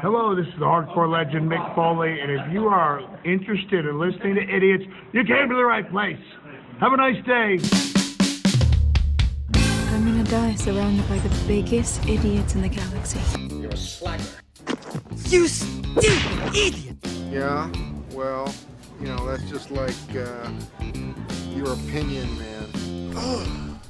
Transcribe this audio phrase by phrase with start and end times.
[0.00, 4.36] Hello, this is the hardcore legend Mick Foley, and if you are interested in listening
[4.36, 6.20] to idiots, you came to the right place.
[6.78, 7.58] Have a nice day.
[9.90, 13.18] I'm gonna die surrounded by the biggest idiots in the galaxy.
[13.56, 14.22] You're a slacker.
[15.30, 16.96] You stupid idiot!
[17.32, 17.68] Yeah,
[18.12, 18.54] well,
[19.00, 20.48] you know, that's just like uh,
[21.50, 23.80] your opinion, man.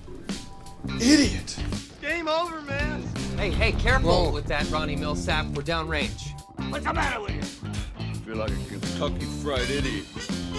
[1.02, 1.62] Idiot.
[2.00, 2.97] Game over, man.
[3.38, 4.30] Hey, hey, careful Whoa.
[4.32, 5.54] with that Ronnie Milsap.
[5.54, 6.32] We're downrange.
[6.70, 7.70] What's the matter with you?
[7.96, 10.06] I feel like a Kentucky fried idiot.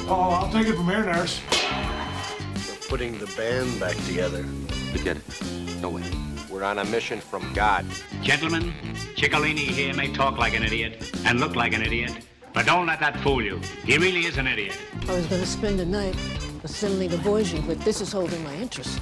[0.08, 1.42] Oh, I'll take it from here, nurse.
[2.70, 4.44] We're putting the band back together.
[4.94, 5.82] Forget it.
[5.82, 6.10] No way.
[6.50, 7.86] We're on a mission from God.
[8.22, 8.72] Gentlemen,
[9.18, 13.02] Chicolini here may talk like an idiot and look like an idiot, but don't let
[13.02, 13.60] that fool you.
[13.84, 14.80] He really is an idiot.
[15.06, 16.16] I was going to spend the night
[16.64, 19.02] assembling a Voyager, but this is holding my interest.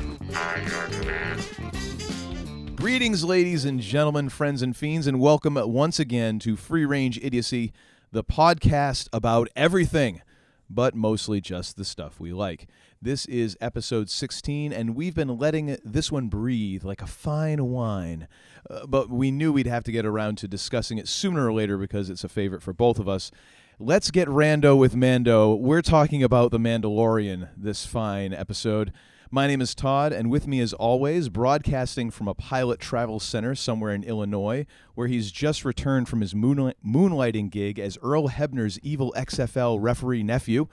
[2.87, 7.73] Greetings, ladies and gentlemen, friends and fiends, and welcome once again to Free Range Idiocy,
[8.13, 10.21] the podcast about everything,
[10.69, 12.67] but mostly just the stuff we like.
[13.01, 18.29] This is episode 16, and we've been letting this one breathe like a fine wine.
[18.69, 21.77] Uh, but we knew we'd have to get around to discussing it sooner or later
[21.77, 23.31] because it's a favorite for both of us.
[23.79, 25.53] Let's get rando with Mando.
[25.53, 28.93] We're talking about The Mandalorian this fine episode.
[29.29, 33.55] My name is Todd, and with me, as always, broadcasting from a pilot travel center
[33.55, 38.79] somewhere in Illinois, where he's just returned from his moonli- moonlighting gig as Earl Hebner's
[38.79, 40.67] evil XFL referee nephew.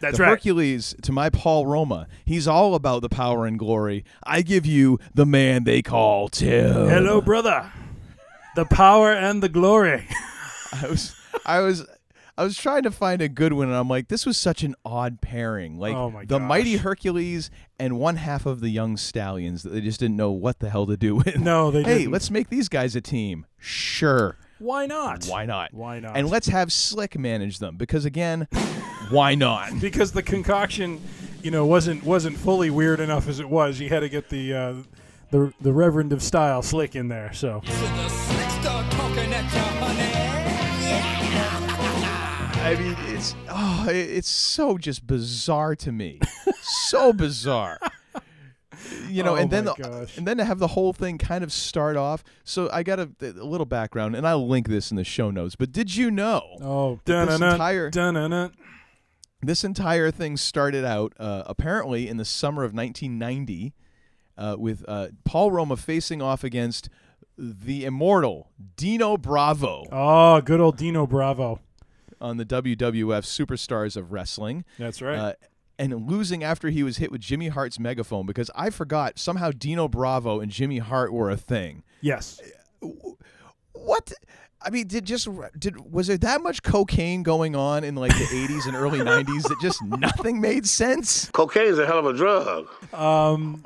[0.00, 0.30] That's the right.
[0.30, 2.06] Hercules to my Paul Roma.
[2.24, 4.04] He's all about the power and glory.
[4.24, 6.88] I give you the man they call Tim.
[6.88, 7.70] Hello, brother.
[8.56, 10.06] The power and the glory.
[10.72, 11.14] I was,
[11.44, 11.86] I was,
[12.38, 14.76] I was trying to find a good one, and I'm like, this was such an
[14.84, 15.76] odd pairing.
[15.76, 16.76] Like Oh my the mighty.
[16.76, 20.70] Hercules and one half of the young stallions that they just didn't know what the
[20.70, 21.36] hell to do with.
[21.36, 22.12] No, they hey, didn't.
[22.12, 23.44] let's make these guys a team.
[23.58, 25.24] Sure, Why not?
[25.26, 25.74] why not?
[25.74, 26.16] Why not?
[26.16, 28.46] And let's have Slick manage them because again,
[29.10, 29.72] why not?
[29.80, 31.00] because the concoction,
[31.42, 33.80] you know, wasn't wasn't fully weird enough as it was.
[33.80, 34.74] You had to get the uh,
[35.32, 37.32] the the Reverend of Style slick in there.
[37.32, 37.62] So
[42.68, 46.20] I mean, it's oh, it's so just bizarre to me,
[46.60, 47.78] so bizarre.
[49.08, 51.50] You know, Oh and then the, and then to have the whole thing kind of
[51.50, 52.22] start off.
[52.44, 55.56] So I got a, a little background, and I'll link this in the show notes.
[55.56, 58.52] But did you know oh, This entire- dun-dun-dun.
[59.40, 63.72] this entire thing started out uh, apparently in the summer of 1990
[64.36, 66.90] uh, with uh, Paul Roma facing off against
[67.38, 71.60] the immortal Dino Bravo Oh, good old Dino Bravo.
[72.20, 74.64] On the WWF Superstars of Wrestling.
[74.78, 75.16] That's right.
[75.18, 75.32] uh,
[75.78, 79.86] and losing after he was hit with Jimmy Hart's megaphone because I forgot somehow Dino
[79.88, 81.84] Bravo and Jimmy Hart were a thing.
[82.00, 82.40] yes.
[83.72, 84.12] What?
[84.60, 88.24] I mean, did just did was there that much cocaine going on in like the
[88.24, 91.30] 80s and early 90s that just nothing made sense?
[91.30, 92.68] Cocaine is a hell of a drug.
[92.92, 93.64] Um,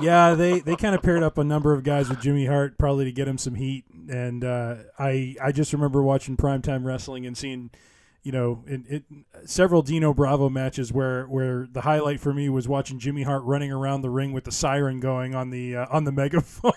[0.00, 3.04] yeah, they, they kind of paired up a number of guys with Jimmy Hart probably
[3.04, 3.84] to get him some heat.
[4.08, 7.70] And uh, I I just remember watching primetime wrestling and seeing,
[8.22, 9.04] you know, in, it,
[9.44, 13.70] several Dino Bravo matches where, where the highlight for me was watching Jimmy Hart running
[13.70, 16.72] around the ring with the siren going on the uh, on the megaphone.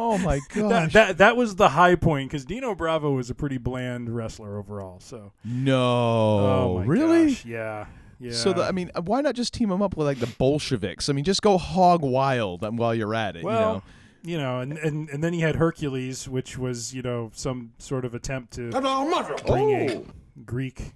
[0.00, 0.92] Oh my that, gosh.
[0.92, 5.00] that that was the high point because Dino Bravo was a pretty bland wrestler overall.
[5.00, 5.80] So no.
[5.80, 7.30] oh my really?
[7.30, 7.86] gosh, yeah,
[8.20, 8.32] yeah.
[8.32, 11.08] So the, I mean, why not just team him up with like the Bolsheviks?
[11.08, 13.42] I mean, just go hog wild um, while you're at it.
[13.42, 13.82] Well,
[14.22, 18.04] you know, and, and and then he had Hercules, which was you know some sort
[18.04, 20.02] of attempt to bring a
[20.44, 20.92] Greek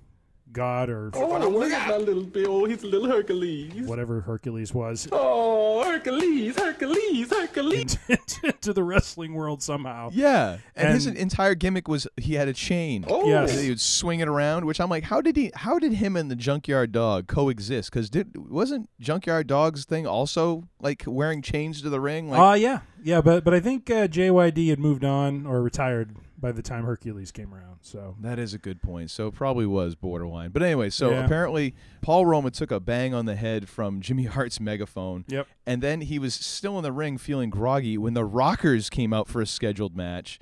[0.52, 2.64] god or Oh, look at that little Bill.
[2.64, 3.86] He's a little Hercules.
[3.86, 7.98] whatever Hercules was Oh, Hercules, Hercules, Hercules.
[8.42, 10.10] into the wrestling world somehow.
[10.12, 10.58] yeah.
[10.76, 13.04] And, his And- entire gimmick was he had a chain.
[13.08, 13.60] Oh, Yes.
[13.60, 15.50] He would swing it around, which I'm like, how did he?
[15.54, 17.90] How did him and the Junkyard Dog coexist?
[17.90, 22.28] Because did wasn't Junkyard Dog's thing also like wearing chains to the ring?
[22.30, 26.16] Like, Uh yeah, yeah, but but I think uh, JYD had moved on or retired
[26.42, 27.78] by the time Hercules came around.
[27.80, 29.10] So That is a good point.
[29.10, 30.50] So it probably was borderline.
[30.50, 31.24] But anyway, so Yeah.
[31.24, 35.24] apparently Paul Roma took a bang on the head from Jimmy Hart's megaphone.
[35.28, 35.46] Yep.
[35.66, 39.28] And then he was still in the ring feeling groggy when the Rockers came out
[39.28, 40.38] for a scheduled match.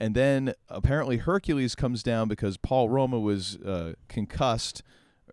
[0.00, 4.82] And then apparently Hercules comes down because Paul Roma was uh, concussed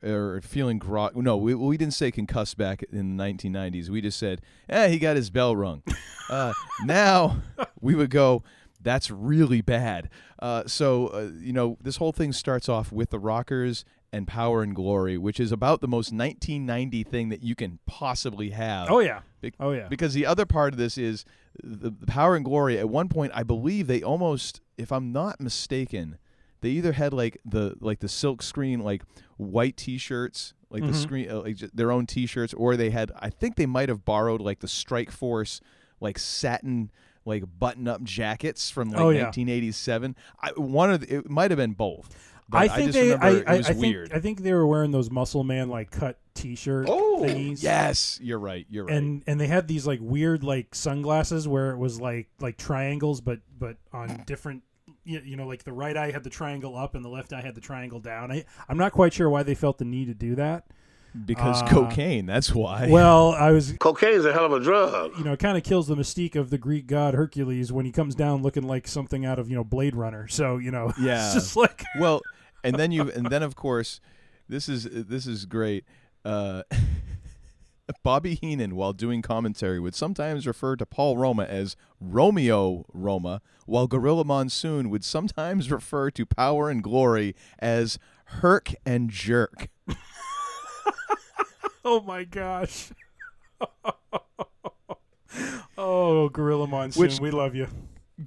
[0.04, 1.16] or feeling grog.
[1.16, 3.90] No, we, we didn't say concussed back in the 1990s.
[3.90, 5.84] We just said, eh, he got his bell rung.
[6.30, 6.54] uh,
[6.86, 7.42] now
[7.80, 8.44] we would go,
[8.84, 10.10] that's really bad.
[10.40, 14.62] Uh, so, uh, you know, this whole thing starts off with the Rockers and Power
[14.64, 18.90] and Glory, which is about the most 1990 thing that you can possibly have.
[18.90, 19.88] oh yeah, Be- oh yeah.
[19.88, 21.24] Because the other part of this is
[21.64, 22.78] the, the Power and Glory.
[22.78, 26.18] At one point, I believe they almost, if I'm not mistaken,
[26.62, 29.04] they either had like the like the silk screen like
[29.38, 30.96] white T-shirts, like the Mhm.
[31.02, 33.12] screen, uh, like their own T-shirts, or they had.
[33.18, 35.62] I think they might have borrowed like the Strike Force,
[36.00, 36.92] like satin.
[37.26, 39.24] Like button-up jackets from like Oh, yeah.
[39.26, 40.16] 1987.
[40.42, 42.10] I, one of the, it might have been both.
[42.50, 43.12] But I I, think just they.
[43.12, 44.14] remember I, it I, was I think, weird.
[44.14, 47.64] I think they were wearing those Muscle Man like cut T-shirt oh, thingies.
[47.64, 48.66] yes, you're right.
[48.70, 48.98] You're right.
[48.98, 53.22] and and they had these like weird like sunglasses where it was like like triangles
[53.22, 54.64] but but on different
[55.06, 57.42] you, you know like the right eye had the triangle up and the left eye
[57.42, 60.14] had the triangle down I, i'm not quite sure why they felt the need to
[60.14, 60.66] do that
[61.26, 62.26] because Uh, cocaine.
[62.26, 62.88] That's why.
[62.90, 65.12] well i was cocaine is a hell of a drug.
[65.18, 67.92] you know it kind of kills the mystique of the greek god hercules when he
[67.92, 71.26] comes down looking like something out of you know blade runner so you know Yeah.
[71.26, 72.22] it's just like well,
[72.64, 74.00] and then you and then of course,
[74.48, 75.84] this is this is great.
[76.24, 76.64] Uh,
[78.04, 83.86] Bobby Heenan, while doing commentary, would sometimes refer to Paul Roma as Romeo Roma, while
[83.88, 89.68] Gorilla Monsoon would sometimes refer to Power and Glory as Herc and Jerk.
[91.84, 92.92] Oh my gosh
[95.78, 97.68] oh gorilla monsoon Which- we love you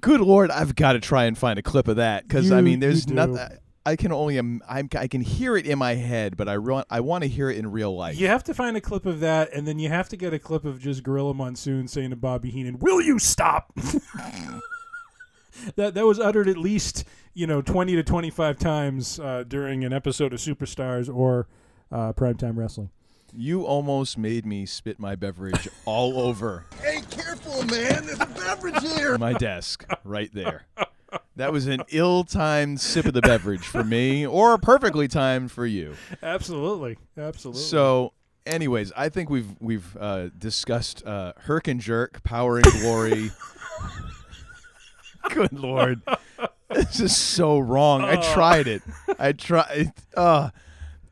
[0.01, 2.79] Good lord, I've got to try and find a clip of that because I mean,
[2.79, 3.37] there's nothing.
[3.85, 7.01] I can only im- I can hear it in my head, but I want I
[7.01, 8.19] want to hear it in real life.
[8.19, 10.39] You have to find a clip of that, and then you have to get a
[10.39, 13.73] clip of just Gorilla Monsoon saying to Bobby Heenan, "Will you stop?"
[15.75, 19.85] that that was uttered at least you know twenty to twenty five times uh, during
[19.85, 21.47] an episode of Superstars or
[21.91, 22.89] uh, Primetime Wrestling.
[23.37, 28.05] You almost made me spit my beverage all over Hey, careful, man.
[28.05, 29.17] There's a beverage here.
[29.17, 30.65] my desk right there.
[31.37, 35.95] That was an ill-timed sip of the beverage for me, or perfectly timed for you.
[36.23, 37.61] Absolutely, absolutely.
[37.61, 38.13] So,
[38.45, 43.31] anyways, I think we've we've uh, discussed uh, Herc and Jerk, Power and Glory.
[45.31, 46.01] Good lord,
[46.69, 48.01] this is so wrong.
[48.03, 48.33] I Oh.
[48.33, 48.81] tried it.
[49.19, 49.91] I tried.
[50.15, 50.49] Uh,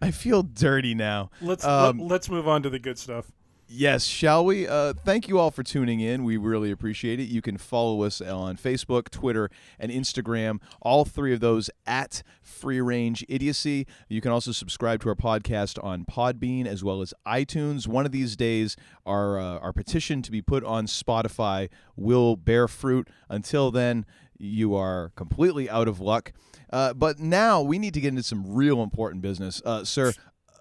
[0.04, 1.30] I feel dirty now.
[1.42, 3.32] let's Um, let, us move on to the good stuff.
[3.70, 4.68] Yes, shall we?
[4.68, 6.26] Uh, thank you all for tuning in.
[6.26, 7.24] We really appreciate it.
[7.24, 10.60] You can follow us on Facebook, Twitter, and Instagram.
[10.82, 13.88] All three of those at Free Range Idiocy.
[14.10, 17.88] You can also subscribe to our podcast on Podbean as well as iTunes.
[17.88, 22.68] One of these days, our uh, our petition to be put on Spotify will bear
[22.68, 23.08] fruit.
[23.30, 24.06] Until then,
[24.44, 26.34] you are completely out of luck.
[26.72, 30.14] Uh, but now we need to get into some real important business, uh, sir.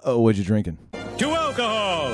[0.04, 0.78] Oh, what you drinking?
[1.18, 2.10] To alcohol,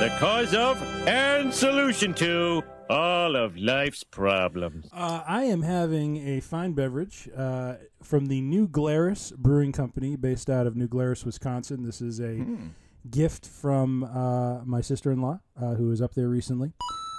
[0.00, 4.88] the cause of and solution to all of life's problems.
[4.92, 10.50] Uh, I am having a fine beverage uh, from the New Glarus Brewing Company, based
[10.50, 11.84] out of New Glarus, Wisconsin.
[11.84, 12.44] This is a
[13.08, 16.72] gift from uh, my sister-in-law, uh, who was up there recently.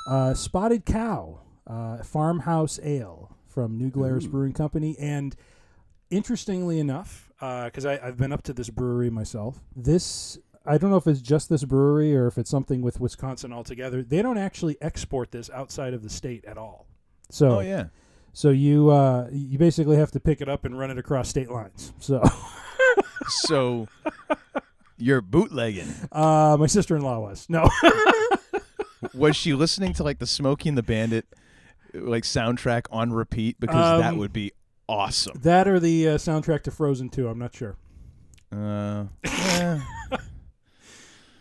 [0.07, 5.36] Uh, Spotted Cow uh, Farmhouse Ale from New Glarus Brewing Company, and
[6.09, 11.07] interestingly enough, because I've been up to this brewery myself, this I don't know if
[11.07, 14.03] it's just this brewery or if it's something with Wisconsin altogether.
[14.03, 16.86] They don't actually export this outside of the state at all.
[17.31, 17.86] So Oh yeah.
[18.33, 21.50] so you uh, you basically have to pick it up and run it across state
[21.50, 21.94] lines.
[22.00, 22.21] So
[23.27, 23.88] So
[24.98, 25.88] you're bootlegging.
[26.12, 27.68] uh, my sister-in-law was no.
[29.15, 31.25] Was she listening to like the Smokey and the Bandit
[31.94, 33.60] like soundtrack on repeat?
[33.60, 34.52] Because that Um, would be
[34.88, 35.40] awesome.
[35.42, 37.78] that or the uh, soundtrack to Frozen 2, I'm not sure.
[38.52, 39.82] Uh, yeah.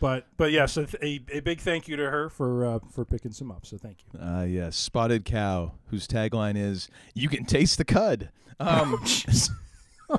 [0.00, 3.32] But but yes, a, a, a big thank you to her for uh, for picking
[3.32, 3.66] some up.
[3.66, 4.18] So thank you.
[4.18, 9.04] uh, yes, Spotted Cow, whose tagline is "You can taste the cud." Um,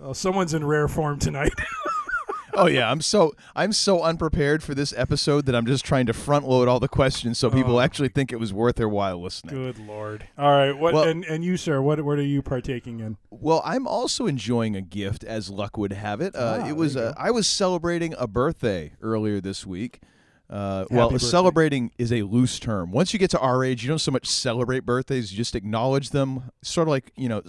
[0.00, 1.50] Oh, someone's in rare form tonight.
[2.54, 6.12] oh yeah, I'm so I'm so unprepared for this episode that I'm just trying to
[6.12, 7.80] front load all the questions so people Oh.
[7.80, 9.54] actually think it was worth their while listening.
[9.54, 10.26] Good lord.
[10.38, 10.72] All right.
[10.72, 11.80] What Well- and, and you, sir?
[11.82, 13.16] What what are you partaking in?
[13.30, 16.34] Well, I'm also enjoying a gift, as luck would have it.
[16.34, 20.00] Uh, Ah, it was uh, I was celebrating a birthday earlier this week.
[20.50, 21.26] Uh, well, birthday.
[21.26, 22.90] celebrating is a loose term.
[22.90, 26.08] Once you get to our age, you don't so much celebrate birthdays; you just acknowledge
[26.10, 26.50] them.
[26.62, 27.42] Sort of like you know,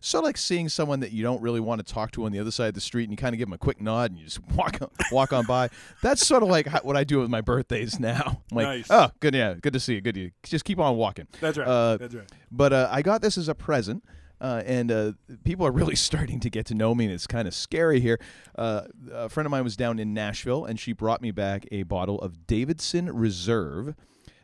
[0.00, 2.38] sort of like seeing someone that you don't really want to talk to on the
[2.38, 4.18] other side of the street, and you kind of give them a quick nod, and
[4.18, 5.70] you just walk on, walk on by.
[6.02, 8.42] That's sort of like how, what I do with my birthdays now.
[8.50, 8.86] I'm like, Nice.
[8.90, 10.00] oh, good, yeah, good to see you.
[10.02, 10.30] Good, to you.
[10.42, 11.28] just keep on walking.
[11.40, 11.66] That's right.
[11.66, 12.30] Uh, That's right.
[12.50, 14.04] But uh, I got this as a present.
[14.42, 15.12] Uh, and uh,
[15.44, 18.18] people are really starting to get to know me, and it's kind of scary here.
[18.58, 18.82] Uh,
[19.12, 22.20] a friend of mine was down in Nashville, and she brought me back a bottle
[22.20, 23.94] of Davidson Reserve.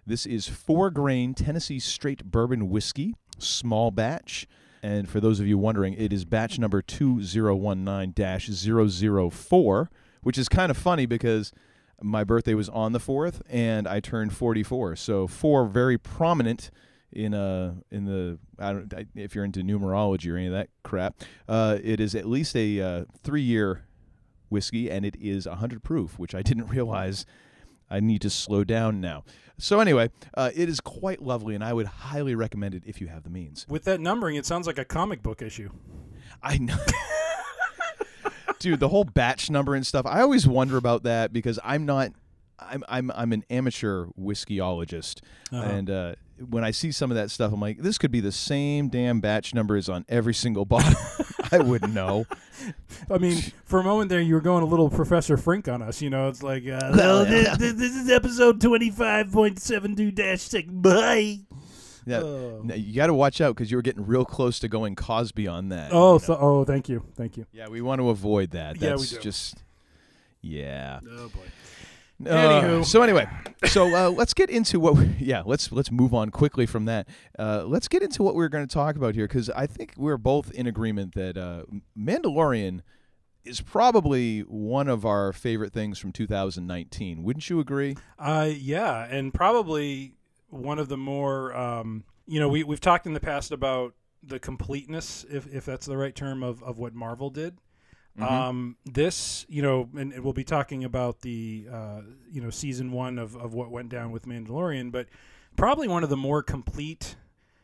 [0.06, 4.46] This is four grain Tennessee straight bourbon whiskey, small batch.
[4.82, 9.90] And for those of you wondering, it is batch number 2019 004,
[10.22, 11.52] which is kind of funny because
[12.00, 14.94] my birthday was on the 4th, and I turned 44.
[14.94, 16.70] So, four very prominent
[17.12, 20.68] in uh in the I don't I, if you're into numerology or any of that
[20.82, 21.14] crap,
[21.48, 23.84] uh, it is at least a uh, three year
[24.50, 27.24] whiskey, and it is hundred proof, which I didn't realize.
[27.90, 29.24] I need to slow down now.
[29.56, 33.06] So anyway, uh, it is quite lovely, and I would highly recommend it if you
[33.06, 33.64] have the means.
[33.66, 35.70] With that numbering, it sounds like a comic book issue.
[36.42, 36.76] I know.
[38.58, 40.04] Dude, the whole batch number and stuff.
[40.04, 42.10] I always wonder about that because I'm not
[42.58, 45.22] I'm I'm I'm an amateur whiskeyologist,
[45.52, 45.62] Uh-huh.
[45.62, 46.14] and uh,
[46.48, 49.20] when I see some of that stuff, I'm like, this could be the same damn
[49.20, 50.98] batch numbers on every single bottle.
[51.52, 52.26] I wouldn't know.
[53.10, 56.02] I mean, for a moment there, you were going a little Professor Frink on us.
[56.02, 57.54] You know, it's like, uh, Well, this, yeah.
[57.56, 60.68] this- this is episode twenty-five point seven two dash six.
[60.70, 61.40] Bye.
[62.06, 62.62] Yeah, Oh.
[62.74, 65.68] you got to watch out because you were getting real close to going Cosby on
[65.68, 65.90] that.
[65.92, 67.44] Oh, so, oh, thank you, thank you.
[67.52, 68.80] Yeah, we want to avoid that.
[68.80, 69.18] Yeah, we do.
[69.18, 69.56] just
[70.40, 71.00] yeah.
[71.10, 71.40] Oh boy.
[72.24, 72.84] Uh, Anywho.
[72.84, 73.28] so anyway,
[73.66, 74.96] so uh, let's get into what.
[74.96, 77.06] We, yeah, let's let's move on quickly from that.
[77.38, 80.16] Uh, let's get into what we're going to talk about here because I think we're
[80.16, 81.62] both in agreement that uh,
[81.96, 82.80] Mandalorian
[83.44, 87.22] is probably one of our favorite things from 2019.
[87.22, 87.96] Wouldn't you agree?
[88.18, 90.14] Uh, yeah, and probably
[90.48, 94.40] one of the more, um, you know, we we've talked in the past about the
[94.40, 97.58] completeness, if if that's the right term, of of what Marvel did.
[98.18, 98.30] Mhm.
[98.30, 103.18] Um, this, you know, and, we'll be talking about the, uh, you know, season one
[103.18, 105.06] of, of what went down with Mandalorian, but
[105.56, 107.16] probably one of the more complete,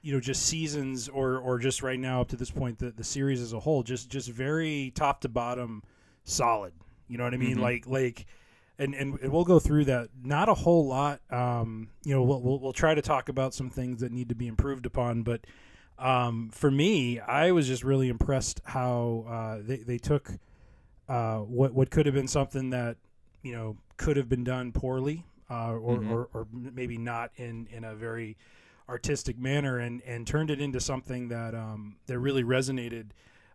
[0.02, 3.04] you know, just seasons or or just right now up to this point, the the
[3.04, 5.82] series as a whole, just just very top to bottom
[6.24, 6.72] solid.
[7.08, 7.56] You know what I mean?
[7.56, 7.60] Mhm.
[7.60, 8.26] Like like
[8.78, 10.10] and, and and we'll go through that.
[10.22, 11.20] Not a whole lot.
[11.30, 14.34] Um, you know, we'll, we'll we'll try to talk about some things that need to
[14.34, 15.22] be improved upon.
[15.22, 15.46] But
[15.98, 20.30] um, for me, I was just really impressed how uh, they they took
[21.08, 22.96] uh, what what could have been something that
[23.42, 26.10] you know could have been done poorly uh, or, Mhm.
[26.10, 28.36] or or maybe not in in a very
[28.88, 33.10] artistic manner and and turned it into something that um, that really resonated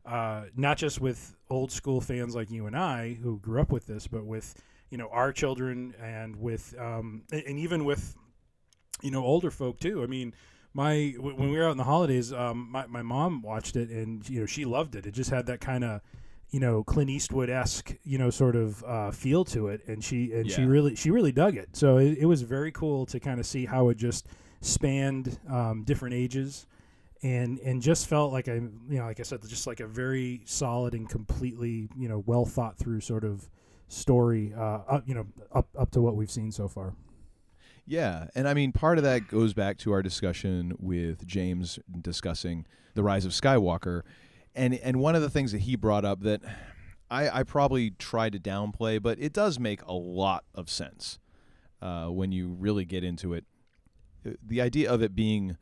[0.05, 3.85] uh, not just with old school fans like you and I who grew up with
[3.85, 4.55] this, but with
[4.89, 8.15] you know our children and with um, and even with
[9.01, 10.03] you know older folk too.
[10.03, 10.33] I mean,
[10.73, 14.27] my when we were out in the holidays, um, my my mom watched it and
[14.29, 15.05] you know she loved it.
[15.05, 16.01] It just had that kind of
[16.51, 20.31] you know Clint Eastwood esque you know sort of uh, feel to it, and she
[20.33, 21.69] and she really she really dug it.
[21.75, 24.27] So it, it was very cool to kind of see how it just
[24.61, 26.65] spanned um, different ages.
[27.21, 30.39] And, and just felt like I you know like I said just like a very
[30.45, 33.49] solid and completely you know well thought through sort of
[33.89, 36.93] story uh, up, you know up up to what we've seen so far.
[37.89, 42.67] Yeah, and I mean, part of that goes back to our discussion with James discussing
[42.93, 44.03] the rise of Skywalker,
[44.53, 46.41] and and one of the things that he brought up that
[47.09, 51.17] I, I probably tried to downplay, but it does make a lot of sense
[51.81, 53.45] uh, when you really get into it.
[54.23, 55.57] Uh, The idea of it being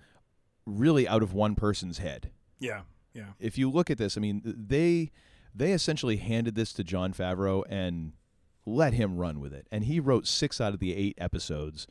[0.65, 2.31] really out of one person's head.
[2.60, 2.81] Yeah,
[3.13, 3.31] yeah.
[3.39, 5.12] If you look at this, I mean, they
[5.55, 8.12] they essentially handed this to Jon Favreau and
[8.65, 11.88] let him run with it, and he wrote six out of the eight episodes.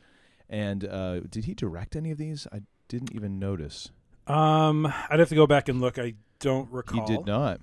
[0.49, 2.47] And uh, did he direct any of these?
[2.53, 3.91] I didn't even notice.
[4.27, 5.97] Um, I'd have to go back and look.
[5.99, 7.01] I don't recall.
[7.07, 7.59] He did not.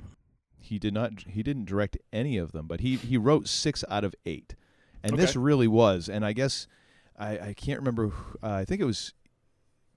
[0.58, 1.12] He did not.
[1.28, 4.54] He didn't direct any of them, but he he wrote six out of eight,
[5.02, 6.08] and this really was.
[6.08, 6.66] And I guess
[7.18, 8.08] I I can't remember.
[8.08, 9.12] who- Uh, I think it was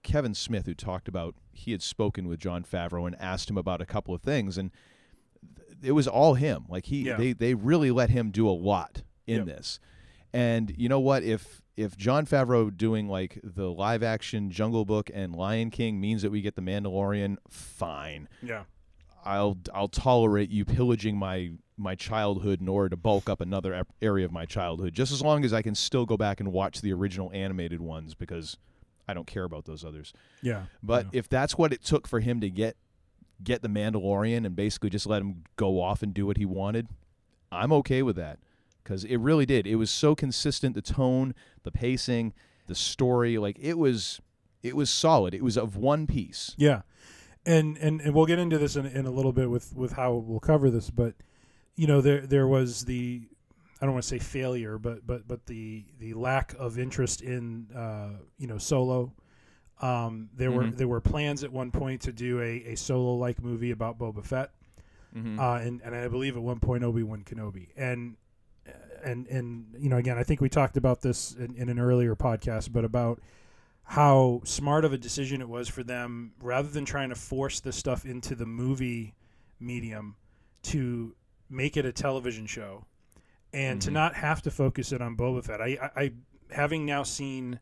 [0.03, 3.81] Kevin Smith who talked about he had spoken with Jon Favreau and asked him about
[3.81, 4.71] a couple of things, and
[5.81, 6.65] it was all him.
[6.69, 7.17] Like he Yeah.
[7.17, 9.45] they they really let him do a lot in Yep.
[9.45, 9.79] this.
[10.33, 11.23] And you know what?
[11.23, 16.23] If if Jon Favreau doing like the live action Jungle Book and Lion King means
[16.23, 18.27] that we get the Mandalorian, fine.
[18.41, 18.63] Yeah.
[19.23, 24.25] I'll I'll tolerate you pillaging my my childhood in order to bulk up another area
[24.25, 26.91] of my childhood, just as long as I can still go back and watch the
[26.91, 28.57] original animated ones because
[29.07, 30.11] I don't care about those others.
[30.41, 31.19] Yeah, But yeah.
[31.19, 32.75] if that's what it took for him to get
[33.43, 36.87] get the Mandalorian and basically just let him go off and do what he wanted,
[37.51, 38.39] I'm okay with that
[38.87, 39.67] because it really did.
[39.67, 40.73] It was so consistent.
[40.73, 42.33] The tone, the pacing,
[42.67, 44.21] the story, like it was
[44.63, 45.33] it was solid.
[45.33, 46.55] It was of one piece.
[46.57, 46.83] Yeah,
[47.45, 50.13] and and, and we'll get into this in, in a little bit with with how
[50.13, 51.15] we'll cover this, but
[51.75, 53.23] you know there there was the
[53.81, 57.67] I don't want to say failure, but but but the the lack of interest in
[57.75, 59.13] uh, you know Solo.
[59.79, 60.77] Um, there were Mhm.
[60.77, 64.23] there were plans at one point to do a, a solo like movie about Boba
[64.25, 64.49] Fett,
[65.15, 65.37] Mhm.
[65.37, 68.15] uh, and and I believe at one point Obi Wan Kenobi, and
[69.03, 72.15] and and you know again I think we talked about this in, in an earlier
[72.15, 73.21] podcast, but about
[73.83, 77.75] how smart of a decision it was for them rather than trying to force this
[77.77, 79.15] stuff into the movie
[79.59, 80.15] medium
[80.63, 81.15] to
[81.49, 82.83] make it a television show
[83.53, 83.93] and to Mhm.
[83.93, 85.61] not have to focus it on Boba Fett.
[85.61, 86.11] I, I, I
[86.51, 87.61] having now seen,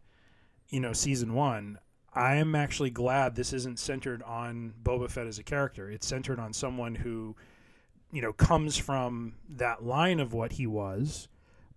[0.69, 1.77] you know, season one,
[2.11, 5.91] I am actually glad this isn't centered on Boba Fett as a character.
[5.91, 7.35] It's centered on someone who,
[8.15, 11.27] you know, comes from that line of what he was,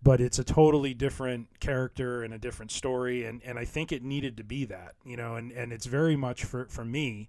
[0.04, 3.24] but it's a totally different character and a different story.
[3.24, 6.14] And, and I think it needed to be that, you know, and, and it's very
[6.14, 7.28] much for, for me,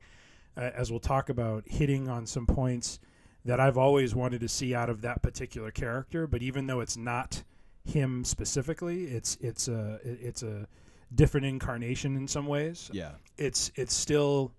[0.56, 3.00] uh, as we'll talk about, hitting on some points
[3.46, 6.28] that I've always wanted to see out of that particular character.
[6.28, 7.42] But even though it's not
[7.86, 10.68] him specifically, it's it's a it's a
[11.16, 12.92] different incarnation in some ways.
[12.94, 13.14] Yeah.
[13.40, 14.52] It's it's still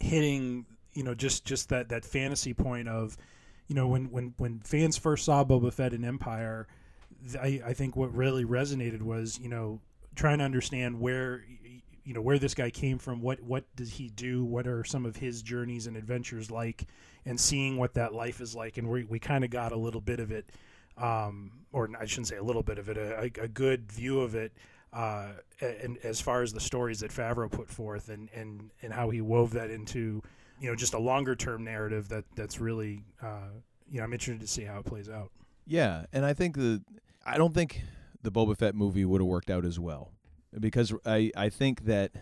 [0.00, 3.16] hitting, you know, just just that that fantasy point of,
[3.72, 6.66] you know, when when when fans first saw Boba Fett in Empire,
[7.40, 9.80] I I think what really resonated was, you know,
[10.14, 11.42] trying to understand where
[12.04, 15.06] you know where this guy came from what what does he do what are some
[15.06, 16.84] of his journeys and adventures like
[17.24, 20.00] and seeing what that life is like and we, we kind of got a little
[20.00, 20.50] bit of it
[20.98, 24.34] um, or I shouldn't say a little bit of it a, a good view of
[24.34, 24.52] it
[24.92, 25.28] uh,
[25.60, 29.20] and as far as the stories that Favreau put forth and, and, and how he
[29.20, 30.22] wove that into
[30.62, 33.50] you know just a longer term narrative that that's really uh,
[33.90, 35.30] you know I'm interested to see how it plays out
[35.66, 36.82] Yeah, and I think the
[37.26, 37.82] I don't think
[38.22, 40.12] the Boba Fett movie would have worked out as well
[40.58, 42.12] because I I think that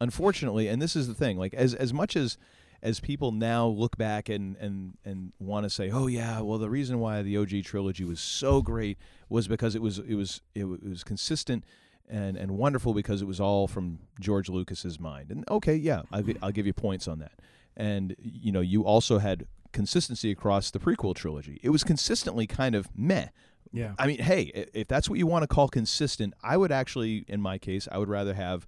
[0.00, 2.36] unfortunately, and this is the thing, like as as much as
[2.82, 6.68] as people now look back and and and want to say, oh yeah, well the
[6.68, 10.64] reason why the OG trilogy was so great was because it was it was it
[10.64, 11.64] was consistent
[12.08, 15.30] and and wonderful because it was all from George Lucas's mind.
[15.30, 17.32] And okay, yeah, I'll, I'll give you points on that.
[17.76, 21.60] And you know, you also had consistency across the prequel trilogy.
[21.62, 23.28] It was consistently kind of meh.
[23.72, 23.92] Yeah.
[23.98, 27.40] I mean, hey, if that's what you want to call consistent, I would actually, in
[27.42, 28.66] my case, I would rather have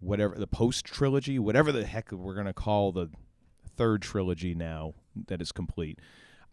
[0.00, 3.08] whatever the post trilogy, whatever the heck we're going to call the
[3.76, 4.94] third trilogy now
[5.28, 5.98] that is complete.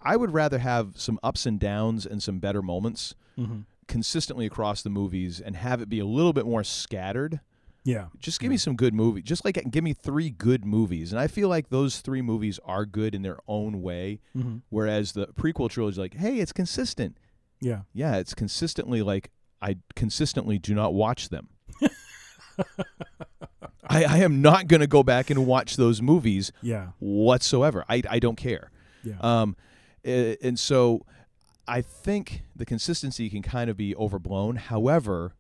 [0.02, 3.66] I would rather have some ups and downs and some better moments Mhm.
[3.88, 7.40] consistently across the movies and have it be a little bit more scattered.
[7.88, 8.08] Yeah.
[8.20, 9.24] Just give me some good movies.
[9.24, 11.14] Just like give me three good movies.
[11.14, 14.20] And I feel like those three movies are good in their own way.
[14.36, 14.62] Mhm.
[14.70, 17.16] Whereas the prequel trilogy, is like, hey, it's consistent.
[17.62, 17.84] Yeah.
[17.94, 21.48] Yeah, it's consistently like I consistently do not watch them.
[23.90, 26.88] I, I am not going to go back and watch those movies Yeah.
[27.00, 27.86] whatsoever.
[27.88, 28.70] I, I don't care.
[29.04, 29.16] Yeah.
[29.22, 29.56] Um,
[30.04, 31.06] and so
[31.68, 34.58] I think the consistency can kind of be overblown.
[34.58, 35.36] However,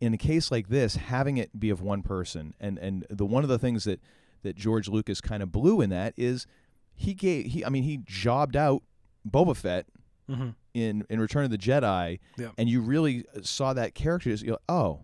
[0.00, 3.42] in a case like this, having it be of one person, and and the one
[3.42, 4.00] of the things that
[4.42, 6.46] that George Lucas kind of blew in that is
[6.94, 8.82] he gave he I mean he jobbed out
[9.28, 9.86] Boba Fett
[10.28, 10.54] Mhm.
[10.74, 12.50] in in Return of the Jedi, Yeah.
[12.58, 15.00] and you really saw that character as you know, oh,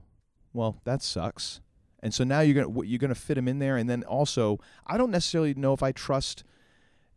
[0.52, 1.61] well that sucks,
[2.02, 4.98] and so now you're gonna you're gonna fit him in there, and then also I
[4.98, 6.44] don't necessarily know if I trust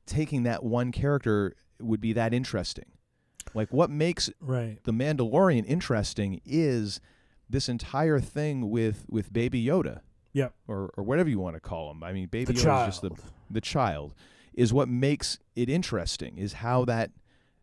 [0.05, 2.85] taking that one character would be that interesting.
[3.53, 4.77] Like what makes Right.
[4.83, 6.99] the Mandalorian interesting is
[7.49, 10.01] this entire thing with with Baby Yoda.
[10.33, 10.53] Yep.
[10.67, 12.03] Or or whatever you want to call him.
[12.03, 13.11] I mean, Baby The Yoda is just the
[13.49, 14.13] the child
[14.53, 16.37] is what makes it interesting.
[16.37, 17.11] Is how that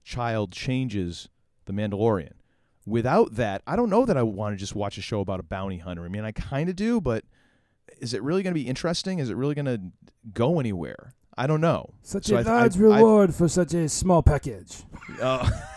[0.05, 1.29] child changes
[1.67, 2.33] the Mandalorian.
[2.87, 5.45] Without that, I don't know that I want to just watch a show about a
[5.45, 6.05] bounty hunter.
[6.05, 7.25] I mean, I kind of do, but
[8.01, 9.21] is it really going to be interesting?
[9.21, 9.81] Is it really going to
[10.35, 11.15] go anywhere?
[11.39, 11.95] I don't know.
[12.03, 14.83] Such So a I- I- large I- reward for such a small package.
[15.21, 15.49] uh,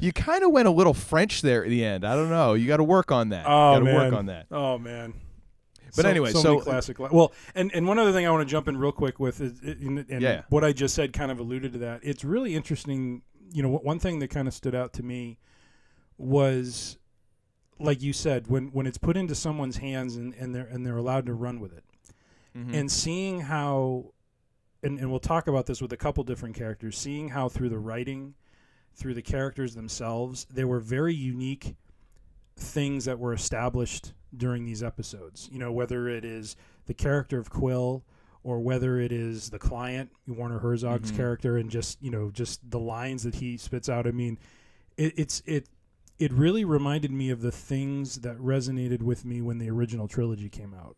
[0.00, 2.04] you kind of went a little French there at the end.
[2.04, 2.54] I don't know.
[2.54, 3.44] You got to work on that.
[3.46, 3.94] Oh got to man.
[3.94, 4.46] work on that.
[4.50, 5.14] Oh man.
[5.96, 6.98] But So- anyway, so, so- classic.
[7.00, 9.40] li- Well, and and one other thing I want to jump in real quick with
[9.40, 10.42] is, and and Yeah.
[10.48, 12.00] what I just said kind of alluded to that.
[12.02, 13.22] It's really interesting.
[13.52, 15.38] You know, one thing that kind of stood out to me
[16.16, 16.98] was,
[17.78, 20.96] like you said, when when it's put into someone's hands and, and they're and they're
[20.96, 21.84] allowed to run with it,
[22.56, 22.74] Mhm.
[22.74, 24.12] and seeing how,
[24.82, 26.96] and and we'll talk about this with a couple different characters.
[26.96, 28.34] Seeing how through the writing,
[28.94, 31.74] through the characters themselves, there were very unique
[32.56, 35.48] things that were established during these episodes.
[35.50, 38.02] You know, whether it is the character of Kuiil
[38.42, 41.16] or whether it is the client, Werner Herzog's Mhm.
[41.16, 44.06] character, and just you know just the lines that he spits out.
[44.06, 44.38] I mean,
[44.96, 45.68] it, it's it
[46.18, 50.50] it really reminded me of the things that resonated with me when the original trilogy
[50.50, 50.96] came out.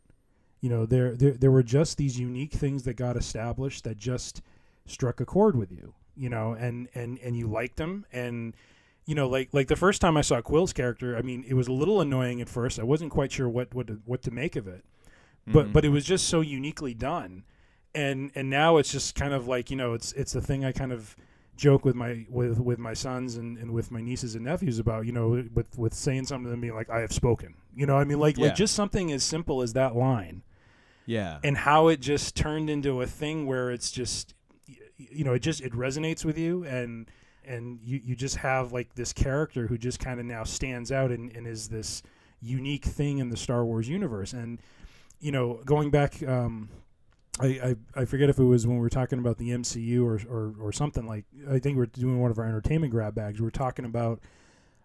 [0.61, 4.43] You know, there there there were just these unique things that got established that just
[4.87, 5.95] struck a chord with you.
[6.17, 8.55] You know, and and and you liked them and
[9.05, 11.67] you know, like like the first time I saw Kuiil's character, I mean, it was
[11.69, 12.79] a little annoying at first.
[12.79, 14.85] I wasn't quite sure what what to, what to make of it,
[15.47, 15.73] but Mhm.
[15.73, 17.43] but it was just so uniquely done,
[17.95, 20.71] and and now it's just kind of like you know, it's it's the thing I
[20.73, 21.17] kind of
[21.57, 25.05] joke with my with with my sons and, and with my nieces and nephews about
[25.05, 27.97] you know with with saying something to them being like I have spoken you know
[27.97, 28.47] I mean like Yeah.
[28.47, 30.43] like just something as simple as that line
[31.07, 31.39] Yeah.
[31.45, 34.35] and how it just turned into a thing where it's just
[35.11, 37.11] you know it just it resonates with you and
[37.45, 41.11] and you, you just have like this character who just kind of now stands out
[41.11, 42.03] and, and is this
[42.41, 44.61] unique thing in the Star Wars universe and
[45.23, 46.69] you know, going back, um,
[47.41, 50.21] I, I I forget if it was when we were talking about the MCU or
[50.29, 51.25] or or something like.
[51.49, 53.41] I think we are doing one of our entertainment grab bags.
[53.41, 54.21] We are talking about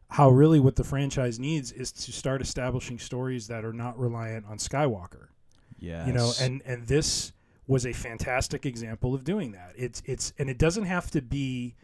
[0.09, 4.45] how really what the franchise needs is to start establishing stories that are not reliant
[4.45, 5.27] on Skywalker.
[5.79, 6.05] Yeah.
[6.05, 7.33] You know, and and this
[7.67, 9.73] was a fantastic example of doing that.
[9.77, 11.75] It's it's and it doesn't have to be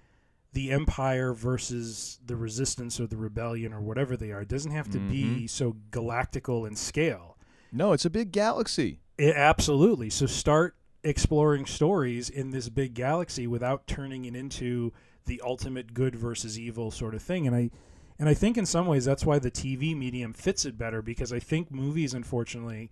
[0.53, 4.41] the empire versus the resistance or the rebellion or whatever they are.
[4.41, 5.49] It doesn't have to be Mhm.
[5.49, 7.37] so galactical in scale.
[7.71, 8.99] No, it's a big galaxy.
[9.17, 10.09] It, absolutely.
[10.11, 14.93] So start exploring stories in this big galaxy without turning it into
[15.25, 17.45] the ultimate good versus evil sort of thing.
[17.47, 17.71] And I
[18.19, 21.33] and I think in some ways that's why the TV medium fits it better because
[21.33, 22.91] I think movies unfortunately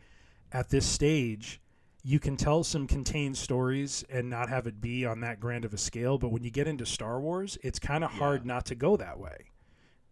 [0.52, 1.61] at this stage
[2.04, 5.74] you can tell some contained stories and not have it be on that grand of
[5.74, 8.76] a scale, but when you get into Star Wars, it's kind of hard not to
[8.76, 9.46] go that way.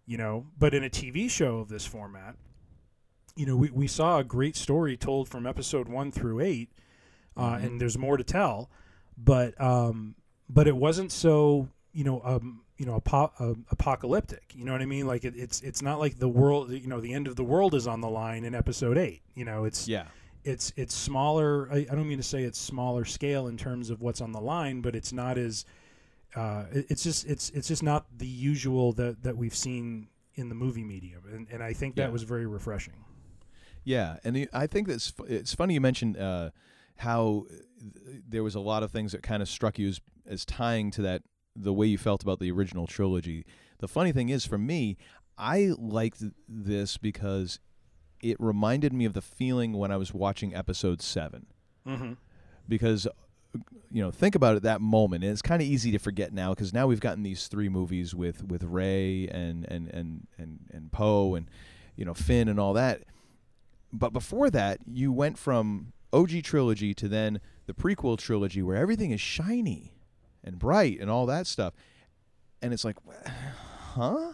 [0.05, 2.35] You know, but in a TV show of this format,
[3.35, 6.69] you know, we, we saw a great story told from episode one through 8
[7.37, 7.63] uh, Mhm.
[7.63, 8.69] and there's more to tell,
[9.17, 10.15] but um,
[10.49, 14.53] but it wasn't so you know um, you know apo- uh, apocalyptic.
[14.55, 15.07] You know what I mean?
[15.07, 17.73] Like it, it's it's not like the world you know the end of the world
[17.75, 19.21] is on the line in episode eight.
[19.35, 20.05] You know, it's Yeah.
[20.43, 21.69] It's it's smaller.
[21.71, 24.41] I, I don't mean to say it's smaller scale in terms of what's on the
[24.41, 25.65] line, but it's not as
[26.35, 30.49] uh, it- it's just it's it's just not the usual that that we've seen in
[30.49, 32.09] the movie medium, and and I think that Yeah.
[32.09, 32.93] was very refreshing.
[33.83, 36.51] Yeah, and the, I think that's it's funny you mentioned uh,
[36.97, 37.45] how
[38.27, 41.01] there was a lot of things that kind of struck you as, as tying to
[41.01, 41.23] that
[41.55, 43.45] the way you felt about the original trilogy.
[43.79, 44.97] The funny thing is, for me,
[45.37, 47.59] I liked this because
[48.21, 51.45] it reminded me of the feeling when I was watching Episode 7
[51.87, 52.17] Mhm.
[52.67, 53.07] Because
[53.89, 56.51] you know, think about it that moment, and it's kind of easy to forget now
[56.51, 60.91] because now we've gotten these three movies with with Rey and and and and and
[60.91, 61.49] Poe and
[61.95, 63.01] you know Finn and all that
[63.91, 69.11] but before that, you went from OG trilogy to then the prequel trilogy where everything
[69.11, 69.93] is shiny
[70.43, 71.73] and bright and all that stuff.
[72.61, 72.97] And it's like,
[73.95, 74.33] huh?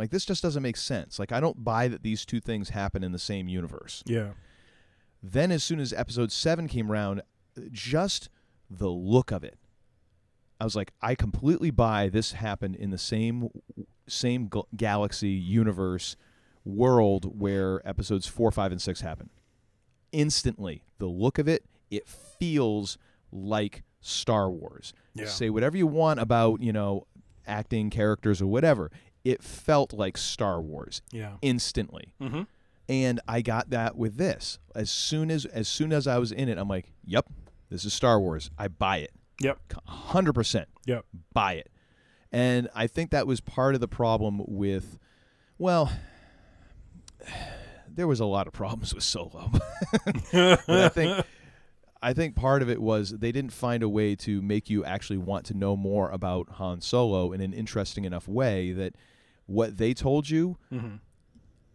[0.00, 1.18] Like this just doesn't make sense.
[1.18, 4.02] Like I don't buy that these two things happen in the same universe.
[4.06, 4.30] Yeah.
[5.22, 7.20] Then as soon as episode 7 came around,
[7.70, 8.30] just
[8.70, 9.58] the look of it.
[10.58, 13.50] I was like, I completely buy this happened in the same
[14.08, 16.16] same gal- galaxy universe
[16.64, 19.28] world where episodes 4, 5 and 6 happen.
[20.12, 22.96] Instantly, the look of it, it feels
[23.30, 24.94] like Star Wars.
[25.14, 25.26] Yeah.
[25.26, 27.06] Say whatever you want about, you know,
[27.46, 28.90] acting characters or whatever.
[29.24, 31.02] It felt like Star Wars.
[31.12, 31.36] Yeah.
[31.42, 32.46] Instantly Mhm.
[32.88, 34.58] and I got that with this.
[34.74, 37.26] As soon as as soon as I was in it, I'm like, "Yep,
[37.68, 38.50] this is Star Wars.
[38.58, 39.12] I buy it.
[39.40, 40.68] Yep, hundred percent.
[40.86, 41.70] Yep, buy it."
[42.32, 44.98] And I think that was part of the problem with,
[45.58, 45.90] well,
[47.88, 49.50] there was a lot of problems with Solo,
[50.32, 51.26] I think.
[52.02, 55.18] I think part of it was they didn't find a way to make you actually
[55.18, 58.94] want to know more about Han Solo in an interesting enough way that
[59.50, 61.00] what they told you Mhm.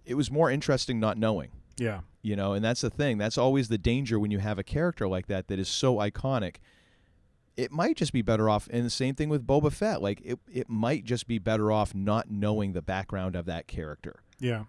[0.05, 1.49] it was more interesting not knowing.
[1.77, 2.01] Yeah.
[2.21, 3.17] You know, and that's the thing.
[3.17, 6.55] That's always the danger when you have a character like that that is so iconic.
[7.57, 10.01] It might just be better off, and the same thing with Boba Fett.
[10.01, 14.21] Like, it, it might just be better off not knowing the background of that character.
[14.39, 14.65] Yeah.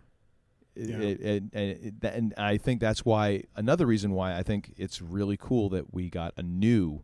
[0.75, 0.99] Yeah.
[0.99, 5.01] it- it- and, it- and I think that's why, another reason why I think it's
[5.01, 7.03] really cool that we got a new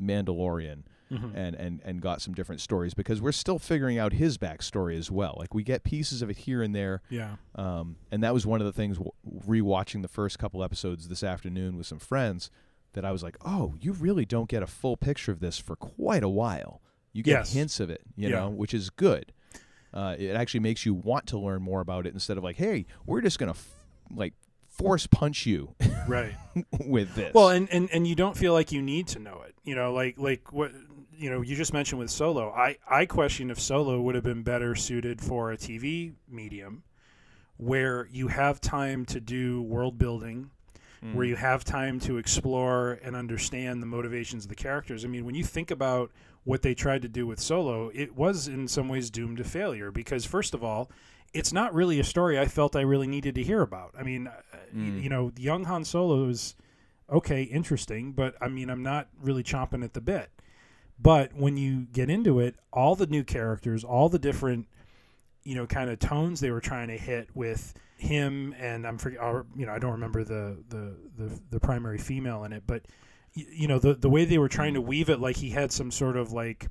[0.00, 0.82] Mandalorian.
[1.12, 1.32] Mhm.
[1.34, 5.10] And, and, and got some different stories because we're still figuring out his backstory as
[5.10, 5.36] well.
[5.38, 7.36] Like we get pieces of it here and there, Yeah.
[7.54, 9.12] um, and that was one of the things w-
[9.46, 12.50] rewatching the first couple episodes this afternoon with some friends
[12.94, 15.76] that I was like, oh, you really don't get a full picture of this for
[15.76, 16.80] quite a while.
[17.12, 17.52] You get Yes.
[17.52, 18.36] hints of it, you Yeah.
[18.40, 19.32] know, which is good.
[19.92, 22.86] Uh, it actually makes you want to learn more about it instead of like, hey,
[23.04, 24.32] we're just gonna f- like
[24.68, 25.74] force punch you,
[26.08, 26.32] Right.
[26.86, 27.34] with this.
[27.34, 29.54] Well, and, and and you don't feel like you need to know it.
[29.64, 30.72] You know, like like what
[31.16, 32.50] you know, you just mentioned with Solo.
[32.52, 36.82] I I question if Solo would have been better suited for a TV medium
[37.56, 40.50] where you have time to do world building,
[41.12, 41.30] where Mm.
[41.30, 45.04] you have time to explore and understand the motivations of the characters.
[45.04, 46.10] I mean, when you think about
[46.44, 49.90] what they tried to do with Solo, it was in some ways doomed to failure
[49.92, 50.90] because first of all,
[51.34, 53.94] it's not really a story I felt I really needed to hear about.
[53.98, 55.02] I mean, uh, y- Mm.
[55.02, 56.56] you know, young Han Solo is
[57.10, 60.30] okay, interesting, but I mean, I'm not really chomping at the bit.
[61.02, 64.68] But when you get into it, all the new characters, all the different,
[65.42, 69.20] you know, kind of tones they were trying to hit with him, and I'm forget,
[69.20, 72.86] or, you know, I don't remember the the the, the primary female in it, but
[73.34, 75.90] you know, the the way they were trying to weave it, like he had some
[75.90, 76.68] sort of like,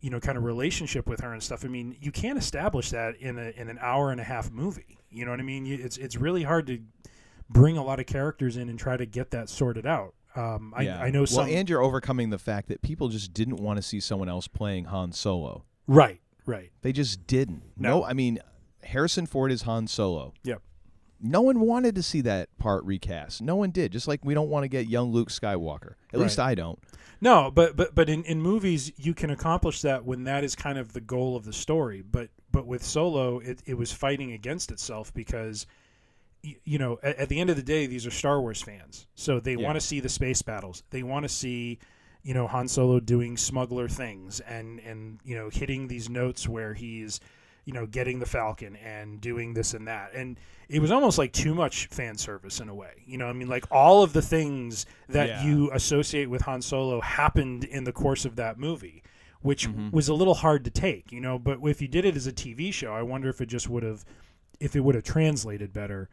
[0.00, 1.64] you know, kind of relationship with her and stuff.
[1.64, 4.98] I mean, you can't establish that in a in an hour and a half movie.
[5.10, 5.66] You know what I mean?
[5.66, 6.80] It's it's really hard to
[7.50, 10.14] bring a lot of characters in and try to get that sorted out.
[10.36, 11.00] Um, I, yeah.
[11.00, 14.00] I know well, and you're overcoming the fact that people just didn't want to see
[14.00, 15.64] someone else playing Han Solo.
[15.86, 16.70] right, right.
[16.82, 17.62] They just didn't.
[17.76, 18.04] No.
[18.04, 18.38] I mean,
[18.82, 20.34] Harrison Ford is Han Solo.
[20.44, 20.62] Yep.
[21.20, 23.40] No one wanted to see that part recast.
[23.40, 23.90] No one did.
[23.92, 25.94] Just like we don't want to get young Luke Skywalker.
[26.12, 26.78] At least I don't.
[27.22, 30.76] No, but but but in, in movies you can accomplish that when that is kind
[30.76, 32.02] of the goal of the story.
[32.02, 35.85] But but with Solo, it, it was fighting against itself because y-
[36.64, 39.40] you know at, at the end of the day these are Star Wars fans, so
[39.40, 39.66] they Yeah.
[39.66, 40.82] want to see the space battles.
[40.90, 41.78] They want to see
[42.22, 46.74] you know Han Solo doing smuggler things and and you know hitting these notes where
[46.74, 47.20] he's
[47.64, 51.32] you know getting the Falcon and doing this and that and it was almost like
[51.32, 54.22] too much fan service in a way you know I mean like all of the
[54.22, 55.44] things that Yeah.
[55.44, 59.02] you associate with Han Solo happened in the course of that movie
[59.42, 59.90] which mm-hmm.
[59.90, 62.32] was a little hard to take you know but if you did it as a
[62.32, 64.04] TV show I wonder if it just would have
[64.58, 66.08] if it would have translated better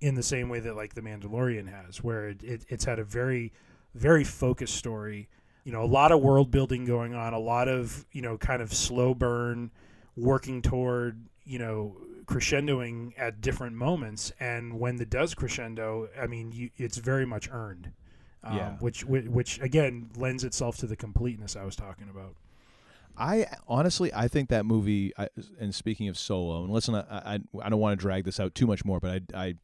[0.00, 3.04] in the same way that like the Mandalorian has where it, it, it's had a
[3.04, 3.52] very
[3.94, 5.28] very focused story
[5.64, 8.62] you know a lot of world building going on a lot of you know kind
[8.62, 9.70] of slow burn
[10.16, 16.52] working toward you know crescendoing at different moments and when it does crescendo i mean
[16.52, 17.90] you, it's very much earned
[18.44, 18.70] um, Yeah.
[18.78, 22.34] which, which which again lends itself to the completeness i was talking about
[23.20, 25.12] I honestly, I think that movie.
[25.18, 28.38] I, and speaking of Solo, and listen, I, I, I don't want to drag this
[28.38, 29.54] out too much more, but I, I,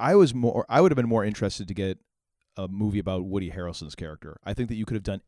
[0.00, 0.64] I was more.
[0.68, 1.98] I would have been more interested to get
[2.56, 4.38] a movie about Woody Harrelson's character.
[4.44, 5.20] I think that you could have done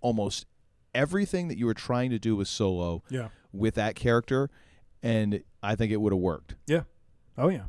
[0.00, 0.46] almost
[0.94, 3.28] everything that you were trying to do with Solo Yeah.
[3.52, 4.50] with that character,
[5.02, 6.54] and I think it would have worked.
[6.66, 6.82] yeah
[7.38, 7.64] oh yeah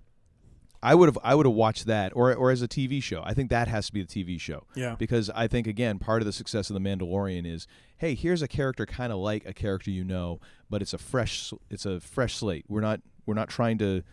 [0.84, 3.22] I would have I would have watched that or or as a TV show.
[3.26, 4.64] I think that has to be the TV show.
[4.76, 4.96] Yeah.
[4.98, 7.68] Because I think again part of the success of the Mandalorian is
[7.98, 10.40] hey, here's a character kind of like a character you know,
[10.70, 12.66] but it's a fresh it's a fresh slate.
[12.70, 14.04] We're not we're not trying to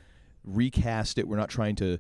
[0.43, 1.29] recast it.
[1.29, 1.99] We're not trying to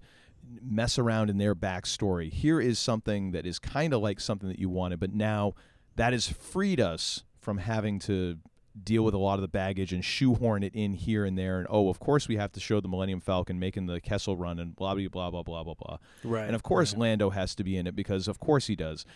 [0.62, 2.32] mess around in their backstory.
[2.32, 5.54] Here is something that is kind of like something that you wanted, but now
[5.96, 8.38] that has freed us from having to
[8.82, 11.58] deal with a lot of the baggage and shoehorn it in here and there.
[11.58, 14.58] And oh, of course we have to show the Millennium Falcon making the Kessel run
[14.58, 15.98] and blah blah blah blah blah blah blah.
[16.24, 19.06] Right, And of course Lando has to be in it because of course he does.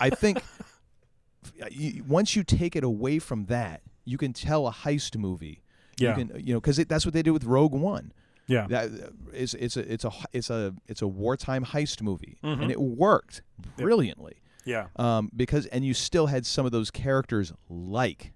[0.00, 0.42] I think
[2.06, 5.62] once you take it away from that, you can tell a heist movie.
[5.98, 6.16] Yeah.
[6.16, 8.12] You can you know because that's what they did with Rogue One.
[8.46, 8.66] Yeah.
[8.68, 8.90] That
[9.32, 12.62] it's it's a it's a it's a it's a wartime heist movie, Mhm.
[12.62, 13.42] and it worked
[13.76, 14.34] brilliantly.
[14.64, 14.88] Yeah.
[14.96, 18.32] Um, because and you still had some of those characters like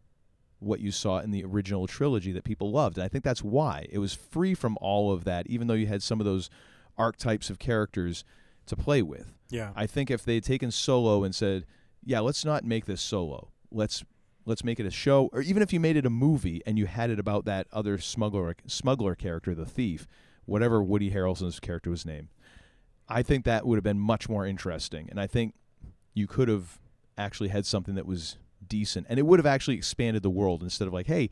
[0.59, 3.87] what you saw in the original trilogy that people loved, and I think that's why
[3.91, 5.47] it was free from all of that.
[5.49, 6.49] Even though you had some of those
[6.97, 8.25] archetypes of characters
[8.67, 9.35] to play with.
[9.51, 9.73] Yeah.
[9.77, 11.67] I think if they had taken Solo and said,
[12.03, 13.51] "Yeah, let's not make this Solo.
[13.71, 14.03] Let's
[14.47, 16.87] let's make it a show," or even if you made it a movie and you
[16.87, 20.09] had it about that other smuggler smuggler character, the thief,
[20.47, 22.29] whatever Woody Harrelson's character was named,
[23.09, 25.09] I think that would have been much more interesting.
[25.11, 25.55] And I think
[26.15, 26.79] you could have
[27.19, 30.89] actually had something that was decent, and it would have actually expanded the world instead
[30.89, 31.29] of like, "Hey."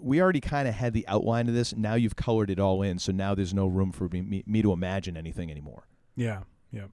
[0.00, 1.76] We already kind of had the outline of this.
[1.76, 4.72] Now you've colored it all in, so now there's no room for me, me, to
[4.72, 5.86] imagine anything anymore.
[6.16, 6.40] Yeah.
[6.72, 6.86] Yeah.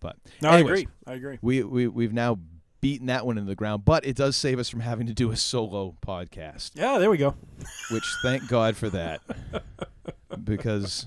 [0.00, 0.88] But No, I agree.
[1.06, 1.38] I agree.
[1.40, 2.40] We we we've now
[2.82, 5.30] beaten that one into the ground, but it does save us from having to do
[5.30, 6.72] a solo podcast.
[6.74, 7.34] Yeah, there we go.
[7.90, 9.22] Which thank God for that,
[10.44, 11.06] because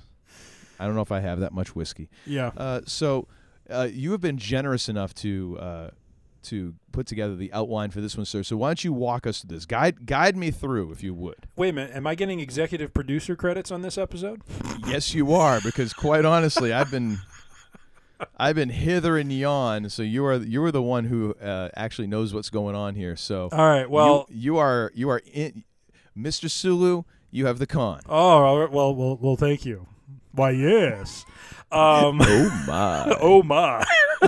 [0.79, 2.09] I don't know if I have that much whiskey.
[2.25, 2.51] Yeah.
[2.57, 3.27] Uh, so
[3.69, 5.59] uh, you have been generous enough to.
[5.59, 5.89] Uh,
[6.43, 8.43] to put together the outline for this one, sir.
[8.43, 9.65] So why don't you walk us through this?
[9.65, 11.47] Guide guide me through, if you would.
[11.55, 11.95] Wait a minute.
[11.95, 14.43] Am I getting executive producer credits on this episode?
[14.85, 17.17] Yes, you are, because quite honestly, I've been
[18.37, 19.89] I've been hither and yon.
[19.89, 23.15] So you are you are the one who uh, actually knows what's going on here.
[23.15, 25.63] So All right, well- you, you are you are in,
[26.17, 26.49] Mr.
[26.49, 27.03] Sulu.
[27.31, 27.99] You have the con.
[28.07, 29.35] Oh, all right, well, well, well.
[29.35, 29.87] Thank you.
[30.31, 31.25] Why, yes.
[31.71, 33.17] Um, Oh, my.
[33.21, 33.83] oh my.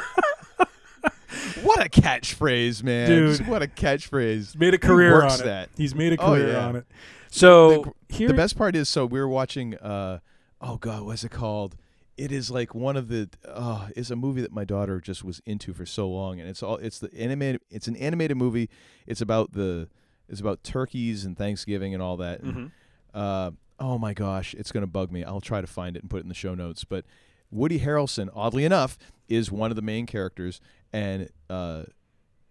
[1.63, 3.09] What a catchphrase, man!
[3.09, 3.37] Dude.
[3.37, 4.55] Just what a catchphrase.
[4.57, 5.43] made a career on it.
[5.43, 5.69] that?
[5.75, 6.65] He's made a Oh, career yeah.
[6.67, 6.85] on it.
[7.29, 9.75] So the, here, the best part is, so we were watching.
[9.75, 10.19] Uh,
[10.61, 11.75] oh God, what's it called?
[12.17, 13.29] It is like one of the.
[13.47, 16.63] Uh, it's a movie that my daughter just was into for so long, and it's
[16.63, 16.77] all.
[16.77, 17.61] It's the animated.
[17.69, 18.69] It's an animated movie.
[19.05, 19.87] It's about the.
[20.27, 22.41] It's about turkeys and Thanksgiving and all that.
[22.41, 22.71] and, Mhm.
[23.13, 25.23] uh, oh my gosh, it's gonna bug me.
[25.23, 26.83] I'll try to find it and put it in the show notes.
[26.83, 27.05] But
[27.51, 28.97] Woody Harrelson, oddly enough,
[29.29, 30.59] is one of the main characters,
[30.91, 31.83] and uh,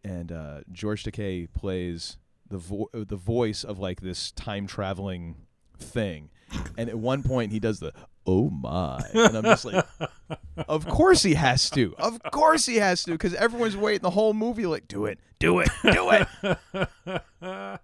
[0.05, 2.17] and uh, George Takei plays
[2.49, 5.35] the vo- the voice of like this time traveling
[5.77, 6.31] thing.
[6.79, 7.93] And at one point, he does the
[8.27, 9.87] "Oh my," and I'm just like,
[10.69, 11.95] "Of course he has to.
[11.99, 15.61] Of course he has to, because everyone's waiting the whole movie like, do it, do
[15.61, 17.31] it, do it."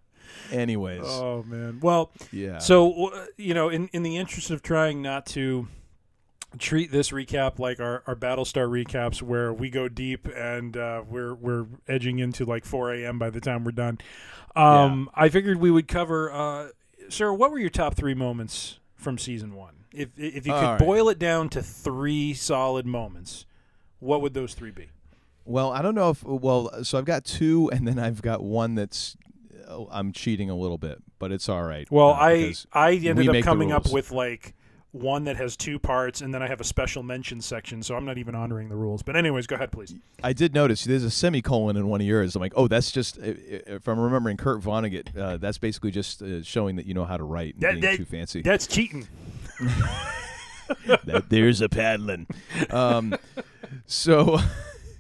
[0.51, 1.81] Anyways, Oh man.
[1.81, 2.59] Well, Yeah.
[2.59, 5.69] So you know, in in the interest of trying not to
[6.59, 11.35] treat this recap like our, our Battlestar recaps, where we go deep and uh, we're
[11.35, 13.19] we're edging into like 4 a.m.
[13.19, 13.99] by the time we're done.
[14.55, 16.31] Um, I figured we would cover.
[16.31, 16.69] Uh,
[17.09, 19.82] sir, what were your top three moments from season one?
[19.95, 20.79] If if you could right.
[20.79, 23.47] boil it down to three solid moments,
[24.01, 24.89] what would those three be?
[25.45, 28.75] Well, I don't know if well, so I've got two, and then I've got one
[28.75, 29.17] that's
[29.69, 31.91] uh, I'm cheating a little bit, but it's all right.
[31.91, 34.55] Well, uh, I I ended up coming up with like
[34.93, 38.05] one that has two parts, and then I have a special mention section, so I'm
[38.05, 39.03] not even honoring the rules.
[39.03, 39.95] But anyways, go ahead, please.
[40.23, 42.37] I did notice there's a semicolon in one of yours.
[42.37, 46.43] I'm like, oh, that's just if I'm remembering Kurt Vonnegut, uh, that's basically just uh,
[46.43, 48.43] showing that you know how to write and That- being that- too fancy.
[48.43, 49.09] That's cheating.
[51.07, 52.27] That there's a paddling.
[52.71, 53.15] Um,
[53.87, 54.39] so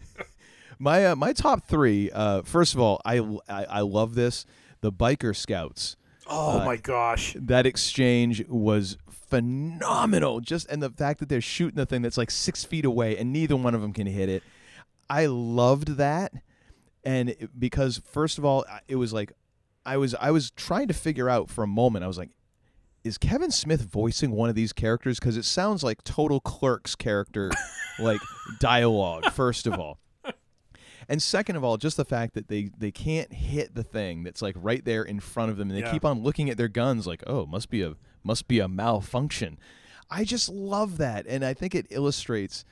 [0.78, 2.10] my uh, my top three.
[2.10, 4.44] Uh, first of all, I, I I love this.
[4.80, 5.96] The biker scouts.
[6.26, 7.36] Oh Uh, my gosh.
[7.38, 10.40] That exchange was phenomenal.
[10.40, 13.32] Just and the fact that they're shooting the thing that's like six feet away and
[13.32, 14.42] neither one of them can hit it.
[15.10, 16.32] I loved that,
[17.04, 19.32] and it- because first of all, it was like
[19.84, 22.04] I was I was trying to figure out for a moment.
[22.04, 22.30] I was like,
[23.04, 25.18] is Kevin Smith voicing one of these characters?
[25.18, 27.50] Because it sounds like total Clerks character,
[27.98, 28.20] like
[28.60, 29.30] dialogue.
[29.32, 29.98] First of all.
[31.08, 34.40] And second of all, just the fact that they, they can't hit the thing that's
[34.40, 35.90] like right there in front of them, and they Yeah.
[35.90, 39.58] keep on looking at their guns like, oh, must be a must be a malfunction.
[40.08, 42.64] I just love that, and I think it illustrates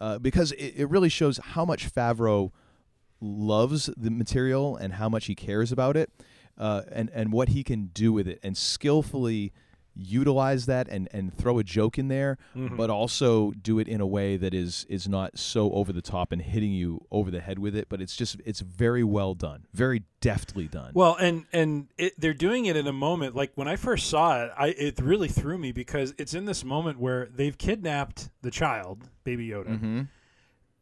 [0.00, 2.52] uh, because it, it really shows how much Favreau
[3.22, 6.10] loves the material and how much he cares about it,
[6.58, 9.52] uh, and and what he can do with it, and skillfully
[9.98, 12.76] utilize that and and throw a joke in there, Mhm.
[12.76, 16.30] but also do it in a way that is is not so over the top
[16.32, 17.88] and hitting you over the head with it.
[17.88, 20.92] But it's just it's very well done, very deftly done.
[20.94, 24.44] Well, and and it, they're doing it in a moment like when I first saw
[24.44, 28.50] it, I it really threw me because it's in this moment where they've kidnapped the
[28.50, 30.08] child, Baby Yoda, Mhm.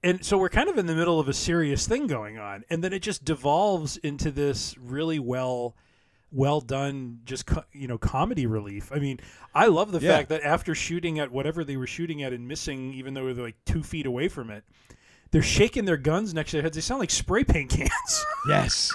[0.02, 2.84] and so we're kind of in the middle of a serious thing going on, and
[2.84, 5.74] then it just devolves into this really well.
[6.36, 8.92] Well done, just co- you know, comedy relief.
[8.92, 9.20] I mean,
[9.54, 10.16] I love the Yeah.
[10.16, 13.44] fact that after shooting at whatever they were shooting at and missing, even though they're
[13.46, 14.62] like two feet away from it,
[15.30, 16.74] they're shaking their guns next to their heads.
[16.76, 17.90] They sound like spray paint cans.
[18.48, 18.94] Yes.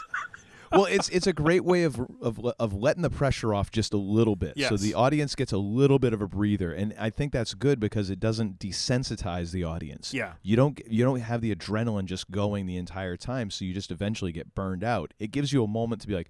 [0.72, 3.98] well, it's it's a great way of of of letting the pressure off just a
[3.98, 7.34] little bit, so the audience gets a little bit of a breather, and I think
[7.34, 10.14] that's good because it doesn't desensitize the audience.
[10.14, 10.34] Yeah.
[10.44, 13.92] you don't you don't have the adrenaline just going the entire time, so you just
[13.92, 15.14] eventually get burned out.
[15.20, 16.30] It gives you a moment to be like,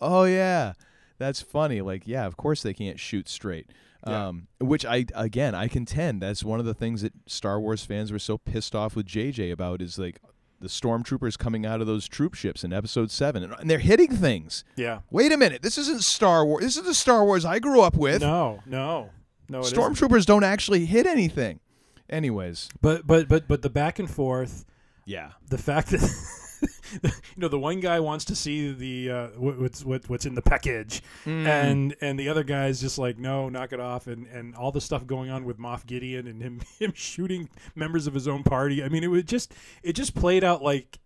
[0.00, 0.74] oh yeah,
[1.18, 1.80] that's funny.
[1.80, 3.70] Like yeah, of course they can't shoot straight.
[4.06, 4.28] Yeah.
[4.28, 8.10] Um, which I again I contend that's one of the things that Star Wars fans
[8.10, 10.20] were so pissed off with JJ about is like
[10.60, 14.14] the stormtroopers coming out of those troop ships in episode 7 and, and they're hitting
[14.14, 14.62] things.
[14.76, 15.00] Yeah.
[15.10, 15.62] Wait a minute.
[15.62, 16.62] This isn't Star Wars.
[16.62, 18.20] This is the Star Wars I grew up with.
[18.20, 19.10] No, no,
[19.48, 19.60] no.
[19.60, 19.78] isn't.
[19.78, 21.60] Stormtroopers don't actually hit anything.
[22.08, 24.64] Anyways, But but but but the back and forth,
[25.06, 25.30] yeah.
[25.48, 26.00] the fact that
[27.02, 30.34] you know the one guy wants to see the uh, what, what's what, what's in
[30.34, 31.46] the package, Mm.
[31.46, 34.80] and and the other guy's just like no, knock it off, and and all the
[34.80, 38.82] stuff going on with Moff Gideon and him him shooting members of his own party.
[38.82, 40.98] I mean, it was just it just played out like.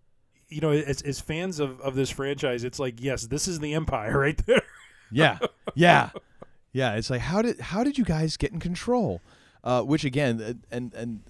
[0.51, 3.73] You know, as, as fans of, of this franchise, it's like, yes, this is the
[3.75, 4.63] Empire right there.
[5.11, 5.39] Yeah.
[5.75, 6.11] Yeah.
[6.73, 9.21] Yeah, it's like how did how did you guys get in control?
[9.65, 11.23] Uh, which again, and and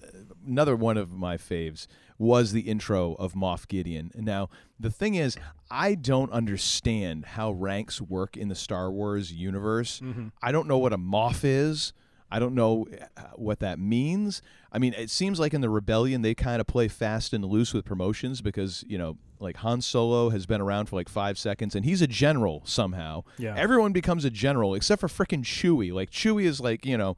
[0.45, 4.11] another one of my faves was the intro of Moff Gideon.
[4.15, 4.49] Now,
[4.79, 5.37] the thing is,
[5.69, 9.99] I don't understand how ranks work in the Star Wars universe.
[9.99, 10.31] Mhm.
[10.41, 11.93] I don't know what a Moff is.
[12.31, 14.41] I don't know uh, what that means.
[14.71, 17.73] I mean, it seems like in the Rebellion they kind of play fast and loose
[17.73, 21.75] with promotions because you know, like Han Solo has been around for like five seconds
[21.75, 23.23] and he's a general somehow.
[23.37, 23.55] Yeah.
[23.55, 25.93] Everyone becomes a general except for frickin' Chewie.
[25.93, 27.15] Like Chewie is like you know,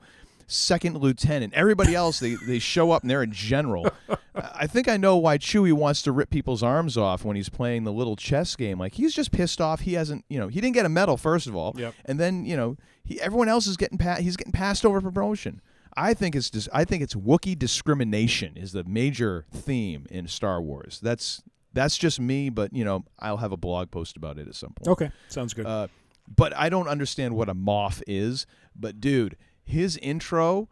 [0.48, 1.54] second lieutenant.
[1.54, 3.90] Everybody else they they show up and they're a general.
[4.36, 7.84] I think I know why Chewie wants to rip people's arms off when he's playing
[7.84, 8.80] the little chess game.
[8.80, 9.82] Like he's just pissed off.
[9.82, 11.94] He hasn't, you know, he didn't get a medal first of all, Yep.
[12.06, 15.12] and then you know, he everyone else is getting pa- he's getting passed over for
[15.12, 15.62] promotion.
[15.96, 20.62] I think it's dis- I think it's Wookiee discrimination is the major theme in Star
[20.62, 21.00] Wars.
[21.02, 21.42] That's
[21.74, 24.74] that's just me, but you know, I'll have a blog post about it at some
[24.74, 24.88] point.
[24.88, 25.66] Okay, sounds good.
[25.66, 25.88] Uh,
[26.36, 28.46] but I don't understand what a Moff is.
[28.76, 29.38] But dude,
[29.68, 30.70] his intro,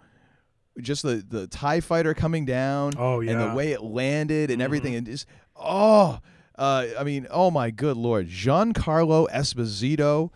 [0.81, 3.35] just the the Tie Fighter coming down, Oh, and yeah.
[3.35, 3.49] Mm-hmm.
[3.49, 5.25] the way it landed and everything, and just
[5.55, 6.19] oh,
[6.57, 10.31] uh, I mean, oh my good lord, Giancarlo Esposito,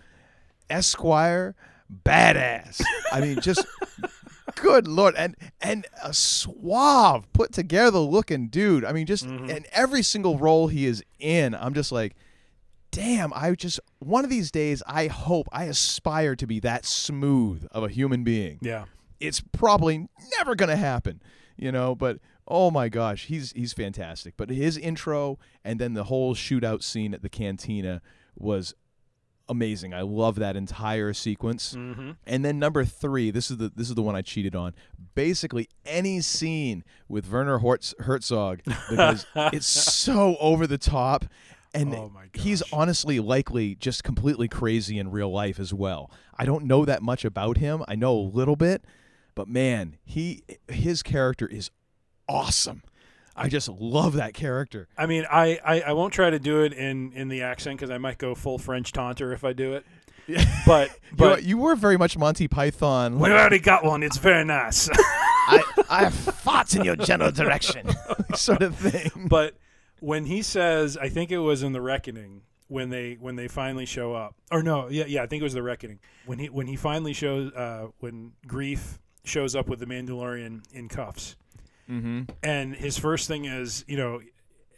[0.70, 1.56] Esquire,
[2.06, 2.82] badass.
[3.12, 3.66] I mean, just.
[4.56, 8.84] Good lord, and and a suave, put together looking dude.
[8.84, 9.50] I mean, just Mm-hmm.
[9.50, 12.16] in every single role he is in, I'm just like,
[12.92, 17.66] damn, I just one of these days I hope I aspire to be that smooth
[17.72, 18.60] of a human being.
[18.62, 18.86] Yeah.
[19.20, 21.22] it's probably never going to happen,
[21.58, 24.36] you know, but oh my gosh, he's he's fantastic.
[24.38, 28.02] But his intro and then the whole shootout scene at the cantina
[28.38, 28.74] was
[29.48, 29.94] amazing.
[29.96, 31.74] I love that entire sequence.
[31.76, 32.18] Mhm.
[32.28, 34.74] And then number 3, this is the this is the one I cheated on.
[35.16, 41.26] Basically any scene with Werner Hertz, Herzog because it's so over the top
[41.74, 46.12] and Oh he's honestly likely just completely crazy in real life as well.
[46.38, 47.84] I don't know that much about him.
[47.88, 48.84] I know a little bit,
[49.36, 51.70] but man, he his character is
[52.28, 52.84] awesome.
[53.36, 54.90] I just love that character.
[54.98, 57.90] I mean, I, I, I won't try to do it in, in the accent because
[57.90, 59.86] I might go full French taunter if I do it.
[60.68, 63.18] But but you were very much Monty Python.
[63.18, 64.04] we already got one.
[64.04, 64.88] It's very nice.
[64.94, 67.90] I, I have thoughts in your general direction,
[68.36, 69.28] sort of thing.
[69.28, 69.56] but
[70.02, 73.86] when he says, I think it was in the Reckoning when they when they finally
[73.86, 76.68] show up, or no, yeah, yeah, I think it was the Reckoning when he when
[76.68, 81.36] he finally shows uh, when Greef shows up with the Mandalorian in cuffs,
[81.90, 82.24] Mm-hmm.
[82.44, 84.22] and his first thing is you know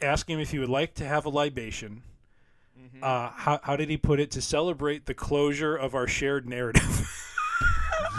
[0.02, 2.04] ask him if he would like to have a libation.
[3.04, 4.32] Uh, how, how did he put it?
[4.32, 7.08] To celebrate the closure of our shared narrative.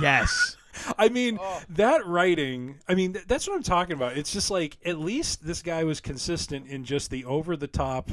[0.00, 0.56] Yes.
[0.98, 1.38] I mean,
[1.70, 4.16] that writing, I mean, th- that's what I'm talking about.
[4.16, 8.10] It's just like, at least this guy was consistent in just the over the top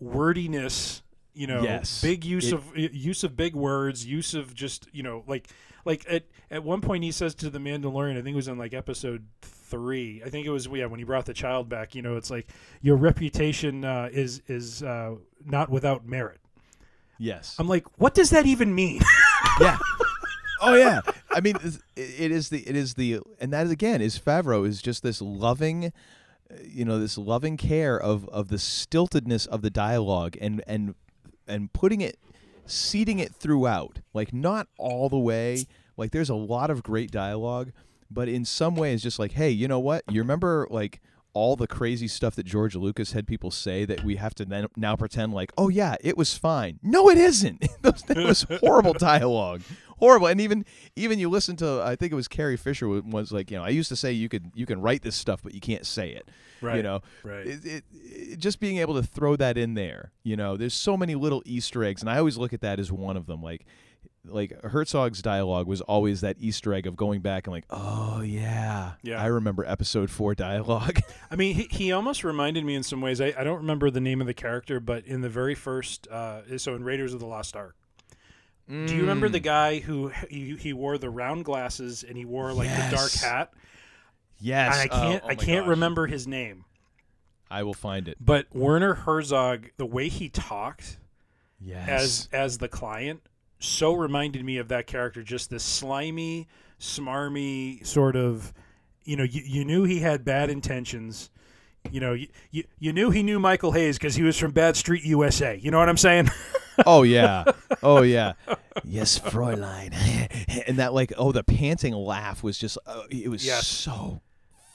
[0.00, 1.02] wordiness,
[1.34, 2.00] you know, Yes.
[2.02, 5.48] big use It- of use of big words, use of just, you know, like
[5.84, 8.58] like at at one point he says to the Mandalorian, I think it was in
[8.58, 10.22] like episode 3.
[10.24, 12.48] I think it was yeah, when he brought the child back, you know, it's like
[12.82, 15.14] your reputation uh, is is uh,
[15.44, 16.40] not without merit.
[17.18, 17.56] Yes.
[17.58, 19.00] I'm like, what does that even mean?
[19.60, 19.78] yeah.
[20.60, 21.00] Oh yeah.
[21.30, 21.78] I mean, it's-
[22.48, 25.86] the it is the and that again is Favreau is just this loving,
[26.50, 30.94] uh, you know, this loving care of of the stiltedness of the dialogue and and
[31.46, 32.18] and putting it,
[32.66, 35.66] seeding it throughout, like not all the way.
[35.96, 37.72] Like there's a lot of great dialogue,
[38.10, 40.02] but in some ways, just like, hey, you know what?
[40.10, 41.00] You remember like
[41.36, 44.66] all the crazy stuff that George Lucas had people say that we have to then,
[44.74, 46.78] now pretend like, oh yeah, it was fine.
[46.82, 47.62] No, it isn't.
[47.82, 49.62] That was horrible dialogue,
[49.98, 50.26] horrible.
[50.28, 50.64] And even
[50.96, 53.68] even you listen to, I think it was Carrie Fisher was like, you know, I
[53.68, 56.28] used to say you could you can write this stuff, but you can't say it.
[56.62, 56.76] Right.
[56.76, 57.46] You know, right.
[57.46, 60.12] It, it, it- just being able to throw that in there.
[60.24, 62.90] You know, there's so many little Easter eggs, and I always look at that as
[62.90, 63.42] one of them.
[63.42, 63.66] Like
[64.28, 68.92] like Herzog's dialogue was always that Easter egg of going back and like, oh yeah,
[69.02, 69.22] Yeah.
[69.22, 71.00] I remember episode four dialogue.
[71.30, 73.20] I mean, he, he almost reminded me in some ways.
[73.20, 76.58] I, I don't remember the name of the character, but in the very first, uh,
[76.58, 77.76] so in Raiders of the Lost Ark.
[78.68, 79.44] Do you remember the Mm.
[79.44, 83.52] guy who he, he wore the round glasses and he wore like the dark hat?
[84.40, 85.70] yes, And I oh, can't oh I can't gosh.
[85.70, 86.64] remember his name.
[87.48, 88.16] I will find it.
[88.20, 90.98] But Werner Herzog, the way he talked
[91.60, 91.88] Yes.
[91.88, 93.22] as as the client,
[93.58, 95.22] so reminded me of that character.
[95.22, 96.48] Just this slimy,
[96.80, 98.52] smarmy sort of.
[99.04, 101.30] You know, you, you knew he had bad intentions.
[101.92, 104.76] You know, you, you, you knew he knew Michael Hayes because he was from Bad
[104.76, 105.56] Street USA.
[105.56, 106.28] You know what I'm saying?
[106.86, 107.44] oh yeah,
[107.84, 108.32] oh yeah,
[108.84, 109.92] yes, Fräulein,
[110.66, 113.68] and that like oh the panting laugh was just uh, it was Yes.
[113.68, 114.20] so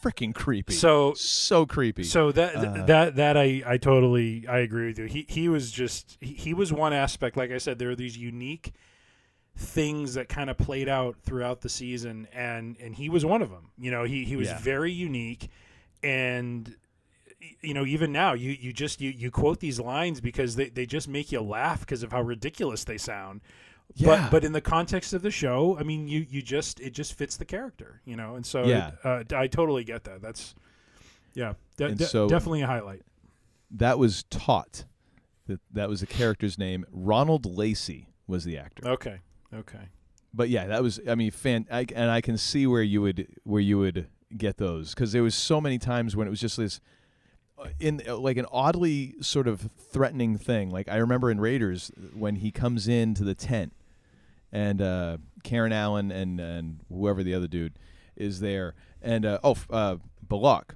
[0.02, 0.74] freaking creepy.
[0.74, 2.04] So- so creepy.
[2.04, 5.06] So that Uh, that that I I totally I agree with you.
[5.06, 7.38] He he was just he, he was one aspect.
[7.38, 8.74] Like I said, there are these unique
[9.56, 13.49] things that kind of played out throughout the season, and and he was one of
[13.49, 13.72] them.
[13.78, 14.60] You know, he he was Yeah.
[14.60, 15.49] very unique,
[16.02, 16.76] and
[17.62, 20.86] you know even now you you just you you quote these lines because they they
[20.86, 23.41] just make you laugh because of how ridiculous they sound.
[23.95, 24.07] Yeah.
[24.07, 27.13] But but in the context of the show, I mean, you you just it just
[27.13, 28.91] fits the character, you know, and so Yeah.
[29.03, 30.21] uh, I totally get that.
[30.21, 30.55] That's
[31.33, 33.03] yeah, de- de- so- definitely a highlight.
[33.71, 34.85] that was Toht.
[35.47, 36.85] That that was the character's name.
[36.91, 38.87] Ronald Lacey was the actor.
[38.87, 39.19] Okay,
[39.53, 39.89] okay.
[40.33, 43.27] but yeah, that was I mean, fan, I, and I can see where you would
[43.43, 46.55] where you would get those because there was so many times when it was just
[46.57, 46.79] this
[47.57, 50.69] uh, in uh, like an oddly sort of threatening thing.
[50.69, 53.73] Like I remember in Raiders when he comes into the tent
[54.52, 57.74] and uh, Karen Allen and and whoever the other dude
[58.16, 59.95] is there, and uh, oh, uh,
[60.28, 60.76] Balak,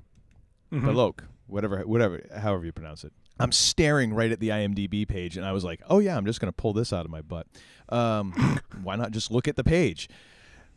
[0.72, 0.82] Mhm.
[0.84, 3.14] Balok, whatever, whatever, however you pronounce it.
[3.40, 6.40] I'm staring right at the IMDb page, and I was like, "Oh yeah, I'm just
[6.40, 7.48] gonna pull this out of my butt.
[7.90, 8.32] Um,
[8.84, 10.08] why not just look at the page?"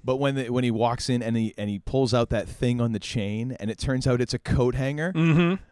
[0.05, 2.81] But when the, when he walks in and he and he pulls out that thing
[2.81, 5.13] on the chain, and it turns out it's a coat hanger.
[5.13, 5.63] Mm-hmm.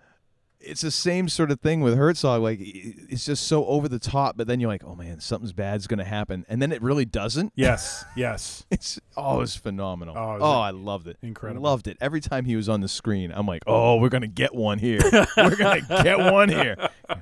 [0.61, 2.43] It's the same sort of thing with Herzog.
[2.43, 5.87] Like it's just so over the top, but then you're like, "Oh man, something's bad's
[5.87, 7.53] gonna happen," and then it really doesn't.
[7.55, 8.65] Yes, yes.
[8.71, 10.17] It's oh, it's phenomenal.
[10.17, 11.19] Oh, Oh, I loved it.
[11.23, 11.65] incredible.
[11.67, 11.97] I loved it.
[12.01, 15.01] Every time he was on the screen, I'm like, oh, we're gonna get one here.
[15.37, 16.77] we're gonna get one here.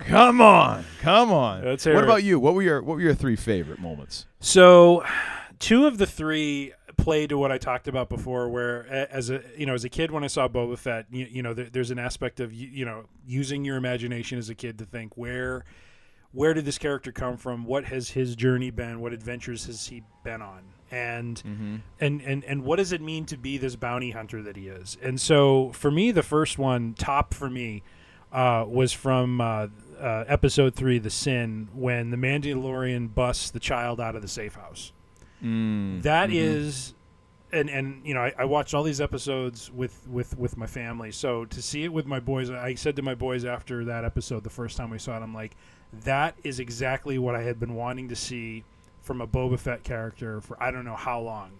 [0.00, 1.64] Come on, come on.
[1.64, 2.38] What about you?
[2.38, 4.26] What were your What were your three favorite moments?
[4.40, 5.02] So,
[5.58, 9.66] two of the three play to what I talked about before, where as a you
[9.66, 11.98] know as a kid when I saw Boba Fett, you, you know there, there's an
[11.98, 15.64] aspect of you, you know using your imagination as a kid to think where
[16.32, 17.64] where did this character come from?
[17.64, 19.00] What has his journey been?
[19.00, 20.64] What adventures has he been on?
[20.90, 21.42] And
[21.98, 24.96] and and and what does it mean to be this bounty hunter that he is?
[25.02, 27.82] And so for me, the first one, top for me,
[28.32, 29.68] uh, was from uh,
[29.98, 34.54] uh, episode three, The Sin, when the Mandalorian busts the child out of the safe
[34.54, 34.92] house.
[35.44, 36.34] Mm, That mhm.
[36.34, 36.94] is,
[37.52, 41.12] and and you know, I, I watched all these episodes with with with my family.
[41.12, 44.44] So to see it with my boys, I said to my boys after that episode,
[44.44, 45.56] the first time we saw it, I'm like,
[46.04, 48.64] that is exactly what I had been wanting to see
[49.02, 51.50] from a Boba Fett character for I don't know how long.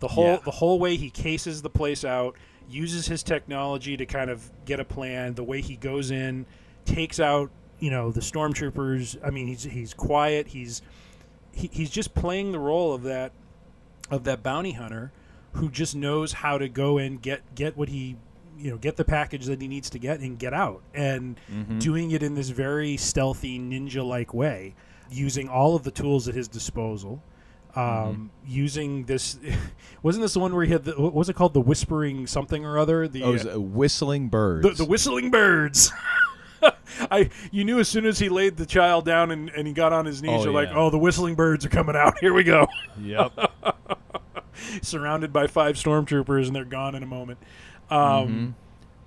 [0.00, 0.38] The whole Yeah.
[0.44, 2.34] the whole way he cases the place out,
[2.68, 5.34] uses his technology to kind of get a plan.
[5.34, 6.46] The way he goes in,
[6.86, 9.16] takes out you know the stormtroopers.
[9.24, 10.48] I mean, he's he's quiet.
[10.48, 10.82] He's
[11.60, 13.32] he, he's just playing the role of that
[14.10, 15.12] of that bounty hunter
[15.54, 18.16] who just knows how to go and get get what he
[18.58, 21.78] you know get the package that he needs to get and get out and Mhm.
[21.80, 24.74] doing it in this very stealthy ninja like way
[25.10, 27.22] using all of the tools at his disposal
[27.76, 29.38] um, using this
[30.02, 32.64] wasn't this the one where he had the what was it called the whispering something
[32.64, 34.66] or other the Oh, it was, uh, whistling birds.
[34.66, 35.92] the, the whistling birds.
[37.10, 39.92] I you knew as soon as he laid the child down and, and he got
[39.92, 42.18] on his knees, Oh, you're like, oh, the whistling birds are coming out.
[42.20, 42.66] Here we go.
[43.00, 43.32] Yep.
[44.82, 47.38] Surrounded by five stormtroopers and they're gone in a moment.
[47.90, 48.52] Um, Mhm.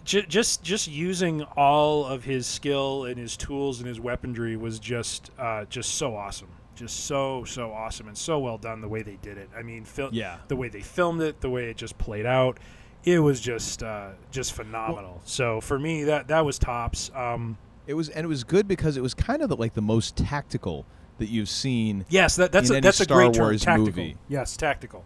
[0.05, 4.79] ju- just just using all of his skill and his tools and his weaponry was
[4.79, 6.49] just uh, just so awesome.
[6.75, 9.49] Just so so awesome and so well done the way they did it.
[9.55, 10.37] I mean, fil- Yeah.
[10.47, 12.57] the way they filmed it, the way it just played out,
[13.05, 15.21] it was just uh, just phenomenal.
[15.25, 17.11] so for me, that that was tops.
[17.15, 19.81] Um, It was, and it was good because it was kind of the, like the
[19.81, 20.85] most tactical
[21.17, 22.05] that you've seen.
[22.09, 23.43] yes, that, that's a, that's a Star great term.
[23.45, 23.85] Wars Tactical.
[23.85, 24.17] movie.
[24.29, 25.03] Yes, tactical.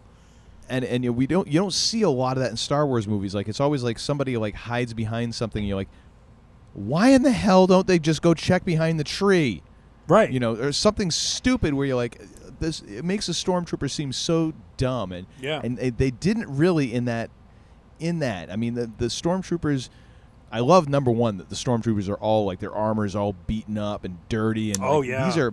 [0.68, 2.86] and and you know, we don't you don't see a lot of that in Star
[2.86, 3.34] Wars movies.
[3.34, 5.60] Like it's always like somebody like hides behind something.
[5.60, 5.88] And you're like,
[6.74, 9.62] why in the hell don't they just go check behind the tree?
[10.06, 10.30] Right.
[10.30, 12.20] You know, there's something stupid where you're like,
[12.60, 12.80] this.
[12.82, 15.60] It makes a stormtrooper seem so dumb, and Yeah.
[15.62, 17.30] and they, they didn't really in that
[18.00, 18.50] in that.
[18.50, 19.88] I mean, the the stormtroopers.
[20.50, 23.76] I love number one that the stormtroopers are all like their armor is all beaten
[23.76, 25.24] up and dirty, and Oh, like, yeah.
[25.26, 25.52] these are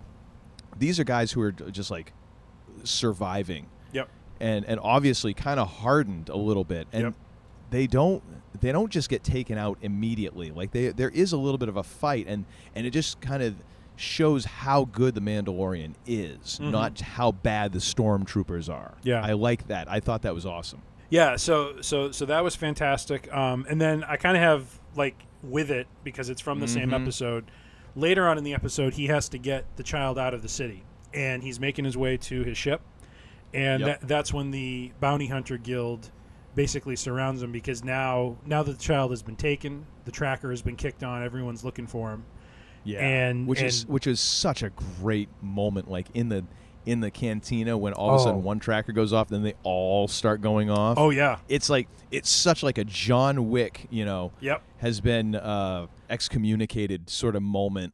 [0.77, 2.13] these are guys who are just like
[2.83, 4.09] surviving Yep.
[4.39, 7.13] and and obviously kind of hardened a little bit and Yep.
[7.71, 8.23] they don't
[8.61, 11.77] they don't just get taken out immediately like they there is a little bit of
[11.77, 13.55] a fight and and it just kind of
[13.95, 16.71] shows how good the Mandalorian is Mhm.
[16.71, 19.21] not how bad the stormtroopers are Yeah.
[19.23, 23.31] I like that I thought that was awesome Yeah, so so so that was fantastic.
[23.33, 26.89] Um, and then I kind of have like with it because it's from the same
[26.89, 27.01] Mhm.
[27.01, 27.45] episode.
[27.95, 30.83] Later on in the episode, he has to get the child out of the city,
[31.13, 32.81] and he's making his way to his ship,
[33.53, 33.99] and Yep.
[34.01, 36.09] that, that's when the bounty hunter guild
[36.55, 40.61] basically surrounds him because now now that the child has been taken, the tracker has
[40.61, 42.23] been kicked on, everyone's looking for him.
[42.83, 44.69] Yeah, and which and, is which is such a
[45.01, 46.45] great moment like in the
[46.85, 48.23] in the cantina when all of a Oh.
[48.25, 51.37] sudden one tracker goes off then they all start going off Oh, yeah.
[51.49, 54.61] it's like it's such like a john wick you know Yep.
[54.79, 57.93] has been uh excommunicated sort of moment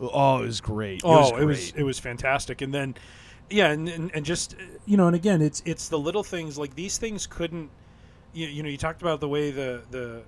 [0.00, 1.80] oh it was great Oh, it was, it was great.
[1.80, 2.94] it was fantastic, and then
[3.48, 6.58] yeah, and, and and just uh, you know, and again, it's it's the little things
[6.58, 7.70] like these things couldn't,
[8.34, 10.22] you, you know, you talked about the way the the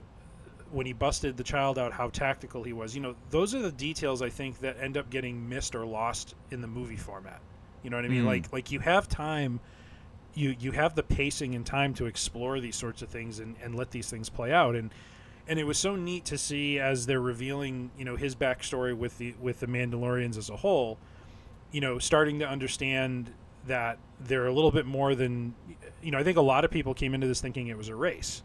[0.70, 2.95] when he busted the child out, how tactical he was.
[2.95, 6.35] You know, those are the details I think that end up getting missed or lost
[6.53, 7.41] in the movie format.
[7.89, 8.24] You know what I mean?
[8.24, 8.26] Mm.
[8.26, 9.61] Like like you have time.
[10.34, 13.74] You, you have the pacing and time to explore these sorts of things and, and
[13.74, 14.91] let these things play out and
[15.49, 19.16] and it was so neat to see as they're revealing you know his backstory with
[19.16, 20.99] the with the Mandalorians as a whole
[21.72, 23.32] you know starting to understand
[23.66, 25.55] that they're a little bit more than
[26.03, 27.97] you know I think a lot of people came into this thinking it was a
[27.97, 28.43] race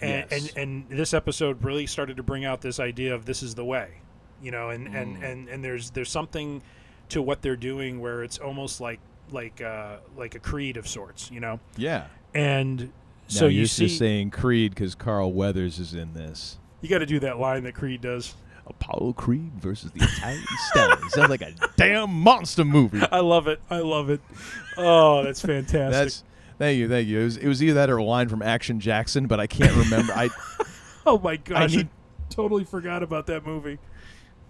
[0.00, 0.54] and Yes.
[0.56, 3.66] and, and this episode really started to bring out this idea of this is the
[3.66, 3.90] way
[4.42, 5.22] you know and and, Mm.
[5.30, 6.62] and and there's there's something
[7.12, 9.00] to what they're doing where it's almost like
[9.30, 12.90] like uh like a creed of sorts you know yeah and
[13.28, 16.98] so you're you just see saying creed because carl weathers is in this you got
[16.98, 18.34] to do that line that creed does
[18.66, 23.60] apollo creed versus the italian stallion sounds like a damn monster movie I love it.
[23.70, 24.20] I love it.
[24.76, 25.90] Oh, that's fantastic.
[25.92, 26.24] that's
[26.58, 28.80] thank you thank you it was, it was either that or a line from action
[28.80, 30.28] jackson but i can't remember i
[31.06, 31.88] oh my gosh, I, need-
[32.30, 33.78] totally forgot about that movie.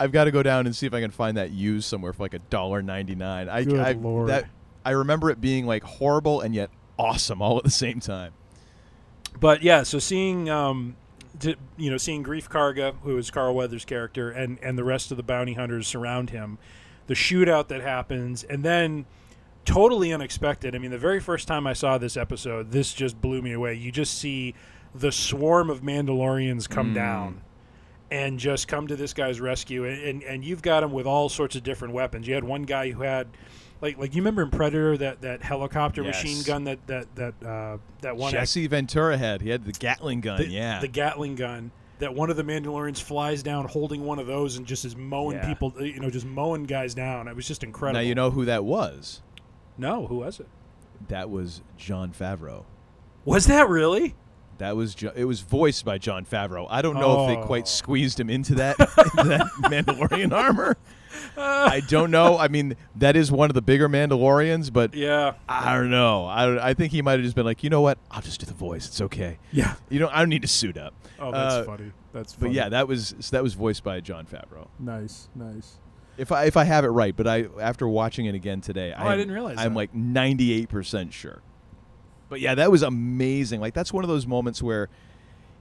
[0.02, 2.24] I've got to go down and see if I can find that used somewhere for
[2.24, 3.48] like a dollar ninety nine.
[3.48, 4.28] I, Good I Lord.
[4.28, 4.46] that
[4.84, 8.32] I remember it being like horrible and yet awesome all at the same time.
[9.38, 10.96] But yeah, so seeing um,
[11.38, 15.10] d- you know, seeing Greef Karga, who is Carl Weathers' character, and and the rest
[15.10, 16.58] of the bounty hunters surround him,
[17.06, 19.06] the shootout that happens, and then
[19.64, 20.74] totally unexpected.
[20.74, 23.74] I mean, the very first time I saw this episode, this just blew me away.
[23.74, 24.54] You just see
[24.94, 26.94] the swarm of Mandalorians come Mm.
[26.94, 27.40] down
[28.12, 31.28] and just come to this guy's rescue, and, and and you've got him with all
[31.28, 32.28] sorts of different weapons.
[32.28, 33.28] You had one guy who had.
[33.80, 36.22] Like, like you remember in Predator that, that helicopter Yes.
[36.22, 39.42] machine gun that that that uh, that one Jesse Ventura had.
[39.42, 40.38] He had the Gatling gun.
[40.38, 40.78] the, yeah.
[40.78, 44.66] the Gatling gun that one of the Mandalorians flies down holding one of those and
[44.66, 45.48] just is mowing Yeah.
[45.48, 47.26] people, you know, just mowing guys down.
[47.26, 48.00] It was just incredible.
[48.00, 49.20] now you know who that was.
[49.76, 50.46] No, who was it?
[51.08, 52.62] That was Jon Favreau.
[53.24, 54.14] Was that really?
[54.62, 56.66] That was jo- it was voiced by Jon Favreau.
[56.70, 57.44] I don't know if they Oh.
[57.46, 58.78] quite squeezed him into that,
[59.18, 60.76] into that Mandalorian armor.
[61.36, 62.38] I don't know.
[62.38, 65.34] I mean, that is one of the bigger Mandalorians, but Yeah.
[65.48, 66.26] I don't know.
[66.26, 67.98] I, I think he might have just been like, you know what?
[68.10, 68.86] I'll just do the voice.
[68.86, 69.38] It's okay.
[69.50, 69.74] Yeah.
[69.90, 70.94] You know, I don't need to suit up.
[71.18, 71.92] Oh, that's Uh, funny.
[72.12, 72.54] That's But funny.
[72.54, 74.68] yeah, that was so that was voiced by Jon Favreau.
[74.78, 75.78] Nice, nice.
[76.18, 79.06] If I if I have it right, but I after watching it again today, Oh,
[79.08, 79.76] I didn't realize I'm that.
[79.78, 81.40] like 98 percent sure.
[82.32, 83.60] But yeah, that was amazing.
[83.60, 84.88] Like that's one of those moments where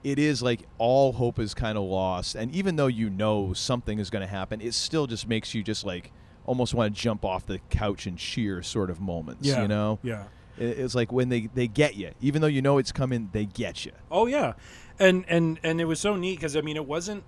[0.06, 4.00] it is like all hope is kind of lost, and even though you know something
[4.00, 6.14] is going to happen, it still just makes you just like
[6.46, 9.46] almost want to jump off the couch and cheer sort of moments.
[9.46, 10.00] Yeah, you know.
[10.02, 10.24] yeah.
[10.58, 13.84] It's like when they they get you, even though you know it's coming, they get
[13.84, 13.92] you.
[14.10, 14.54] Oh yeah,
[14.98, 17.26] and and and it was so neat because I mean it wasn't.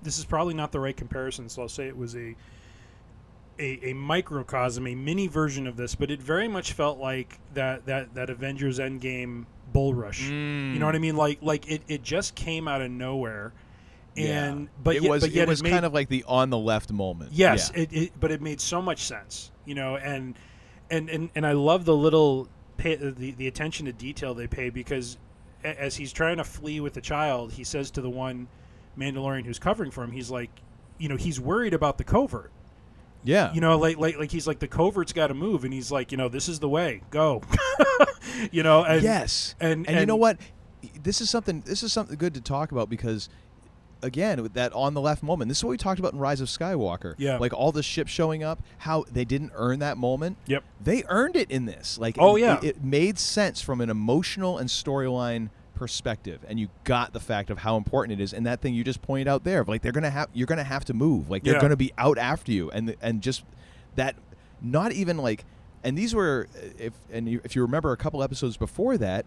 [0.00, 2.36] This is probably not the right comparison, so I'll say it was a
[3.58, 7.86] a, a microcosm, a mini version of this, but it very much felt like that
[7.86, 10.22] that that Avengers Endgame bull rush.
[10.22, 10.78] You mm.
[10.78, 11.16] know what I mean?
[11.16, 13.52] Like like it, it just came out of nowhere,
[14.16, 14.66] and Yeah.
[14.82, 16.58] but it yet, was but yet it was made, kind of like the on the
[16.58, 17.32] left moment.
[17.32, 17.82] Yes, Yeah.
[17.82, 20.34] it, it, but it made so much sense, you know, and
[20.90, 24.46] and and, and I love the little pay, uh, the the attention to detail they
[24.46, 25.18] pay because
[25.64, 28.48] as he's trying to flee with the child, he says to the one
[28.98, 30.50] Mandalorian who's covering for him, he's like,
[30.98, 32.50] you know, he's worried about the covert.
[33.24, 33.52] Yeah.
[33.52, 36.12] You know, like like like he's like the covert's got to move, and he's like,
[36.12, 37.42] you know, this is the way, go.
[38.52, 40.38] you know, and yes, and and, you know what?
[41.02, 41.60] This is something.
[41.62, 43.28] This is something good to talk about because,
[44.02, 46.40] again, with that on the left moment, this is what we talked about in Rise
[46.40, 47.14] of Skywalker.
[47.16, 47.38] Yeah.
[47.38, 50.36] like all the ships showing up, how they didn't earn that moment.
[50.46, 50.62] Yep.
[50.82, 51.98] they earned it in this.
[51.98, 52.58] Like, Oh, it- yeah.
[52.58, 57.50] it, it made sense from an emotional and storyline perspective, and you got the fact
[57.50, 58.32] of how important it is.
[58.32, 60.64] And that thing you just pointed out there, of like they're gonna have, you're gonna
[60.64, 61.30] have to move.
[61.30, 61.60] Like they're Yeah.
[61.60, 63.44] gonna be out after you, and and just
[63.96, 64.16] that,
[64.62, 65.44] not even like.
[65.82, 66.48] And these were,
[66.78, 69.26] if and you, if you remember a couple episodes before that,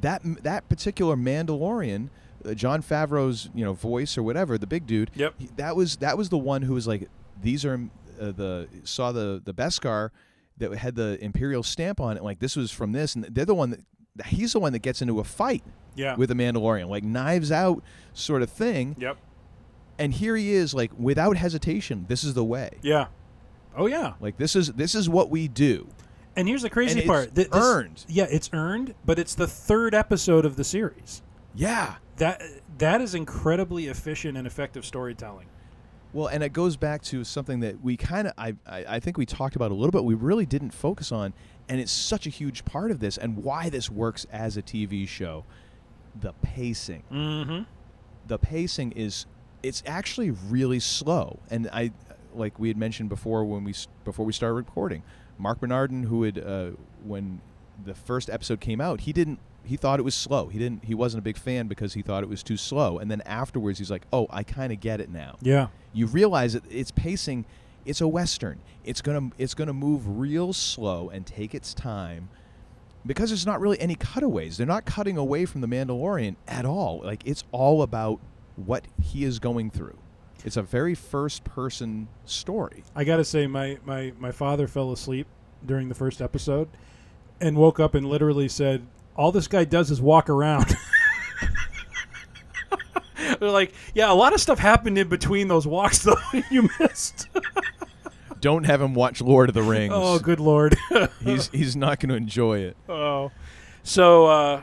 [0.00, 2.08] that that particular Mandalorian,
[2.44, 5.10] uh, Jon Favreau's you know voice or whatever, the big dude.
[5.14, 5.34] Yep.
[5.38, 7.08] he- that was that was the one who was like,
[7.42, 7.74] these are
[8.20, 10.10] uh, the saw the the Beskar
[10.56, 12.22] that had the Imperial stamp on it.
[12.22, 13.80] Like this was from this, and they're the one that
[14.26, 15.62] he's the one that gets into a fight.
[15.96, 16.16] Yeah.
[16.16, 17.82] With the Mandalorian, like knives out
[18.14, 18.96] sort of thing.
[18.98, 19.16] Yep.
[19.98, 22.06] And here he is, like without hesitation.
[22.08, 22.70] This is the way.
[22.82, 23.06] Yeah.
[23.76, 24.14] Oh yeah.
[24.20, 25.86] Like this is this is what we do.
[26.36, 27.26] And here's the crazy And part.
[27.26, 28.04] it's Th- this- earned.
[28.08, 31.22] Yeah, it's earned, but it's the third episode of the series.
[31.54, 31.94] Yeah.
[32.16, 32.42] That
[32.78, 35.46] that is incredibly efficient and effective storytelling.
[36.12, 39.16] Well, and it goes back to something that we kind of, I, I, I think
[39.18, 40.04] we talked about a little bit.
[40.04, 41.34] We really didn't focus on,
[41.68, 45.06] and it's such a huge part of this, and why this works as a TV
[45.08, 45.44] show.
[46.20, 47.02] The pacing.
[47.10, 47.62] Mm-hmm.
[48.26, 49.26] The pacing is,
[49.62, 51.92] it's actually really slow, and I,
[52.34, 55.02] like we had mentioned before when we before we started recording,
[55.38, 56.70] Marc Bernardin, who had uh,
[57.02, 57.40] when
[57.84, 59.40] the first episode came out, he didn't.
[59.64, 60.48] He thought it was slow.
[60.48, 60.84] He didn't.
[60.84, 62.98] He wasn't a big fan because he thought it was too slow.
[62.98, 65.68] And then afterwards, he's like, "Oh, I kind of get it now." Yeah.
[65.92, 67.46] you realize that it's pacing
[67.84, 68.60] it's a western.
[68.84, 72.28] It's gonna it's gonna move real slow and take its time
[73.06, 74.56] because there's not really any cutaways.
[74.56, 77.00] They're not cutting away from the mandalorian at all.
[77.04, 78.20] Like it's all about
[78.56, 79.98] what he is going through.
[80.44, 82.84] It's a very first person story.
[82.94, 85.26] I got to say, my, my, my father fell asleep
[85.64, 86.68] during the first episode
[87.40, 90.76] and woke up and literally said, All this guy does is walk around.
[93.40, 96.16] They're like, Yeah, a lot of stuff happened in between those walks, though,
[96.50, 97.28] you missed.
[98.44, 100.76] don't have him watch lord of the rings oh, good Lord.
[101.24, 103.30] he's he's not going to enjoy it oh.
[103.82, 104.62] So, uh,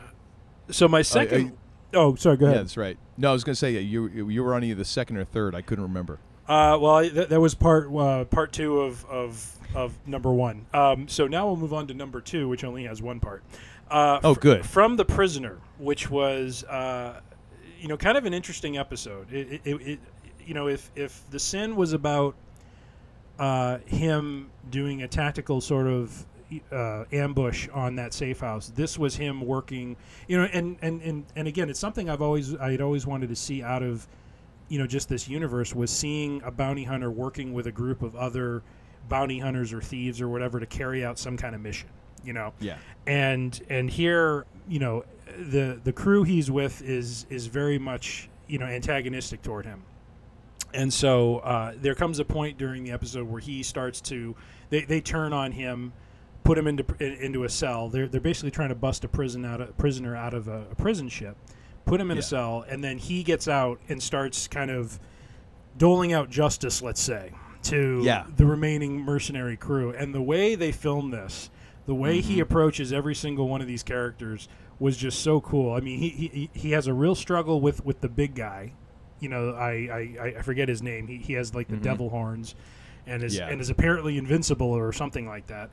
[0.70, 1.52] so my second.
[1.94, 2.54] oh, sorry, go ahead.
[2.54, 2.66] yeah ahead.
[2.66, 4.84] that's right no i was going to say yeah, you you were on either the
[4.84, 6.18] second or third i couldn't remember
[6.48, 10.66] Uh, well, I- th- that was part uh, part two of, of of number one.
[10.74, 13.42] Um, so now we'll move on to number two, which only has one part.
[13.90, 14.66] Uh, Oh, fr- good.
[14.66, 17.20] From the prisoner, which was uh,
[17.80, 19.32] you know kind of an interesting episode.
[19.32, 19.98] It, it, it,
[20.44, 22.34] you know if if the sin was about
[23.38, 26.26] uh, him doing a tactical sort of
[26.70, 28.68] uh, ambush on that safe house.
[28.74, 29.96] This was him working,
[30.28, 33.36] you know, and, and, and, and again, it's something I've always I'd always wanted to
[33.36, 34.06] see out of,
[34.68, 38.14] you know, just this universe was seeing a bounty hunter working with a group of
[38.16, 38.62] other
[39.08, 41.88] bounty hunters or thieves or whatever to carry out some kind of mission.
[42.24, 42.52] You know.
[42.60, 42.76] Yeah.
[43.06, 45.04] And and here, you know,
[45.36, 49.82] the the crew he's with is is very much you know antagonistic toward him.
[50.74, 54.34] And so uh, there comes a point during the episode where he starts to
[54.70, 55.92] they, they turn on him,
[56.44, 57.88] put him into into a cell.
[57.88, 60.74] They're they're basically trying to bust a prison out of prisoner out of a, a
[60.74, 61.36] prison ship,
[61.84, 64.98] put him in a cell, and then he gets out and starts kind of
[65.76, 67.32] doling out justice, let's say,
[67.64, 68.24] to Yeah.
[68.36, 69.90] the remaining mercenary crew.
[69.92, 71.50] And the way they film this,
[71.86, 72.42] the way he Mm-hmm.
[72.42, 74.48] approaches every single one of these characters
[74.78, 75.72] was just so cool.
[75.74, 78.72] I mean, he he, he has a real struggle with with the big guy.
[79.22, 79.70] You know, I
[80.20, 81.06] I, I forget his name.
[81.06, 81.82] He, he has like the Mhm.
[81.82, 82.54] devil horns,
[83.06, 83.48] and is Yeah.
[83.48, 85.70] and is apparently invincible or something like that.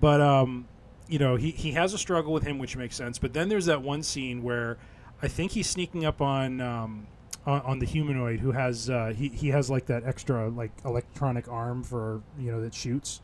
[0.00, 0.66] But um,
[1.08, 3.18] you know, he he has a struggle with him, which makes sense.
[3.18, 4.78] But then there's that one scene where
[5.22, 7.06] I think he's sneaking up on um,
[7.46, 11.48] on, on the humanoid who has uh, he he has like that extra like electronic
[11.48, 13.20] arm for you know that shoots.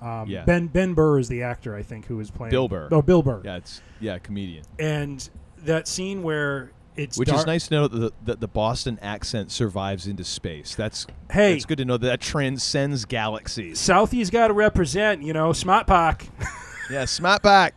[0.00, 0.44] Um, Yeah.
[0.44, 2.88] Ben Ben Burr is the actor I think who is playing Bill Burr.
[2.92, 3.42] Oh, Bill Burr.
[3.44, 4.64] Yeah, it's yeah, comedian.
[4.78, 5.28] And
[5.64, 8.98] that scene where it's Which dark- is nice to know that the, that the Boston
[9.00, 10.74] accent survives into space.
[10.74, 11.54] That's Hey.
[11.54, 13.78] it's good to know that that transcends galaxies.
[13.78, 16.24] Southie's got to represent, you know, Smart Park.
[16.90, 17.74] Yeah, smart back.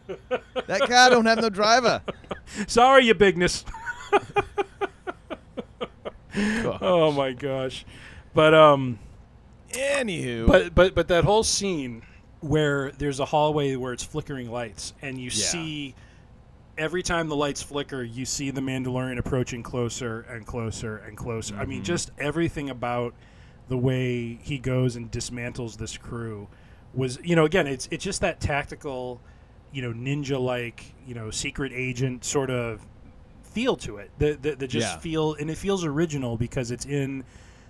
[0.67, 2.01] that car don't have no driver.
[2.67, 3.65] Sorry, you bigness.
[6.81, 7.85] oh my gosh,
[8.33, 8.99] but um,
[9.71, 12.03] Anywho, but but but that whole scene
[12.39, 15.93] where there's a hallway where it's flickering lights, and you see
[16.81, 21.55] every time the lights flicker, you see the Mandalorian approaching closer and closer and closer.
[21.55, 21.85] I mean, Mhm.
[21.85, 23.13] just everything about
[23.69, 26.47] the way he goes and dismantles this crew
[26.93, 29.21] was, you know, again, it's it's just that tactical,
[29.71, 32.85] you know, ninja like, you know, secret agent sort of
[33.43, 34.09] feel to it.
[34.17, 34.99] That that, that just Yeah.
[34.99, 37.23] feel and it feels original because it's in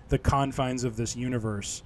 [0.08, 1.84] the confines of this universe.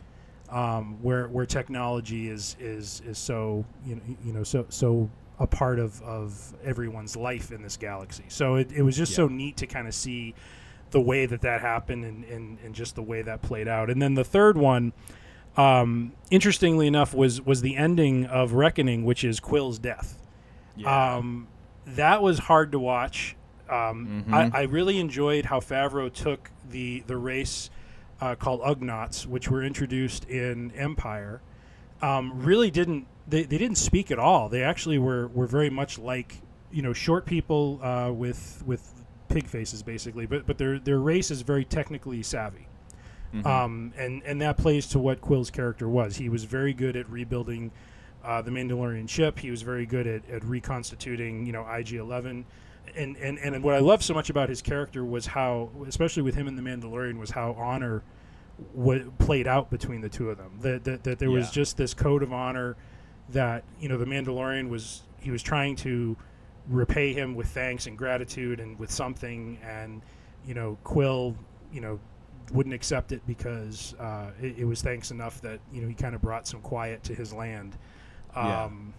[0.48, 5.10] Um, where where technology is is is so you know you know so so
[5.40, 8.24] a part of, of everyone's life in this galaxy.
[8.30, 10.34] So it, it was just so neat to kind of see
[10.92, 13.90] the way that that happened and, and, and just the way that played out.
[13.90, 14.94] And then the third one,
[15.58, 20.18] um, interestingly enough, was was the ending of Reckoning, which is Kuiil's death.
[20.86, 21.48] Um,
[21.86, 23.36] that was hard to watch.
[23.70, 24.34] Um, Mhm.
[24.54, 27.70] I, I really enjoyed how Favreau took the the race
[28.22, 31.42] uh, called Ugnaughts, which were introduced in Empire.
[32.02, 34.50] Um, really didn't they, they didn't speak at all.
[34.50, 38.92] They actually were, were very much like you know short people uh, with with
[39.28, 42.68] pig faces basically, but but their their race is very technically savvy.
[43.34, 43.46] Mhm.
[43.46, 46.18] Um, and and that plays to what Kuiil's character was.
[46.18, 47.72] He was very good at rebuilding
[48.24, 49.40] uh, the Mandalorian ship.
[49.40, 52.44] He was very good at, at reconstituting, you know, IG-11.
[52.96, 56.36] And, and and what I love so much about his character was how, especially with
[56.36, 58.04] him and the Mandalorian, was how honor
[58.74, 60.60] what played out between the two of them.
[60.62, 62.78] That that, that there was just this code of honor
[63.30, 66.16] that you know the Mandalorian was he was trying to
[66.68, 70.02] repay him with thanks and gratitude and with something, and
[70.46, 71.36] you know Kuiil,
[71.72, 72.00] you know
[72.52, 76.14] wouldn't accept it because uh, it, it was thanks enough that you know he kind
[76.16, 77.76] of brought some quiet to his land.
[78.36, 78.66] Yeah.
[78.66, 78.94] Um,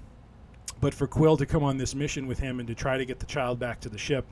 [0.80, 3.18] but for Kuiil to come on this mission with him and to try to get
[3.20, 4.26] the child back to the ship,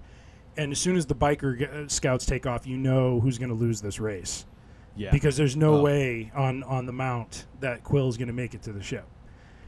[0.57, 3.49] and as soon as the biker g- uh, scouts take off, you know who's going
[3.51, 4.45] to lose this race.
[4.97, 5.11] Yeah.
[5.11, 5.83] Because there's no Oh.
[5.83, 9.07] way on on the mount that Kuiil's going to make it to the ship.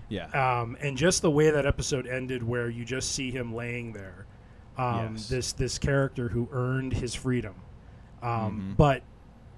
[0.09, 0.27] Yeah.
[0.61, 4.27] Um, and just the way that episode ended, where you just see him laying there,
[4.79, 5.29] um, Yes.
[5.29, 7.55] this this character who earned his freedom,
[8.23, 8.77] um, Mhm.
[8.77, 9.03] but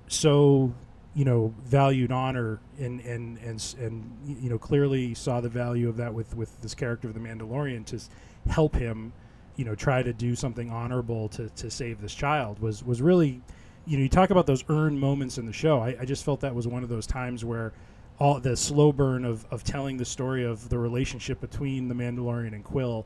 [0.06, 0.72] so
[1.14, 5.96] you know valued honor and and and and you know clearly saw the value of
[5.96, 8.00] that with with this character of the Mandalorian to
[8.50, 9.12] help him,
[9.56, 13.42] you know, try to do something honorable to to save this child was was really.
[13.86, 15.80] You know, you talk about those earned moments in the show.
[15.80, 17.72] I, I just felt that was one of those times where
[18.18, 22.52] all the slow burn of, of telling the story of the relationship between the Mandalorian
[22.54, 23.04] and Kuiil,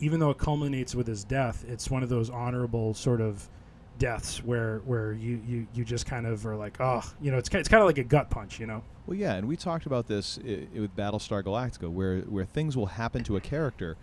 [0.00, 3.48] even though it culminates with his death, it's one of those honorable sort of
[3.98, 7.48] deaths where where you, you, you just kind of are like, oh, you know, it's
[7.50, 8.82] it's kind of like a gut punch, you know.
[9.06, 12.76] Well, yeah, and we talked about this i- i- with Battlestar Galactica, where where things
[12.76, 13.96] will happen to a character,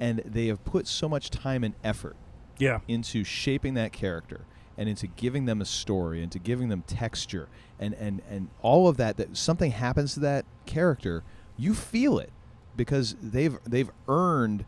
[0.00, 2.16] and they have put so much time and effort,
[2.58, 2.80] Yeah.
[2.88, 4.40] into shaping that character
[4.78, 7.48] and into giving them a story, into giving them texture,
[7.78, 9.16] and and and all of that.
[9.16, 11.22] That something happens to that character,
[11.56, 12.30] you feel it
[12.76, 14.64] because they've they've earned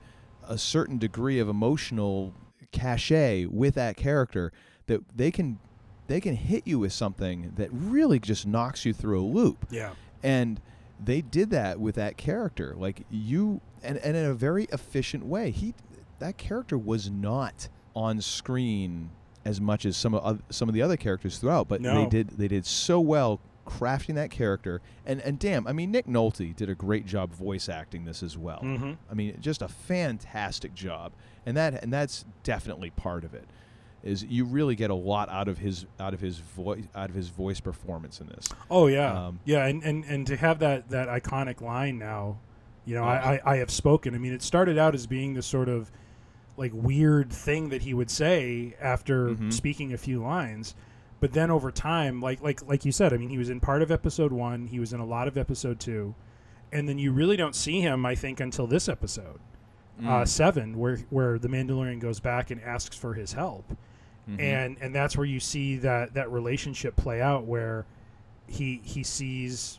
[0.47, 2.33] a certain degree of emotional
[2.73, 4.53] cachet with that character
[4.87, 5.59] that they can
[6.07, 9.67] they can hit you with something that really just knocks you through a loop.
[9.71, 9.93] Yeah.
[10.23, 10.61] And
[11.03, 12.75] they did that with that character.
[12.77, 15.51] Like you and, and in a very efficient way.
[15.51, 15.75] He
[16.19, 19.11] that character was not on screen
[19.49, 22.49] as much as some of some of the other characters throughout, but they did they
[22.49, 24.81] did so well crafting that character.
[25.07, 28.37] And and damn, I mean Nick Nolte did a great job voice acting this as
[28.39, 28.61] well.
[28.63, 28.97] Mhm.
[29.11, 31.13] I mean, just a fantastic job,
[31.47, 33.45] and that and that's definitely part of it.
[34.05, 37.17] Is you really get a lot out of his out of his voice out of
[37.17, 38.49] his voice performance in this.
[38.71, 42.39] Oh yeah, Um, yeah, and, and and to have that that iconic line now,
[42.85, 43.09] you know, Yeah.
[43.11, 44.15] I, I I have spoken.
[44.15, 45.91] I mean, it started out as being this sort of
[46.59, 49.53] like weird thing that he would say after Mhm.
[49.53, 50.75] speaking a few lines,
[51.21, 53.81] but then over time, like like like you said, I mean, he was in part
[53.83, 56.15] of episode one, he was in a lot of episode two,
[56.73, 59.41] and then you really don't see him, I think, until this episode,
[60.05, 60.29] uh, Mm.
[60.29, 63.77] seven, where where the Mandalorian goes back and asks for his help
[64.29, 64.41] Mhm.
[64.41, 67.87] and and that's where you see that that relationship play out where
[68.47, 69.79] he he sees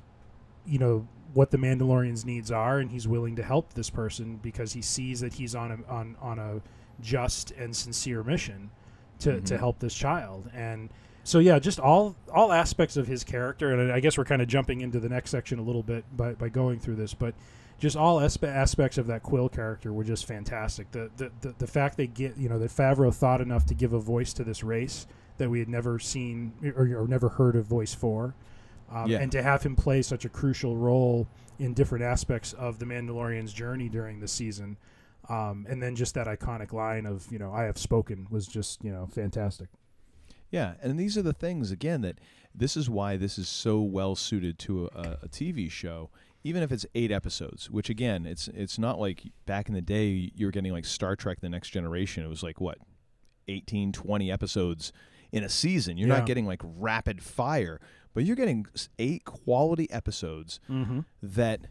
[0.66, 4.74] you know what the Mandalorian's needs are and he's willing to help this person because
[4.74, 6.62] he sees that he's on a on on a
[7.02, 8.70] just and sincere mission
[9.20, 9.60] to to Mhm.
[9.60, 10.90] help this child and
[11.24, 14.48] so yeah just all all aspects of his character and I guess we're kind of
[14.48, 17.36] jumping into the next section a little bit by by going through this but
[17.78, 20.92] just all aspe- aspects of that Kuiil character were just fantastic.
[20.92, 23.94] The, the the the fact they get you know that Favreau thought enough to give
[23.94, 25.08] a voice to this race
[25.38, 28.36] that we had never seen or, or never heard a voice for,
[28.92, 29.20] um, Yeah.
[29.20, 31.28] and to have him play such a crucial role
[31.60, 34.78] in different aspects of the Mandalorian's journey during the season,
[35.28, 38.84] um, and then just that iconic line of you know I have spoken was just
[38.84, 39.70] you know fantastic.
[40.52, 42.20] Yeah, and these are the things again that
[42.56, 46.10] this is why this is so well suited to a, a TV show,
[46.44, 47.70] even if it's eight episodes.
[47.70, 51.16] Which again, it's it's not like back in the day you were getting like Star
[51.16, 52.24] Trek: The Next Generation.
[52.24, 52.80] It was like what,
[53.48, 54.92] 18, 20 episodes
[55.32, 55.98] in a season.
[55.98, 56.18] You're Yeah.
[56.18, 57.80] not getting like rapid fire,
[58.14, 58.66] but you're getting
[58.98, 61.06] eight quality episodes Mhm.
[61.22, 61.62] that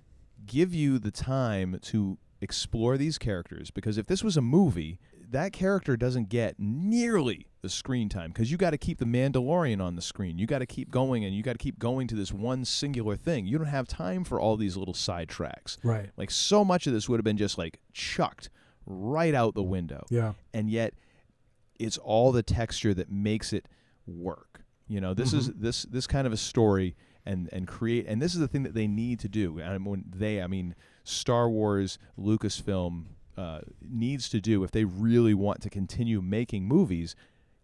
[0.47, 3.71] give you the time to explore these characters.
[3.71, 4.99] Because if this was a movie,
[5.31, 9.83] that character doesn't get nearly the screen time because you got to keep the Mandalorian
[9.83, 10.39] on the screen.
[10.39, 13.17] You got to keep going and you got to keep going to this one singular
[13.17, 13.47] thing.
[13.47, 15.77] You don't have time for all these little side tracks.
[15.83, 16.11] Right.
[16.17, 18.49] Like so much of this would have been just like chucked
[18.87, 20.07] right out the window.
[20.09, 20.35] Yeah.
[20.55, 20.95] And yet
[21.79, 23.67] it's all the texture that makes it
[24.07, 24.63] work.
[24.89, 25.63] You know, this is Mm-hmm.
[25.63, 28.75] this this kind of a story and and create and this is the thing that
[28.75, 29.59] they need to do.
[29.59, 30.75] And when they I mean
[31.05, 33.05] Star Wars, Lucasfilm
[33.37, 37.15] uh, needs to do if they really want to continue making movies,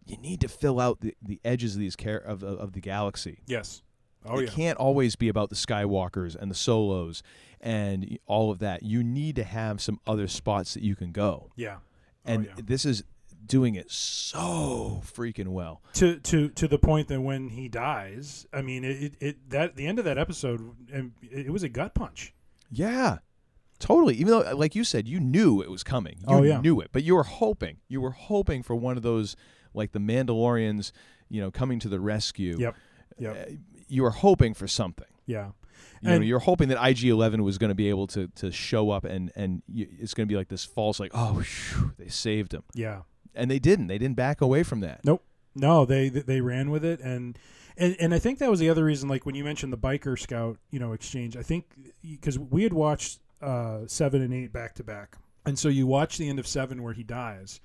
[0.07, 2.81] you need to fill out the, the edges of these care of, of, of the
[2.81, 3.39] galaxy.
[3.47, 3.83] Yes.
[4.27, 4.51] Oh it yeah.
[4.51, 7.23] can't always be about the Skywalkers and the Solos
[7.61, 8.83] and all of that.
[8.83, 11.51] You need to have some other spots that you can go.
[11.57, 11.77] Yeah.
[11.77, 11.81] Oh,
[12.33, 12.53] And yeah.
[12.65, 13.05] this is
[13.47, 15.83] doing it so freaking well.
[15.95, 19.87] to to to the point that when he dies, I mean, it, it, that the
[19.87, 22.35] end of that episode, it, it was a gut punch.
[22.71, 23.19] Yeah.
[23.79, 24.15] Totally.
[24.15, 26.17] Even though like you said, you knew it was coming.
[26.21, 26.61] You Oh, yeah.
[26.61, 26.91] knew it.
[26.93, 27.79] But you were hoping.
[27.89, 29.37] You were hoping for one of those
[29.75, 30.93] like the Mandalorians,
[31.29, 32.57] you know, coming to the rescue.
[32.59, 32.77] Yep.
[33.19, 33.37] Yep.
[33.49, 33.53] Uh,
[33.89, 35.07] you were hoping for something.
[35.27, 35.51] Yeah.
[36.01, 39.05] You know, you're hoping that IG11 was going to be able to to show up
[39.05, 42.53] and and you, it's going to be like this false like, "Oh, phew, they saved
[42.53, 43.03] him." Yeah.
[43.35, 43.87] And they didn't.
[43.89, 45.05] They didn't back away from that.
[45.05, 45.23] Nope.
[45.55, 47.39] No, they they ran with it, and
[47.77, 49.09] and and I think that was the other reason.
[49.09, 51.37] Like when you mentioned the biker scout, you know, exchange.
[51.37, 51.67] I think
[52.03, 55.17] because we had watched uh, seven and eight back to back,
[55.47, 57.61] and so you watch the end of seven where he dies,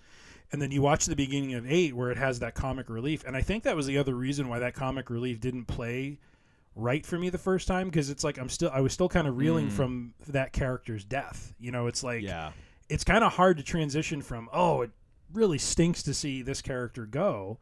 [0.51, 3.23] and then you watch the beginning of eight where it has that comic relief.
[3.25, 6.19] And I think that was the other reason why that comic relief didn't play
[6.75, 9.27] right for me the first time because it's like I'm still I was still kind
[9.27, 9.71] of reeling Mm.
[9.71, 11.53] from that character's death.
[11.59, 12.51] You know, it's like Yeah.
[12.87, 14.91] it's kind of hard to transition from oh it
[15.33, 17.57] really stinks to see this character go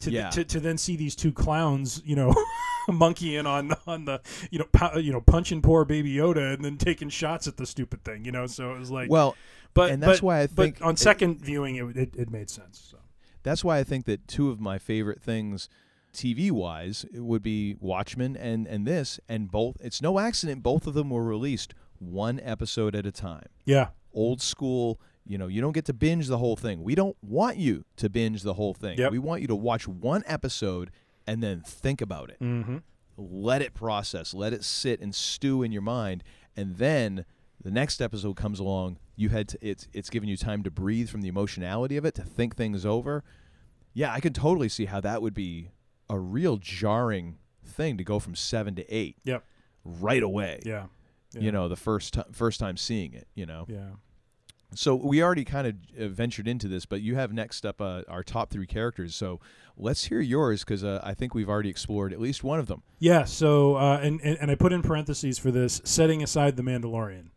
[0.00, 0.28] to Yeah.
[0.30, 2.34] to, to then see these two clowns you know
[2.88, 6.76] monkeying on on the you know pu- you know punching poor baby Yoda and then
[6.76, 9.34] taking shots at the stupid thing you know so it was like Well,
[9.74, 10.78] but and that's but- why I think.
[10.78, 12.98] but on it- second viewing it, it it made sense so
[13.42, 15.68] That's why I think that two of my favorite things
[16.12, 20.94] TV wise would be Watchmen and and this and both it's no accident both of
[20.94, 23.46] them were released one episode at a time.
[23.64, 26.82] yeah Old school, you know, you don't get to binge the whole thing.
[26.82, 28.98] We don't want you to binge the whole thing.
[28.98, 29.12] Yep.
[29.12, 30.90] We want you to watch one episode
[31.26, 32.40] and then think about it.
[32.40, 32.78] mm-hmm.
[33.18, 36.22] Let it process, let it sit and stew in your mind
[36.56, 37.24] and then
[37.62, 41.08] the next episode comes along, you had to, it's it's giving you time to breathe
[41.08, 43.24] from the emotionality of it, to think things over.
[43.92, 45.70] Yeah, I could totally see how that would be
[46.08, 49.44] a real jarring thing to go from 7 to 8 yep
[49.84, 50.60] right away.
[50.64, 50.86] yeah,
[51.32, 51.40] yeah.
[51.40, 53.66] You know, the first time first time seeing it, you know.
[53.68, 53.96] yeah
[54.74, 58.02] So we already kind of uh, ventured into this, but you have next up uh,
[58.08, 59.14] our top 3 characters.
[59.14, 59.40] So
[59.76, 62.82] let's hear yours cuz uh, I think we've already explored at least one of them.
[62.98, 66.62] yeah so uh, and, and and I put in parentheses for this setting aside the
[66.62, 67.28] Mandalorian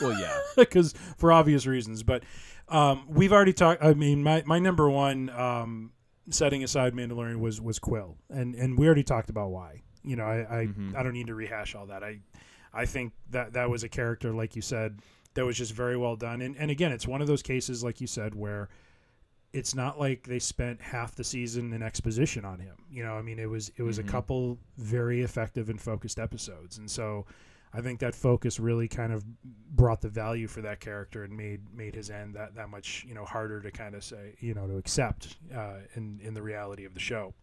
[0.00, 0.36] Well, yeah.
[0.56, 2.02] because for obvious reasons.
[2.02, 2.24] But
[2.68, 3.82] um, we've already talked.
[3.82, 5.92] I mean, my, my number one, um,
[6.30, 9.82] setting aside Mandalorian, was was Kuiil, and and we already talked about why.
[10.02, 10.96] You know, I I, Mhm.
[10.96, 12.02] I don't need to rehash all that.
[12.02, 12.20] I
[12.74, 15.00] I think that that was a character, like you said,
[15.34, 16.40] that was just very well done.
[16.42, 18.68] And and again, it's one of those cases, like you said, where
[19.52, 22.74] it's not like they spent half the season in exposition on him.
[22.90, 24.08] You know, I mean, it was it was Mhm.
[24.08, 27.26] a couple very effective and focused episodes, and so
[27.74, 29.24] I think that focus really kind of
[29.74, 33.14] brought the value for that character and made made his end that that much you
[33.14, 36.84] know harder to kind of say you know to accept uh, in in the reality
[36.84, 37.34] of the show.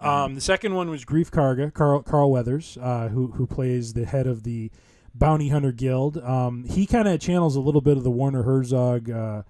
[0.00, 4.04] Um, the second one was Greef Karga, Carl, Carl Weathers, uh, who who plays the
[4.04, 4.70] head of the
[5.18, 6.18] Bounty Hunter Guild.
[6.18, 9.42] Um, he kind of channels a little bit of the Werner Herzog uh,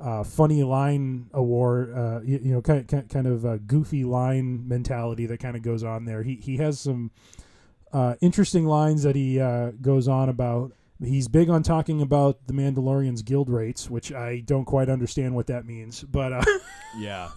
[0.00, 5.40] uh, funny line award, uh, you, you know, kind kind of goofy line mentality that
[5.40, 6.22] kind of goes on there.
[6.22, 7.10] He he has some
[7.92, 10.72] uh, interesting lines that he uh, goes on about.
[11.00, 15.46] He's big on talking about the Mandalorian's guild rates, which I don't quite understand what
[15.48, 16.32] that means, but.
[16.32, 16.42] Uh,
[16.98, 17.28] Yeah.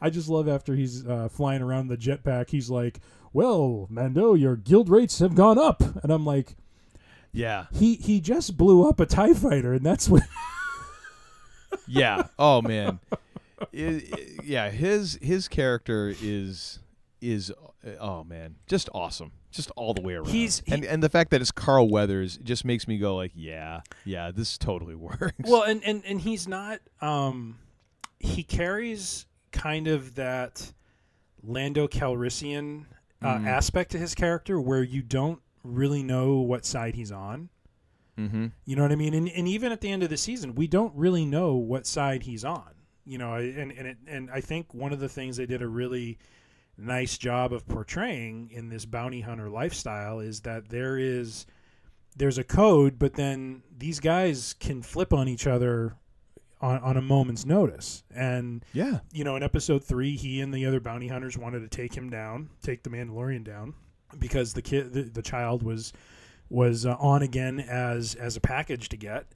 [0.00, 2.50] I just love after he's uh, flying around the jetpack.
[2.50, 3.00] He's like,
[3.36, 6.56] "Well, Mando, your guild rates have gone up," and I'm like,
[7.32, 7.66] Yeah.
[7.72, 10.22] "He he just blew up a Tie Fighter, and that's what."
[11.86, 12.24] yeah.
[12.38, 12.98] Oh man.
[13.60, 14.02] I- I-
[14.44, 16.78] yeah, his his character is
[17.20, 17.50] is
[17.84, 19.32] uh, oh man, just awesome.
[19.50, 20.28] Just all the way around.
[20.28, 23.80] He's- and and the fact that it's Carl Weathers just makes me go like, yeah,
[24.04, 25.32] yeah, this totally works.
[25.40, 26.80] well, and, and and he's not.
[27.00, 27.58] Um,
[28.18, 30.72] he carries kind of that
[31.42, 32.84] Lando Calrissian
[33.22, 33.46] uh, Mhm.
[33.46, 37.48] aspect to his character, where you don't really know what side he's on.
[38.18, 38.46] mm-hmm.
[38.64, 39.12] You know what I mean?
[39.14, 42.22] And, and even at the end of the season, we don't really know what side
[42.22, 42.70] he's on.
[43.04, 45.68] You know, and and it, and I think one of the things they did a
[45.68, 46.18] really
[46.78, 51.46] nice job of portraying in this bounty hunter lifestyle is that there is
[52.16, 55.94] there's a code, but then these guys can flip on each other
[56.60, 58.02] on, on a moment's notice.
[58.14, 59.00] And Yeah.
[59.12, 62.08] you know, in episode three, he and the other bounty hunters wanted to take him
[62.10, 63.74] down, take the Mandalorian down,
[64.18, 65.92] because the kid, the, the child was
[66.48, 69.26] was uh, on again as as a package to get,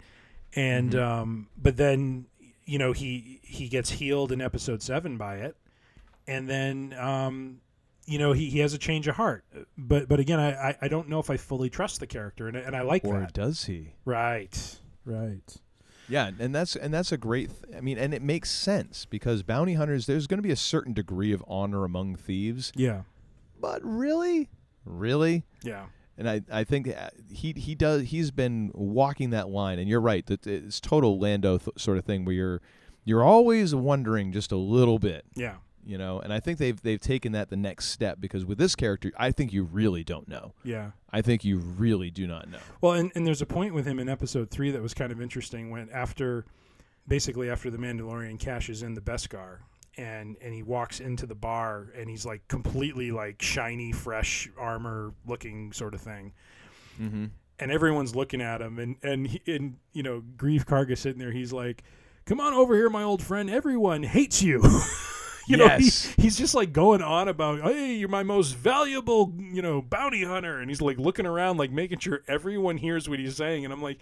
[0.54, 1.00] and Mhm.
[1.02, 2.26] um, but then
[2.64, 5.56] you know he he gets healed in episode seven by it,
[6.28, 7.60] and then um,
[8.06, 9.44] you know he, he has a change of heart.
[9.76, 12.56] But but again, I, I, I don't know if I fully trust the character, and
[12.56, 13.32] I- and I like Or that.
[13.32, 13.94] does he?
[14.04, 15.56] Right, right.
[16.10, 17.50] Yeah, and that's and that's a great.
[17.50, 20.06] Th- I mean, and it makes sense because bounty hunters.
[20.06, 22.72] There's going to be a certain degree of honor among thieves.
[22.74, 23.02] Yeah,
[23.60, 24.48] But really,
[24.84, 25.86] really, yeah.
[26.18, 30.00] and I, I think uh, he he does he's been walking that line and you're
[30.00, 32.60] right that it's total Lando th- sort of thing where you're
[33.04, 35.56] you're always wondering just a little bit Yeah.
[35.84, 38.74] You know and I think they've they've taken that the next step because with this
[38.76, 40.90] character I think you really don't know Yeah.
[41.10, 43.98] I think you really do not know Well, and, and there's a point with him
[43.98, 46.44] in episode three that was kind of interesting when after,
[47.08, 49.58] basically after the Mandalorian cashes in the Beskar,
[49.96, 55.12] and and he walks into the bar and he's like completely like shiny, fresh armor
[55.26, 56.32] looking sort of thing,
[57.00, 57.26] mm-hmm.
[57.58, 61.32] and everyone's looking at him, and and he- and you know Greef Karga sitting there,
[61.32, 61.82] he's like,
[62.24, 63.50] "Come on over here, my old friend.
[63.50, 64.62] Everyone hates you."
[65.48, 66.14] you know, he, Yes.
[66.16, 70.58] he's just like going on about, "Hey, you're my most valuable, you know, bounty hunter,"
[70.60, 73.82] and he's like looking around, like making sure everyone hears what he's saying, and I'm
[73.82, 73.98] like.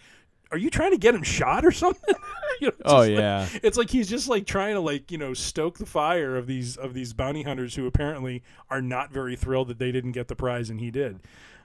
[0.50, 2.14] Are you trying to get him shot or something?
[2.62, 3.48] You know, Oh, just like- yeah.
[3.62, 6.76] it's like he's just like trying to like you know stoke the fire of these
[6.78, 10.34] of these bounty hunters who apparently are not very thrilled that they didn't get the
[10.34, 11.20] prize and he did.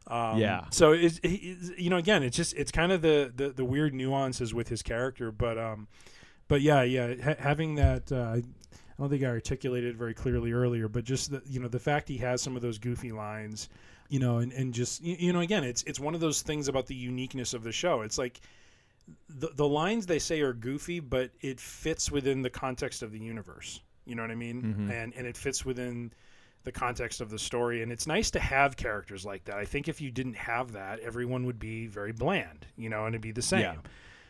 [0.06, 0.66] Um, Yeah.
[0.72, 3.94] So it's, it's you know again it's just it's kind of the, the the weird
[3.94, 5.88] nuances with his character, but um,
[6.50, 8.38] but yeah yeah ha- having that uh,
[8.98, 12.08] I don't think I articulated very clearly earlier, but just the you know the fact
[12.08, 13.70] he has some of those goofy lines,
[14.10, 16.86] you know, and and just you, know again it's it's one of those things about
[16.88, 18.02] the uniqueness of the show.
[18.02, 18.40] It's like
[19.30, 23.20] the, the lines they say are goofy, but it fits within the context of the
[23.20, 23.82] universe.
[24.06, 24.62] You know what I mean?
[24.62, 24.92] Mhm.
[24.92, 26.12] And and it fits within
[26.64, 27.84] the context of the story.
[27.84, 29.58] And it's nice to have characters like that.
[29.58, 33.14] I think if you didn't have that, everyone would be very bland, you know, and
[33.14, 33.62] it'd be the same.
[33.62, 33.76] Yeah.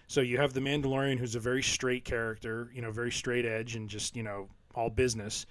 [0.07, 3.75] So you have the Mandalorian, who's a very straight character, you know, very straight edge
[3.75, 5.45] and just you know all business.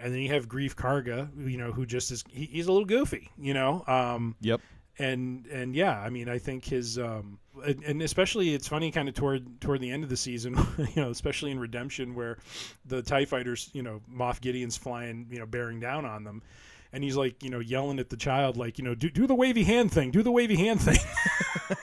[0.00, 2.86] And then you have Greef Karga, you know, who just is he, he's a little
[2.86, 3.84] goofy, you know.
[3.86, 4.60] Um, Yep.
[4.98, 9.08] and and yeah, I mean, I think his um, and, and especially it's funny kind
[9.08, 12.38] of toward toward the end of the season, you know, especially in Redemption where
[12.84, 16.42] the Tie Fighters, you know, Moff Gideon's flying, you know, bearing down on them.
[16.94, 19.34] And he's like, you know, yelling at the child, like, you know, do, do the
[19.34, 20.96] wavy hand thing, do the wavy hand thing.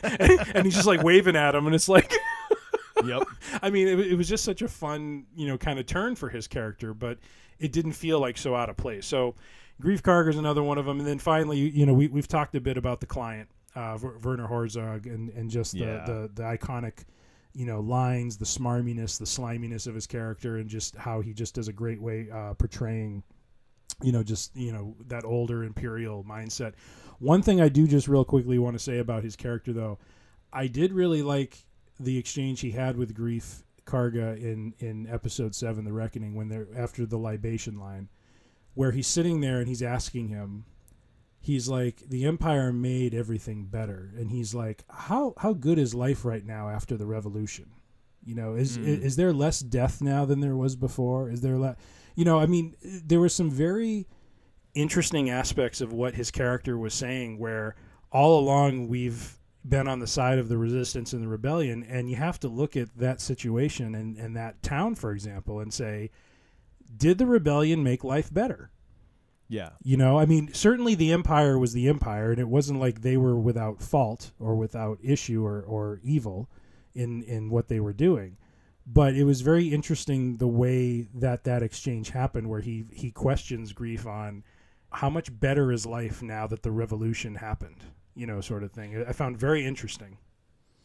[0.56, 1.66] and, he's just like waving at him.
[1.66, 2.14] And it's like,
[3.06, 3.24] Yep.
[3.62, 6.30] I mean, it, it was just such a fun, you know, kind of turn for
[6.30, 7.18] his character, but
[7.60, 9.06] it didn't feel like so out of place.
[9.06, 9.36] So,
[9.82, 12.54] Greef Karga is another one of them, and then finally, you know, we we've talked
[12.56, 16.06] a bit about the client, uh, Werner Herzog, and and just the, Yeah.
[16.06, 17.06] the the iconic,
[17.54, 21.56] you know, lines, the smarminess, the sliminess of his character, and just how he just
[21.56, 23.24] does a great way uh, portraying
[24.04, 26.74] you know, just you know that older imperial mindset.
[27.20, 30.00] One thing I do just real quickly want to say about his character, though,
[30.52, 31.66] I did really like
[32.00, 36.68] the exchange he had with Greef Karga in in episode seven, The Reckoning, when they're
[36.76, 38.10] after the libation line,
[38.74, 40.66] where he's sitting there and he's asking him,
[41.40, 46.26] he's like, the Empire made everything better, and he's like, how how good is life
[46.26, 47.70] right now after the Revolution?
[48.24, 48.86] You know, is Mm.
[48.88, 51.30] is, is there less death now than there was before?
[51.30, 51.76] Is there le-
[52.16, 54.08] you know, I mean, there were some very
[54.74, 57.76] interesting aspects of what his character was saying where
[58.12, 59.38] all along we've
[59.68, 62.76] been on the side of the resistance and the rebellion and you have to look
[62.78, 66.10] at that situation and, and that town for example and say
[66.98, 68.72] did the rebellion make life better
[69.50, 69.72] Yeah.
[69.84, 73.18] you know i mean certainly the empire was the empire and it wasn't like they
[73.18, 76.50] were without fault or without issue or, or evil
[76.96, 78.38] in in what they were doing
[78.86, 83.74] but it was very interesting the way that that exchange happened where he he questions
[83.74, 84.44] Greef on
[84.92, 87.84] how much better is life now that the revolution happened
[88.16, 90.18] you know sort of thing i found very interesting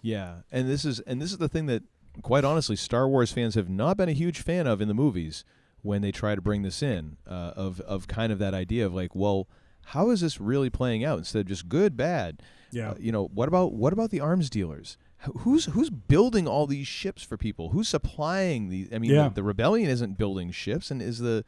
[0.03, 1.83] Yeah, and this is and this is the thing that,
[2.23, 5.45] quite honestly, Star Wars fans have not been a huge fan of in the movies
[5.83, 8.95] when they try to bring this in uh, of of kind of that idea of
[8.95, 9.49] like, well,
[9.87, 12.43] how is this really playing out instead of just good, bad?
[12.71, 12.91] Yeah.
[12.91, 14.97] Uh, you know, what about what about the arms dealers?
[15.39, 17.71] Who's who's building all these ships for people?
[17.71, 18.89] Who's supplying these?
[18.93, 19.29] I mean, Yeah.
[19.29, 21.45] the, the rebellion isn't building ships, and is the,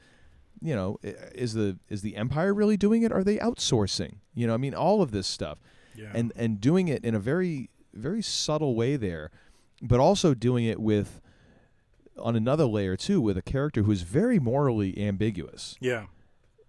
[0.60, 3.12] you know, is the is the empire really doing it?
[3.12, 4.16] Are they outsourcing?
[4.34, 5.60] You know, I mean, all of this stuff,
[5.94, 6.10] Yeah.
[6.14, 9.30] and and doing it in a very very subtle way there,
[9.82, 11.20] but also doing it with
[12.18, 15.76] on another layer too with a character who is very morally ambiguous.
[15.80, 16.06] yeah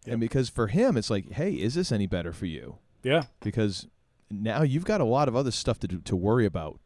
[0.06, 2.78] And because for him it's like, hey, is this any better for you?
[3.04, 3.88] yeah Because
[4.30, 6.80] now you've got a lot of other stuff to do, to worry about.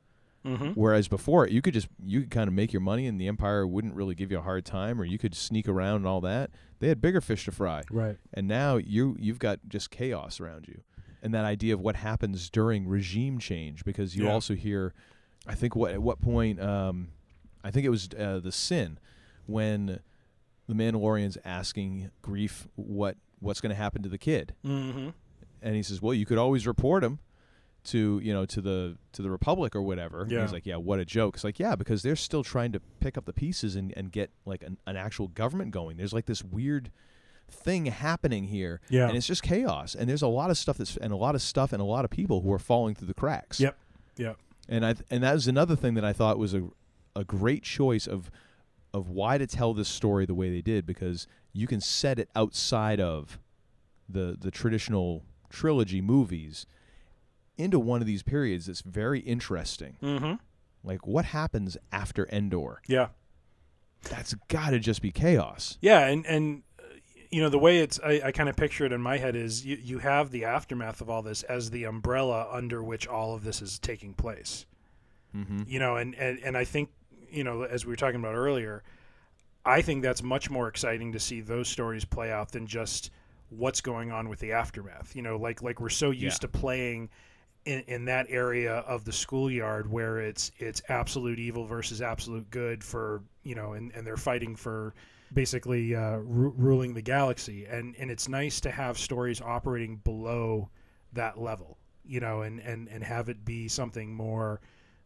[0.45, 0.71] Mm-hmm.
[0.71, 3.65] Whereas before, you could just you could kind of make your money, and the empire
[3.65, 6.49] wouldn't really give you a hard time, or you could sneak around and all that.
[6.79, 10.67] They had bigger fish to fry, right and now you you've got just chaos around
[10.67, 10.81] you,
[11.21, 14.33] and that idea of what happens during regime change, because you Yeah.
[14.33, 14.93] also hear,
[15.47, 17.09] I think what at what point, um,
[17.63, 18.99] I think it was uh, the sin,
[19.45, 20.01] when
[20.67, 25.09] the Mandalorian's asking Greef what what's going to happen to the kid, mm-hmm.
[25.61, 27.19] and he says, "Well, you could always report him
[27.85, 30.41] to you know to the to the Republic or whatever." Yeah.
[30.41, 33.17] he's like, "Yeah, what a joke." It's like, yeah, because they're still trying to pick
[33.17, 35.97] up the pieces and, and get like an, an actual government going.
[35.97, 36.91] There's like this weird
[37.49, 39.07] thing happening here, Yeah.
[39.07, 39.95] and it's just chaos.
[39.95, 42.05] And there's a lot of stuff that's and a lot of stuff and a lot
[42.05, 43.59] of people who are falling through the cracks.
[43.59, 43.77] yep
[44.17, 44.37] yep
[44.69, 46.69] And I th- and that was another thing that I thought was a
[47.15, 48.31] a great choice of
[48.93, 52.29] of why to tell this story the way they did because you can set it
[52.35, 53.39] outside of
[54.09, 56.65] the the traditional trilogy movies
[57.57, 59.97] into one of these periods that's very interesting.
[60.01, 60.33] mm-hmm.
[60.83, 62.81] Like what happens after Endor?
[62.87, 63.07] yeah
[64.03, 65.77] That's got to just be chaos.
[65.81, 66.83] Yeah, and and uh,
[67.29, 69.65] you know the way it's I, I kind of picture it in my head is
[69.65, 73.43] you you have the aftermath of all this as the umbrella under which all of
[73.45, 74.65] this is taking place.
[75.35, 75.61] Mm-hmm.
[75.67, 76.89] You know, and and and I think
[77.31, 78.83] you know as we were talking about earlier,
[79.65, 83.09] I think that's much more exciting to see those stories play out than just
[83.49, 85.15] what's going on with the aftermath.
[85.15, 86.47] You know, like like we're so used Yeah.
[86.49, 87.09] to playing
[87.65, 92.83] in, in that area of the schoolyard where it's it's absolute evil versus absolute good
[92.83, 94.93] for you know and, and they're fighting for
[95.33, 97.65] basically uh, ru- ruling the galaxy.
[97.65, 100.69] And and it's nice to have stories operating below
[101.13, 104.61] that level you know and and and have it be something more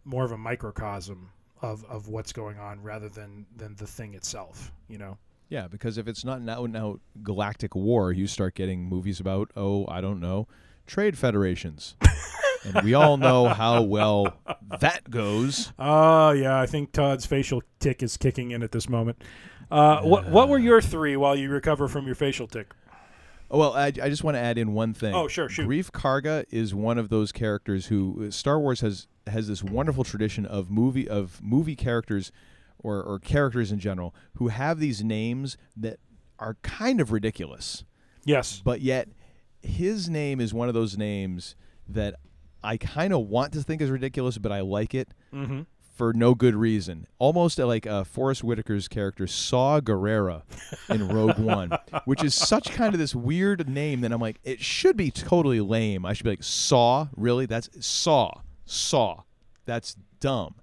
[0.06, 1.30] more of a microcosm
[1.62, 5.18] of of what's going on rather than than the thing itself you know?
[5.50, 9.20] Yeah, because if it's not an out and out galactic war, you start getting movies
[9.20, 10.48] about oh I don't know
[10.88, 11.96] trade federations,
[12.64, 14.34] and we all know how well
[14.80, 15.72] that goes.
[15.78, 19.24] Oh yeah, I think Todd's facial tick is kicking in at this moment.
[19.70, 22.74] Uh, what what were your three while you recover from your facial tick?
[23.50, 25.16] Oh, well, I, I just want to add in one thing.
[25.16, 25.70] Oh, sure, shoot.
[25.70, 30.46] Greef Karga is one of those characters who Star Wars has has this wonderful tradition
[30.46, 32.32] of movie of movie characters
[32.80, 36.00] or, or characters in general who have these names that
[36.40, 37.84] are kind of ridiculous.
[38.26, 38.62] Yes.
[38.64, 39.10] But yet
[39.62, 41.56] his name is one of those names
[41.88, 42.16] that
[42.64, 45.62] I kind of want to think is ridiculous, but I like it Mm-hmm.
[45.96, 47.08] for no good reason.
[47.20, 50.44] Almost like uh, Forest Whitaker's character Saw Gerrera
[50.90, 51.72] in Rogue One,
[52.06, 55.62] which is such kind of this weird name that I'm like, it should be totally
[55.62, 56.06] lame.
[56.06, 57.46] I should be like Saw, really?
[57.46, 58.32] That's Saw,
[58.66, 59.24] Saw.
[59.66, 60.56] That's dumb.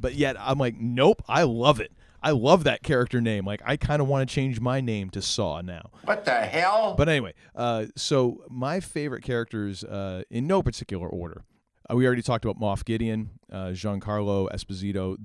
[0.00, 1.92] but yet I'm like, nope, I love it.
[2.22, 3.44] I love that character name.
[3.44, 5.90] Like I kind of want to change my name to Saw now.
[6.04, 6.94] What the hell?
[6.96, 11.44] But anyway, uh, so my favorite characters, uh, in no particular order.
[11.90, 15.16] Uh, we already talked about Moff Gideon, uh, Giancarlo Esposito.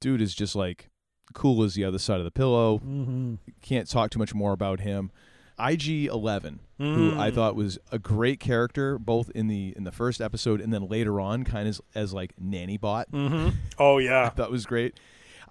[0.00, 0.90] Dude is just like
[1.34, 2.78] cool as the other side of the pillow.
[2.78, 3.34] Mm-hmm.
[3.62, 5.10] Can't talk too much more about him.
[5.58, 7.34] IG Eleven, who I Mm.
[7.34, 11.20] thought was a great character, both in the in the first episode and then later
[11.20, 13.10] on, kind of as, as like nanny bot.
[13.12, 13.52] Mhm.
[13.78, 14.30] Oh, yeah.
[14.36, 14.98] that was great.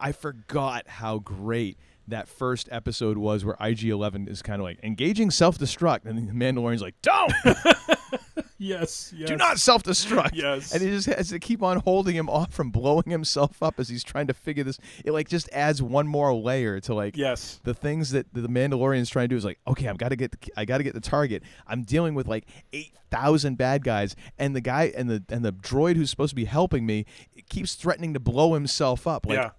[0.02, 4.80] I forgot how great that first episode was, where IG Eleven is kind of like
[4.84, 7.32] engaging self destruct, and the Mandalorian's like, "Don't."
[8.58, 9.28] Yes, yes.
[9.30, 10.32] Do not self destruct.
[10.34, 10.72] Yes.
[10.74, 13.90] And he just has to keep on holding him off from blowing himself up as
[13.90, 14.78] he's trying to figure this.
[15.06, 19.10] It like just adds one more layer to like yes the things that the Mandalorian's
[19.10, 20.94] trying to do is like okay I've got to get the, I got to get
[20.94, 21.44] the target.
[21.68, 25.54] I'm dealing with like eight thousand bad guys, and the guy and the and the
[25.54, 27.06] droid who's supposed to be helping me
[27.50, 29.26] keeps threatening to blow himself up.
[29.26, 29.50] Like, Yeah.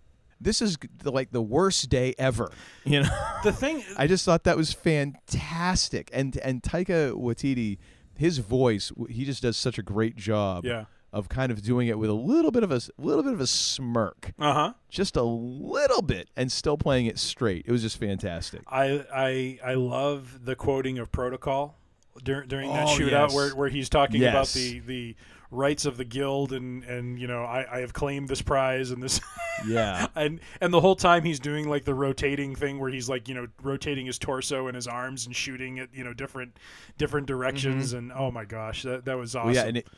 [0.43, 2.51] This is the, like the worst day ever,
[2.85, 3.09] you know.
[3.45, 7.79] The thing I just thought that was fantastic, and and Taika Waititi,
[8.17, 10.65] his voice, he just does such a great job.
[10.65, 10.85] Yeah.
[11.15, 13.47] Of kind of doing it with a little bit of a little bit of a
[13.47, 14.73] smirk, Uh huh.
[14.89, 17.67] just a little bit, and still playing it straight.
[17.69, 18.63] It was just fantastic.
[18.67, 21.77] I I I love the quoting of protocol
[22.25, 23.35] during during that Oh, shootout yes.
[23.35, 25.15] where, where he's talking about the the
[25.53, 29.03] rights of the guild and and you know I, I have claimed this prize and
[29.03, 29.21] this
[29.69, 30.07] Yeah.
[30.17, 33.35] and and the whole time he's doing like the rotating thing where he's like you
[33.35, 36.57] know rotating his torso and his arms and shooting at you know different
[36.99, 39.55] different directions and oh my gosh that that was awesome Mm-hmm.
[39.57, 39.89] Well, yeah, and it,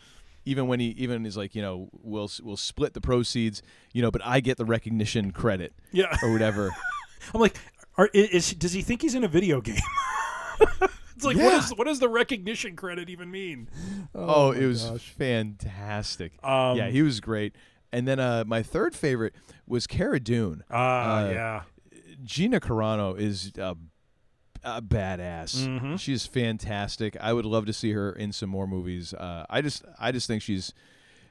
[0.47, 3.63] even when he even is like, you know, we'll we'll split the proceeds,
[3.95, 6.15] you know, but I get the recognition credit, Yeah.
[6.23, 6.71] or whatever.
[7.35, 7.57] I'm like
[7.97, 9.77] are, is does he think he's in a video game
[11.17, 11.59] it's like what Yeah.
[11.59, 13.69] is what does the recognition credit even mean
[14.15, 15.09] Oh, my it was gosh.
[15.11, 16.33] fantastic.
[16.45, 17.55] Um, yeah, he was great.
[17.93, 19.35] And then uh, my third favorite
[19.67, 20.65] was Cara Dune.
[20.71, 21.63] Ah, Uh, yeah.
[22.25, 23.77] Gina Carano is a,
[24.65, 25.57] a badass.
[25.67, 25.99] Mhm.
[26.01, 27.17] She's fantastic.
[27.21, 29.13] I would love to see her in some more movies.
[29.15, 30.73] Uh, I just, I just think she's,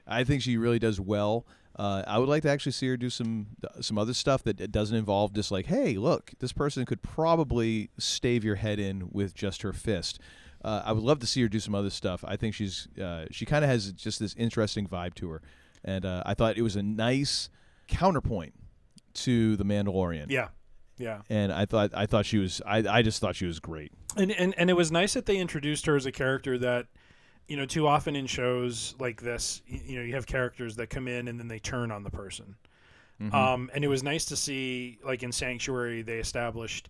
[0.07, 1.45] I think she really does well.
[1.75, 3.47] Uh, I would like to actually see her do some
[3.81, 8.43] some other stuff that doesn't involve just like, hey, look, this person could probably stave
[8.43, 10.19] your head in with just her fist.
[10.63, 12.23] Uh, I would love to see her do some other stuff.
[12.27, 15.41] I think she's uh, she kind of has just this interesting vibe to her,
[15.83, 17.49] and uh, I thought it was a nice
[17.87, 18.53] counterpoint
[19.15, 20.27] to the Mandalorian.
[20.29, 20.49] Yeah,
[20.97, 21.21] yeah.
[21.29, 23.91] And I thought I thought she was I, I just thought she was great.
[24.15, 26.85] And, and and it was nice that they introduced her as a character that,
[27.47, 31.07] you know, too often in shows like this, you know, you have characters that come
[31.07, 32.55] in and then they turn on the person.
[33.21, 33.33] Mhm.
[33.33, 36.89] Um, and it was nice to see, like in Sanctuary, they established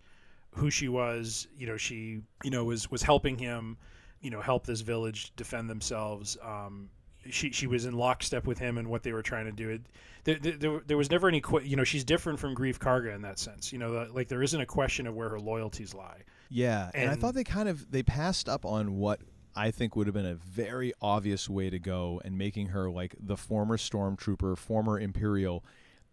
[0.54, 1.48] who she was.
[1.58, 3.76] You know, she, you know, was was helping him,
[4.20, 6.36] you know, help this village defend themselves.
[6.42, 6.88] Um,
[7.28, 9.70] she she was in lockstep with him and what they were trying to do.
[9.70, 9.82] It,
[10.24, 13.20] there, there- there, was never any, que- you know, she's different from Greef Karga in
[13.22, 13.72] that sense.
[13.72, 16.22] You know, the, like there isn't a question of where her loyalties lie.
[16.48, 19.20] Yeah, and, I thought they kind of they passed up on what
[19.56, 23.14] I think would have been a very obvious way to go and making her like
[23.20, 25.64] the former stormtrooper, former imperial.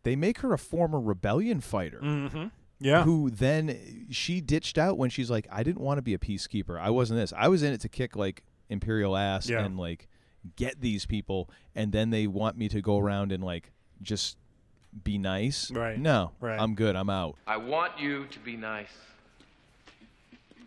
[0.04, 2.00] They make her a former rebellion fighter.
[2.02, 2.52] Mhm.
[2.80, 3.04] Yeah.
[3.04, 6.80] Who then she ditched out when she's like, I didn't want to be a peacekeeper.
[6.80, 7.32] I wasn't this.
[7.38, 9.64] I was in it to kick like imperial ass Yeah.
[9.64, 10.08] and like
[10.56, 14.38] get these people and then they want me to go around and like just
[15.04, 15.70] be nice.
[15.72, 16.00] Right.
[16.00, 16.32] No.
[16.40, 16.60] Right.
[16.60, 16.96] I'm good.
[16.96, 17.38] I'm out.
[17.46, 18.90] I want you to be nice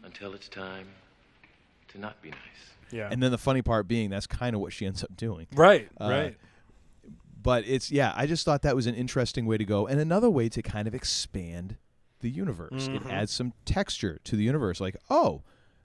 [0.05, 0.86] until it's time
[1.94, 2.38] to not be nice.
[2.92, 3.08] Yeah.
[3.10, 5.46] And then the funny part being that's kind of what she ends up doing.
[5.54, 6.36] Right, Uh, right.
[7.42, 10.30] But it's yeah, I just thought that was an interesting way to go and another
[10.30, 11.76] way to kind of expand
[12.20, 12.88] the universe.
[12.88, 12.96] Mhm.
[13.04, 15.42] It adds some texture to the universe like, "Oh,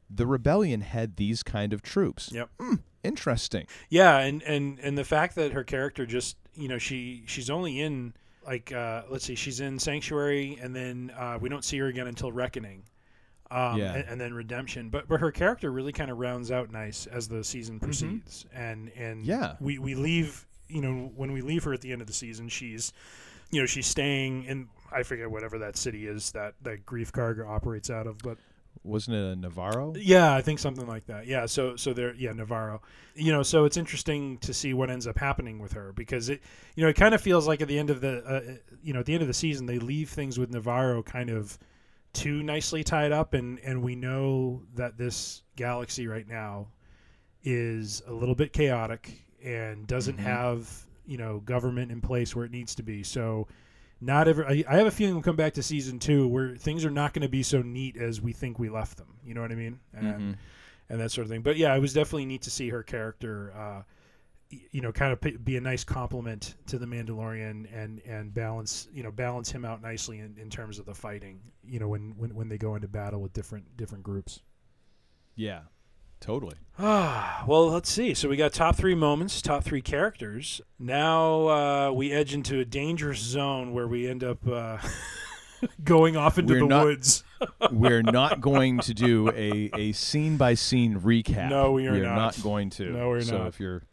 [0.09, 2.49] the rebellion had these kind of troops." Yep.
[2.59, 3.67] Mm, interesting.
[3.89, 7.81] Yeah, and, and and the fact that her character just you know she she's only
[7.81, 8.13] in
[8.47, 12.07] like uh, let's see she's in Sanctuary and then uh, we don't see her again
[12.07, 12.83] until Reckoning,
[13.51, 13.93] um, Yeah.
[13.95, 14.89] and, and then Redemption.
[14.89, 18.91] But but her character really kind of rounds out nice as the season proceeds, and
[18.95, 19.55] and Yeah.
[19.59, 22.47] we we leave you know when we leave her at the end of the season
[22.47, 22.93] she's
[23.49, 27.47] you know she's staying in I forget whatever that city is that that Greef Karga
[27.47, 28.37] operates out of, but
[28.83, 29.93] Wasn't it a Navarro?
[29.97, 31.25] yeah, I think something like that.
[31.27, 32.81] Yeah, so so there, yeah, Navarro.
[33.15, 36.41] You know, so it's interesting to see what ends up happening with her because it,
[36.75, 38.53] you know, it kind of feels like at the end of the, uh,
[38.83, 41.57] you know, at the end of the season they leave things with Navarro kind of
[42.13, 46.67] too nicely tied up, and and we know that this galaxy right now
[47.43, 50.21] is a little bit chaotic and doesn't Mhm.
[50.23, 53.03] have you know government in place where it needs to be.
[53.03, 53.47] So
[54.01, 54.63] not every.
[54.65, 57.13] I, I have a feeling we'll come back to season two where things are not
[57.13, 59.07] going to be so neat as we think we left them.
[59.25, 59.79] You know what I mean?
[59.93, 60.35] And Mhm.
[60.89, 61.41] and that sort of thing.
[61.41, 63.53] But yeah, it was definitely neat to see her character.
[63.53, 63.81] Uh,
[64.49, 69.03] you know, kind of be a nice compliment to the Mandalorian and and balance you
[69.03, 71.39] know balance him out nicely in, in terms of the fighting.
[71.63, 74.41] You know, when, when when they go into battle with different different groups.
[75.35, 75.61] Yeah.
[76.19, 76.55] Totally.
[76.77, 78.13] Ah, well, let's see.
[78.13, 80.59] So we got top three moments, top three characters.
[80.77, 84.79] Now uh, we edge into a dangerous zone where we end up uh,
[85.83, 87.23] going off into We're the not- woods.
[87.71, 91.49] we're not going to do a, a scene by scene recap.
[91.49, 92.41] No, we are We're not.
[92.43, 92.91] going to.
[92.91, 93.47] No, we're so not.
[93.47, 93.83] if you're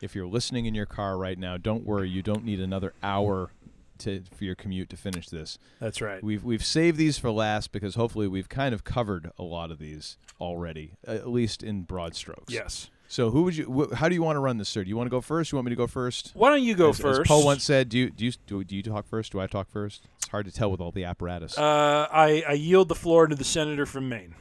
[0.00, 2.08] if you're listening in your car right now, don't worry.
[2.08, 3.50] You don't need another hour
[3.98, 5.58] to for your commute to finish this.
[5.78, 6.22] That's right.
[6.22, 9.78] We've we've saved these for last because hopefully we've kind of covered a lot of
[9.78, 12.52] these already, at least in broad strokes.
[12.52, 12.90] Yes.
[13.08, 13.64] So who would you?
[13.64, 14.84] Wh- how do you want to run this, sir?
[14.84, 15.50] Do you want to go first?
[15.50, 16.30] You want me to go first?
[16.34, 17.20] Why don't you go as, first?
[17.22, 19.32] As Poe once said, do you do you do, do you talk first?
[19.32, 20.06] Do I talk first?
[20.18, 21.58] It's hard to tell with all the apparatus.
[21.58, 24.34] Uh, I, I yield the floor to the senator from Maine.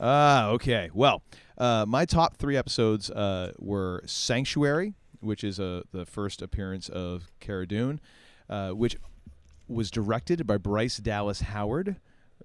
[0.00, 0.90] Ah, okay.
[0.92, 1.22] Well,
[1.58, 7.30] uh, my top three episodes uh, were Sanctuary, which is uh, the first appearance of
[7.40, 8.00] Cara Dune,
[8.48, 8.96] uh, which
[9.68, 11.96] was directed by Bryce Dallas Howard.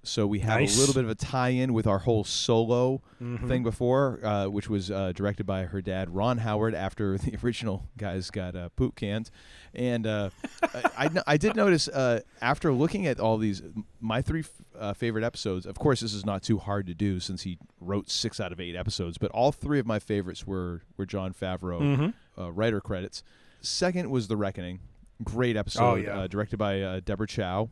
[0.04, 0.78] So we have Nice.
[0.78, 3.48] a little bit of a tie-in with our whole solo Mhm.
[3.48, 7.88] thing before, uh, which was uh, directed by her dad, Ron Howard, after the original
[7.98, 9.30] guys got uh, poop canned.
[9.74, 10.30] And uh,
[10.62, 13.62] I, I, I did notice uh, after looking at all these,
[14.00, 15.66] my three f- uh, favorite episodes.
[15.66, 18.60] Of course, this is not too hard to do since he wrote six out of
[18.60, 19.18] eight episodes.
[19.18, 22.14] But all three of my favorites were were Jon Favreau Mhm.
[22.38, 23.24] uh, writer credits.
[23.62, 24.80] Second was The Reckoning,
[25.24, 26.20] great episode, Oh, yeah.
[26.20, 27.70] uh, directed by uh, Deborah Chow,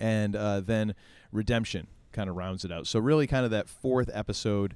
[0.00, 0.94] and uh, then
[1.32, 2.86] Redemption kind of rounds it out.
[2.86, 4.74] So really, kind of that fourth episode,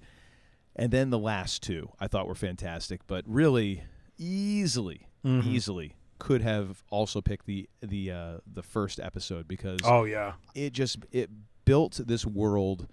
[0.74, 3.82] and then the last two I thought were fantastic, but really
[4.18, 5.46] easily, Mhm.
[5.46, 10.34] easily could have also picked the the uh, the first episode because Oh, yeah.
[10.54, 11.30] it just it
[11.66, 12.86] built this world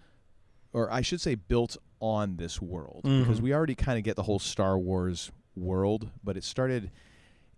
[0.73, 3.43] or I should say built on this world because Mhm.
[3.43, 6.91] we already kind of get the whole Star Wars world but it started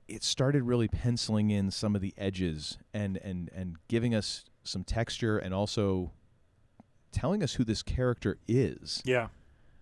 [0.08, 4.84] it started really penciling in some of the edges and and and giving us some
[4.84, 6.12] texture and also
[7.12, 9.28] telling us who this character is Yeah.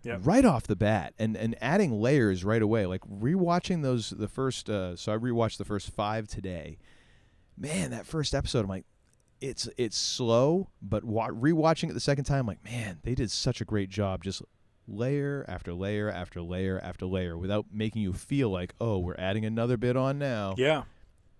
[0.03, 0.17] Yeah.
[0.21, 4.69] right off the bat and and adding layers right away like rewatching those the first
[4.69, 6.77] uh, so i rewatched the first five today
[7.57, 8.85] man that first episode i'm like
[9.41, 13.31] it's it's slow but wa- rewatching it the second time I'm like man they did
[13.31, 14.41] such a great job just
[14.87, 19.45] layer after layer after layer after layer without making you feel like oh we're adding
[19.45, 20.83] another bit on now Yeah.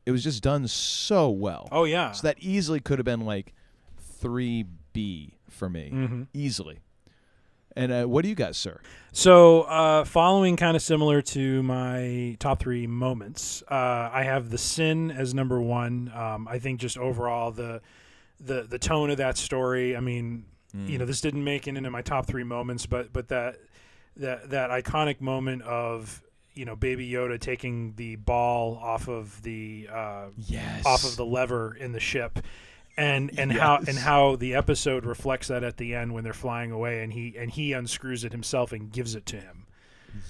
[0.06, 2.12] It was just done so well Oh, yeah.
[2.12, 3.54] so that easily could have been like
[4.24, 6.28] 3b for me Mhm.
[6.34, 6.80] easily
[7.76, 8.80] and uh, what do you got sir
[9.12, 14.58] So, uh, following kind of similar to my top three moments, uh, I have the
[14.58, 16.12] sin as number one.
[16.16, 17.82] Um, I think just overall the
[18.40, 19.96] the the tone of that story.
[19.96, 21.00] I mean, you Mm.
[21.00, 23.58] know, this didn't make it into my top three moments, but but that
[24.18, 26.24] that that iconic moment of
[26.54, 30.86] you know Baby Yoda taking the ball off of the uh, Yes.
[30.86, 32.40] off of the lever in the ship.
[32.96, 36.72] And and how and how the episode reflects that at the end when they're flying
[36.72, 39.66] away and he and he unscrews it himself and gives it to him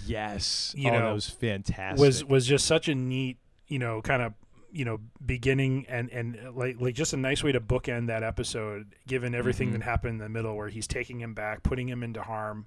[0.06, 0.74] Yes.
[0.78, 2.00] you oh, know that was fantastic.
[2.00, 3.38] was was just such a neat
[3.68, 4.34] you know kind of
[4.72, 8.96] you know beginning and and like like just a nice way to bookend that episode
[9.08, 9.74] given everything Mhm.
[9.74, 12.66] that happened in the middle where he's taking him back putting him into harm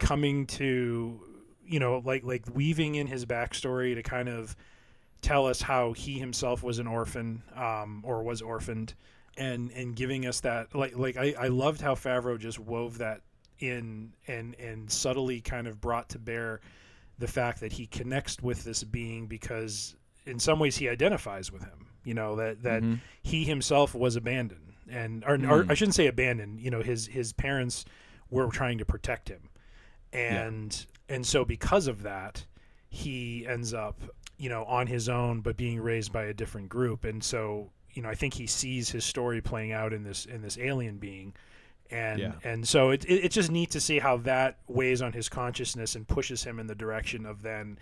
[0.00, 1.20] coming to
[1.66, 4.54] you know like like weaving in his backstory to kind of
[5.22, 8.94] tell us how he himself was an orphan um, or was orphaned
[9.36, 13.20] and and giving us that like like I, I loved how Favreau just wove that
[13.58, 16.60] in and and subtly kind of brought to bear
[17.18, 21.62] the fact that he connects with this being because in some ways he identifies with
[21.64, 23.00] him you know that that Mhm.
[23.22, 25.70] he himself was abandoned and or, or Mm.
[25.70, 27.84] I shouldn't say abandoned you know his his parents
[28.30, 29.48] were trying to protect him
[30.12, 32.44] and and so because of that
[32.88, 34.00] he ends up
[34.38, 37.04] you know on his own but being raised by a different group.
[37.04, 40.42] And so you know I think he sees his story playing out in this in
[40.42, 41.34] this alien being.
[41.90, 42.32] And Yeah.
[42.42, 45.94] and so it, it, it's just neat to see how that weighs on his consciousness
[45.94, 47.78] and pushes him in the direction of then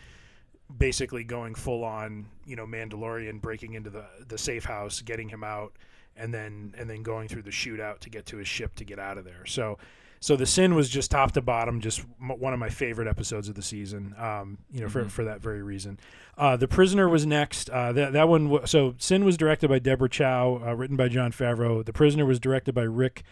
[0.78, 5.44] basically going full on you know Mandalorian breaking into the the safe house getting him
[5.44, 5.72] out
[6.16, 8.98] and then and then going through the shootout to get to his ship to get
[8.98, 9.44] out of there.
[9.46, 9.78] So
[10.26, 13.46] so the sin was just top to bottom just m- one of my favorite episodes
[13.48, 15.10] of the season um, you know for, Mhm.
[15.10, 15.98] for that very reason
[16.38, 19.78] uh, the prisoner was next uh, that, that one wa- so sin was directed by
[19.78, 23.22] deborah chow uh, written by jon favreau the prisoner was directed by rick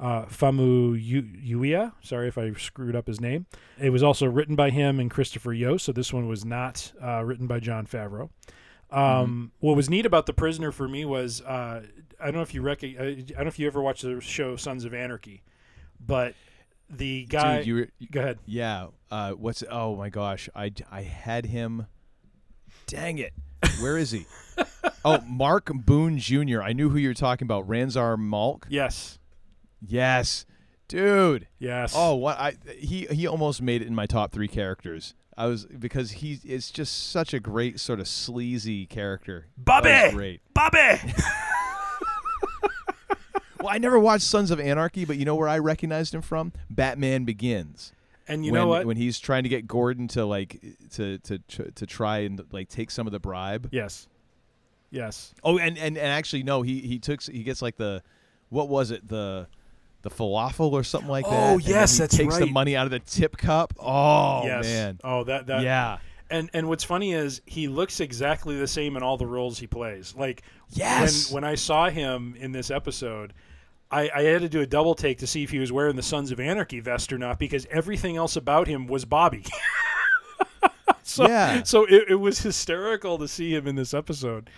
[0.00, 0.96] uh, Famu
[2.02, 3.46] Sorry if I screwed up his name.
[3.78, 7.22] It was also written by him and Christopher Yost, so this one was not uh,
[7.24, 8.30] written by Jon Favreau.
[8.90, 11.82] Um, What was neat about The Prisoner for me was uh,
[12.20, 14.56] I don't know if you rec- I don't know if you ever watched the show
[14.56, 15.42] Sons of Anarchy,
[16.06, 16.34] but
[16.90, 17.58] the guy.
[17.58, 18.38] Dude, you were, go ahead.
[18.46, 18.88] Yeah.
[19.10, 19.62] Uh, what's?
[19.70, 21.86] Oh my gosh, I I had him.
[22.86, 23.32] Dang it!
[23.80, 24.26] Where is he?
[25.04, 26.62] oh, Mark Boone Jr.
[26.62, 27.68] I knew who you were talking about.
[27.68, 28.64] Ranzar Malk.
[28.68, 29.18] Yes.
[29.84, 30.46] Yes,
[30.88, 31.48] dude.
[31.58, 31.92] Yes.
[31.96, 35.14] Oh, what I he he almost made it in my top three characters.
[35.36, 39.46] I was because he is just such a great sort of sleazy character.
[39.56, 40.10] Bobby!
[40.12, 40.40] great.
[40.54, 40.78] Bobby.
[43.62, 46.52] well, I never watched Sons of Anarchy, but you know where I recognized him from?
[46.70, 47.92] Batman Begins.
[48.28, 48.86] And you when, know what?
[48.86, 50.60] When he's trying to get Gordon to like
[50.92, 53.68] to to to, to try and like take some of the bribe.
[53.72, 54.06] Yes.
[54.90, 55.34] Yes.
[55.42, 58.02] Oh, and, and, and actually no, he he took he gets like the
[58.50, 59.48] what was it the
[60.02, 61.52] the falafel or something like oh, that.
[61.54, 63.74] Oh, yes, he that's takes the money out of the tip cup.
[63.78, 64.64] Oh yes.
[64.64, 65.00] man.
[65.02, 65.62] Oh, that that.
[65.62, 65.98] Yeah.
[66.30, 69.66] And and what's funny is he looks exactly the same in all the roles he
[69.66, 70.14] plays.
[70.16, 71.30] Like Yes.
[71.30, 73.32] when when I saw him in this episode,
[73.92, 76.02] I, I had to do a double take to see if he was wearing the
[76.02, 79.44] Sons of Anarchy vest or not because everything else about him was Bobby.
[81.02, 81.62] so, Yeah.
[81.62, 84.48] So it, it was hysterical to see him in this episode.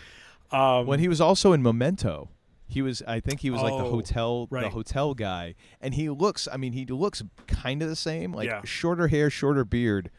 [0.52, 2.28] Um, when he was also in Memento.
[2.66, 6.08] He was, I think, he was like the Oh, hotel, the hotel guy, and he
[6.08, 6.48] looks.
[6.50, 8.62] I mean, he looks kind of the same, like Yeah.
[8.64, 10.10] shorter hair, shorter beard,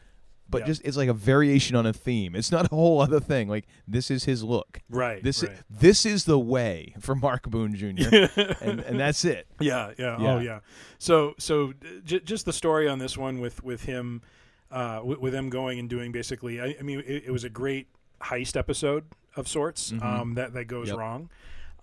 [0.48, 0.66] but Yeah.
[0.66, 2.34] just it's like a variation on a theme.
[2.36, 3.48] It's not a whole other thing.
[3.48, 4.80] Like this is his look.
[4.88, 5.52] Right, This right.
[5.70, 7.88] this is the way for Mark Boone Jr.
[8.60, 9.46] and and that's it.
[9.60, 10.34] Yeah, yeah, Yeah.
[10.34, 10.60] oh yeah.
[10.98, 11.72] So so
[12.04, 14.22] j- just the story on this one with with him,
[14.70, 16.60] uh, with, with him going and doing basically.
[16.60, 17.88] I, I mean, it, it was a great
[18.22, 19.04] heist episode
[19.36, 19.90] of sorts.
[19.92, 20.02] Mhm.
[20.02, 20.96] Um, that that goes Yep.
[20.98, 21.28] wrong.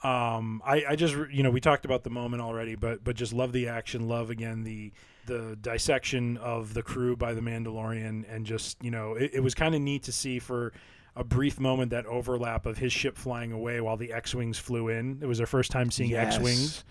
[0.04, 3.32] Um, I, I just you know we talked about the moment already, but but just
[3.34, 4.92] love the action, love again the
[5.26, 9.54] the dissection of the crew by the Mandalorian, and just you know it, it was
[9.56, 10.74] kind of neat to see for
[11.16, 15.20] a brief moment that overlap of his ship flying away while the X-wings flew in.
[15.22, 16.36] It was our first time seeing Yes.
[16.36, 16.84] X-wings.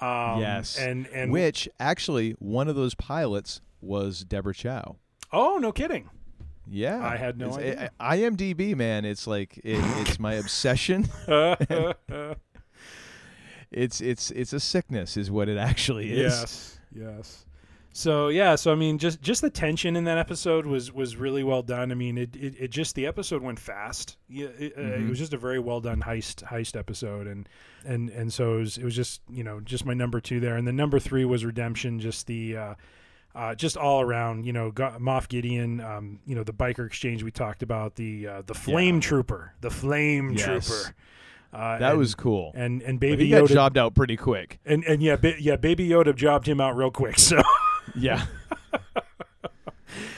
[0.00, 4.96] Um, yes, and and which actually one of those pilots was Deborah Chow.
[5.32, 6.08] oh no kidding
[6.68, 7.90] Yeah, I had no It's- idea.
[8.00, 11.08] I- IMDb, man, it's like it, it's my obsession.
[13.70, 16.32] it's it's it's a sickness, is what it actually is.
[16.32, 17.43] yes yes
[17.96, 21.44] so yeah so i mean just just the tension in that episode was was really
[21.44, 24.80] well done i mean it it, it just the episode went fast yeah it, uh,
[24.82, 27.48] it was just a very well done heist heist episode and
[27.86, 30.56] and and so it was, it was just you know just my number two there
[30.56, 32.74] and then number three was redemption just the uh
[33.36, 37.32] uh, just all around, you know, Moff Gideon, um, you know, the biker exchange we
[37.32, 40.68] talked about, the uh, the flame trooper, the flame Yes.
[40.68, 40.94] trooper.
[41.52, 42.52] Uh, That and- was cool.
[42.54, 44.60] And and But baby got Yoda jobbed out pretty quick.
[44.64, 47.16] and and yeah, ba- yeah, Baby Yoda jobbed him out real quick.
[47.18, 47.42] So,
[47.94, 48.24] Yeah.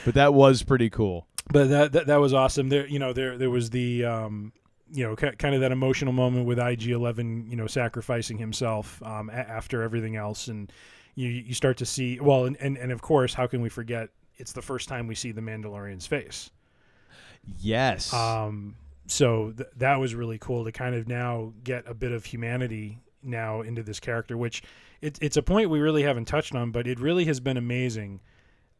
[0.05, 1.27] but that was pretty cool.
[1.51, 2.69] but that, that that was awesome.
[2.69, 4.51] There, you know, there there was the um,
[4.91, 9.29] you know, kind of that emotional moment with IG Eleven, you know, sacrificing himself um,
[9.29, 10.71] a- after everything else, and
[11.15, 14.09] you you start to see well, and, and and of course, how can we forget?
[14.37, 16.51] It's the first time we see the Mandalorian's face.
[17.59, 18.13] Yes.
[18.13, 18.75] Um,
[19.07, 22.99] so th- that was really cool to kind of now get a bit of humanity
[23.23, 24.61] now into this character, which
[25.01, 28.21] it, it's a point we really haven't touched on, but it really has been amazing.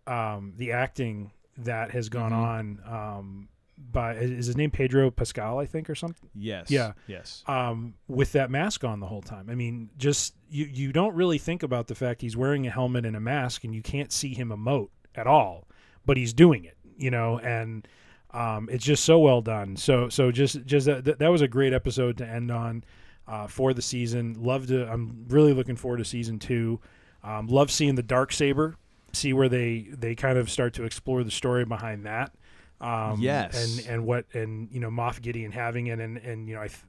[0.05, 3.49] Um, the acting that has gone on um,
[3.91, 6.29] by is his name Pedro Pascal, I think, or something.
[6.33, 6.71] yes.
[6.71, 6.93] Yeah.
[7.07, 7.43] Yes.
[7.47, 9.49] Um, with that mask on the whole time.
[9.49, 13.05] I mean, just you you don't really think about the fact he's wearing a helmet
[13.05, 15.67] and a mask, and you can't see him emote at all,
[16.05, 16.77] but he's doing it.
[16.97, 17.87] You know, and
[18.31, 19.75] um, it's just so well done.
[19.77, 22.83] So so just just that, that was a great episode to end on
[23.27, 24.35] uh, for the season.
[24.39, 24.87] Love to.
[24.91, 26.79] I'm really looking forward to season two.
[27.23, 28.75] Um, love seeing the dark saber.
[29.13, 32.31] See where they they kind of start to explore the story behind that.
[32.79, 33.79] Um, Yes.
[33.79, 36.67] and and what and you know Moff Gideon having it and and you know I.
[36.67, 36.81] Th-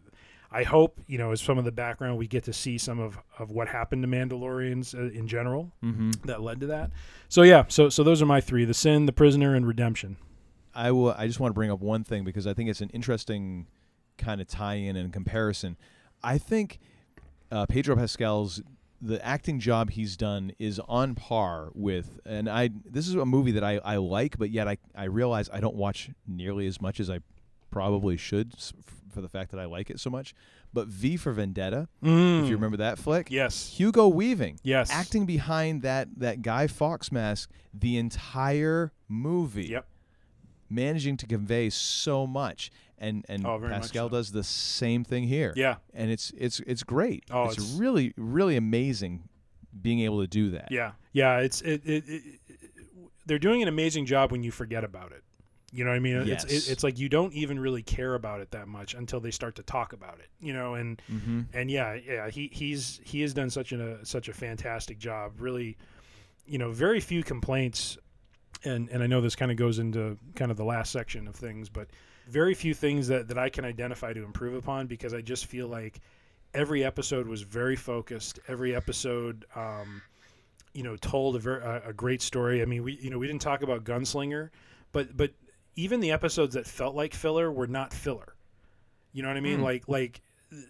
[0.51, 3.19] I hope you know as some of the background we get to see some of,
[3.39, 6.23] of what happened to Mandalorians uh, in general Mhm.
[6.24, 6.90] that led to that.
[7.28, 10.16] So yeah, so so those are my three: the sin, the prisoner, and redemption.
[10.74, 11.10] I will.
[11.12, 13.66] I just want to bring up one thing because I think it's an interesting
[14.16, 15.77] kind of tie-in and comparison.
[16.22, 16.78] I think
[17.50, 18.62] uh, Pedro Pascal's
[19.00, 22.70] the acting job he's done is on par with, and I.
[22.84, 25.76] This is a movie that I, I like, but yet I I realize I don't
[25.76, 27.20] watch nearly as much as I
[27.70, 28.54] probably should
[29.12, 30.34] for the fact that I like it so much.
[30.72, 32.46] But V for Vendetta, if Mm.
[32.48, 33.68] you remember that flick, Yes.
[33.78, 34.90] Hugo Weaving, Yes.
[34.90, 39.86] acting behind that that Guy Fawkes mask the entire movie Yep.
[40.68, 42.70] managing to convey so much
[43.00, 44.16] and and Oh, Pascal so.
[44.16, 45.52] does the same thing here.
[45.56, 45.76] Yeah.
[45.94, 47.24] And it's it's it's great.
[47.30, 49.28] Oh, it's, it's- really really amazing
[49.80, 50.68] being able to do that.
[50.70, 51.38] Yeah, yeah.
[51.38, 52.22] It's it, it, it,
[53.26, 55.22] They're doing an amazing job when you forget about it.
[55.70, 56.16] You know what I mean?
[56.16, 56.66] It's Yes.
[56.68, 59.56] it, it's like you don't even really care about it that much until they start
[59.56, 60.28] to talk about it.
[60.40, 61.46] You know, and Mhm.
[61.52, 62.30] and yeah, yeah.
[62.30, 65.32] He he's he has done such a such a fantastic job.
[65.38, 65.76] Really,
[66.46, 67.98] you know, very few complaints.
[68.64, 71.36] And and I know this kind of goes into kind of the last section of
[71.36, 71.88] things, but
[72.28, 75.68] very few things that that I can identify to improve upon because I just feel
[75.68, 76.00] like
[76.55, 78.38] every episode was very focused.
[78.48, 79.44] Every episode.
[79.55, 80.02] Um,
[80.74, 82.62] you know told a, ver- a, a great story.
[82.62, 84.50] I mean, we you know we didn't talk about Gunslinger,
[84.92, 85.32] but but
[85.76, 88.34] even the episodes that felt like filler were not filler.
[89.12, 89.59] You know what I mean?
[89.59, 89.64] Hmm.
[89.64, 90.20] Like like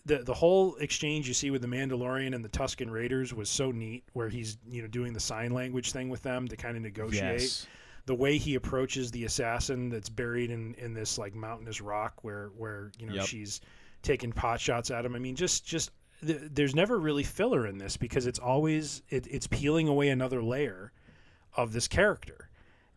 [0.07, 3.71] the the whole exchange you see with the Mandalorian and the Tusken Raiders was so
[3.71, 6.83] neat, where he's you know doing the sign language thing with them to kind of
[6.83, 7.43] negotiate.
[7.43, 7.67] Yes.
[8.09, 12.49] The way he approaches the assassin that's buried in, in this like mountainous rock where
[12.57, 13.27] where you know Yep.
[13.27, 13.61] she's
[14.03, 15.15] taking pot shots at him.
[15.15, 15.91] I mean, just just
[16.27, 20.43] th- there's never really filler in this because it's always it, it's peeling away another
[20.43, 20.91] layer
[21.55, 22.49] of this character.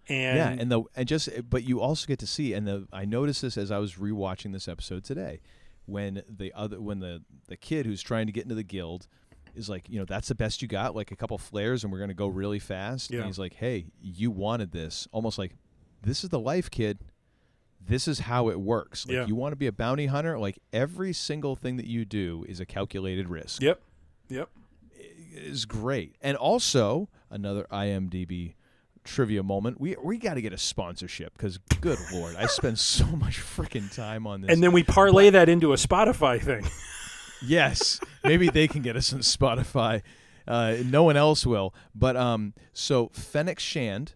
[0.07, 3.03] And yeah, and the and just but you also get to see and the I
[3.03, 5.41] noticed this as I was rewatching this episode today,
[5.85, 9.07] when the other when the the kid who's trying to get into the guild
[9.55, 11.99] is like, you know, that's the best you got, like a couple flares, and we're
[11.99, 13.11] gonna go really fast.
[13.11, 13.17] Yeah.
[13.19, 15.55] And he's like, hey, you wanted this, almost like
[16.01, 16.99] this is the life, kid.
[17.83, 19.07] This is how it works.
[19.07, 19.25] Like Yeah.
[19.25, 22.59] you want to be a bounty hunter, like every single thing that you do is
[22.59, 23.61] a calculated risk.
[23.61, 23.81] Yep.
[24.29, 24.49] Yep.
[25.33, 26.15] Is great.
[26.21, 28.53] And also another IMDb
[29.03, 29.81] trivia moment.
[29.81, 33.93] We we got to get a sponsorship because good lord, I spend so much freaking
[33.95, 34.51] time on this.
[34.51, 36.63] and then we parlay that into a Spotify thing.
[37.45, 40.01] yes, maybe they can get us on Spotify.
[40.47, 41.73] Uh, no one else will.
[41.93, 44.13] But um, so Fennec Shand,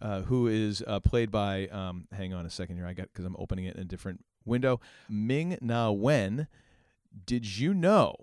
[0.00, 3.24] uh, who is uh, played by um, hang on a second here, I got because
[3.24, 4.80] I'm opening it in a different window.
[5.08, 6.48] Ming Na Wen.
[7.26, 8.16] Did you know?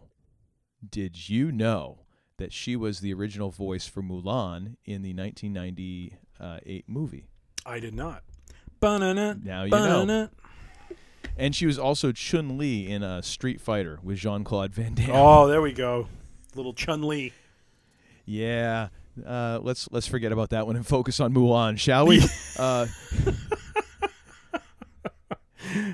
[0.87, 1.99] Did you know
[2.37, 7.27] that she was the original voice for Mulan in the 1998 movie?
[7.65, 8.23] I did not.
[8.79, 9.39] Banana.
[9.41, 10.29] Now you know.
[11.37, 15.11] And she was also Chun Li in uh, Street Fighter with Jean Claude Van Damme.
[15.11, 16.07] Oh, there we go.
[16.55, 17.33] Little Chun Li.
[18.25, 18.89] Yeah.
[19.25, 22.21] Uh, let's let's forget about that one and focus on Mulan, shall we?
[22.59, 22.85] uh,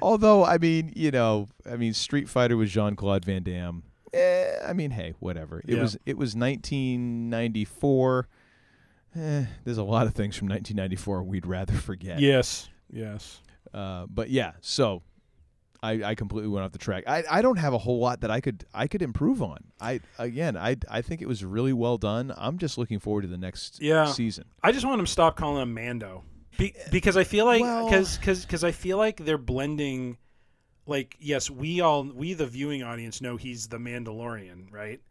[0.02, 3.84] although I mean, you know, I mean, Street Fighter with Jean Claude Van Damme.
[4.14, 5.60] Eh, I mean, hey, whatever.
[5.68, 5.82] It Yeah.
[5.82, 8.28] was it was 1994.
[9.16, 12.20] Eh, there's a lot of things from 1994 we'd rather forget.
[12.20, 12.70] Yes.
[12.92, 13.42] Yes.
[13.74, 15.02] Uh, but yeah, so
[15.84, 17.04] I, I completely went off the track.
[17.08, 19.60] I, I don't have a whole lot that I could I could improve on.
[19.80, 22.34] I again I I think it was really well done.
[22.38, 24.06] I'm just looking forward to the next Yeah.
[24.06, 24.46] season.
[24.64, 26.24] I just want them to stop calling him Mando.
[26.58, 30.18] Be- because I feel like Well- because because I feel like they're blending.
[30.88, 35.02] Like yes, we all we the viewing audience know he's the Mandalorian, right?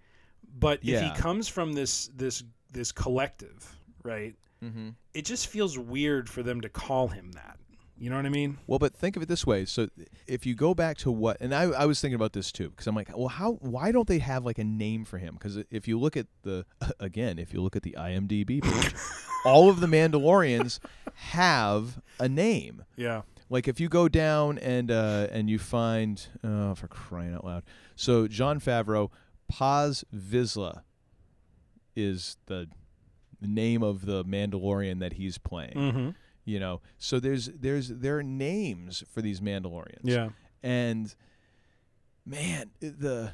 [0.58, 4.34] But if he comes from this this this collective, right?
[4.64, 4.90] Mm-hmm.
[5.12, 7.58] It just feels weird for them to call him that.
[7.98, 8.58] You know what I mean?
[8.66, 9.64] Well, but think of it this way.
[9.64, 9.88] So
[10.26, 12.86] if you go back to what, and I, I was thinking about this too, because
[12.86, 15.34] I'm like, well, how, why don't they have like a name for him?
[15.34, 16.66] Because if you look at the,
[17.00, 18.94] again, if you look at the IMDb page,
[19.46, 20.78] all of the Mandalorians
[21.14, 22.84] have a name.
[22.96, 23.22] Yeah.
[23.48, 27.62] Like if you go down and uh, and you find, oh, for crying out loud.
[27.94, 29.10] So Jon Favreau,
[29.48, 30.82] Paz Vizsla
[31.94, 32.68] is the
[33.40, 35.74] name of the Mandalorian that he's playing.
[35.74, 36.14] Mhm.
[36.46, 40.04] You know, so there's there's there are names for these Mandalorians.
[40.04, 40.28] Yeah.
[40.62, 41.14] and
[42.24, 43.32] man, the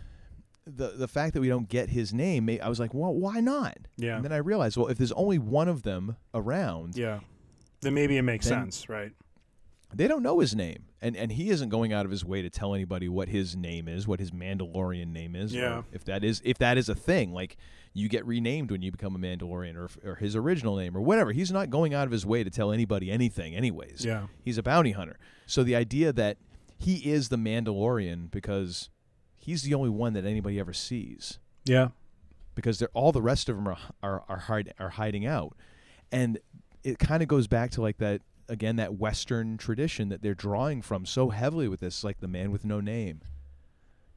[0.67, 3.77] the the fact that we don't get his name, I was like, well, why not?
[3.97, 4.17] Yeah.
[4.17, 7.21] And then I realized, well, if there's only one of them around, Yeah.
[7.83, 9.13] Then maybe it makes Then- sense, right?
[9.95, 12.51] They don't know his name, and and he isn't going out of his way to
[12.51, 15.83] tell anybody what his name is, what his Mandalorian name is, or Yeah.
[15.93, 17.33] if that is if that is a thing.
[17.33, 17.57] Like
[17.95, 21.33] you get renamed when you become a Mandalorian, or or his original name, or whatever.
[21.33, 24.05] He's not going out of his way to tell anybody anything, anyways.
[24.05, 24.27] Yeah.
[24.45, 25.19] he's a bounty hunter.
[25.47, 26.39] So the idea that
[26.79, 28.89] he is the Mandalorian because
[29.37, 31.89] he's the only one that anybody ever sees Yeah.
[32.55, 35.57] because they're all the rest of them are are are, hide, are hiding out,
[36.11, 36.39] and
[36.83, 40.83] it kind of goes back to like that again that Western tradition that they're drawing
[40.83, 43.23] from so heavily with this, like the man with no name,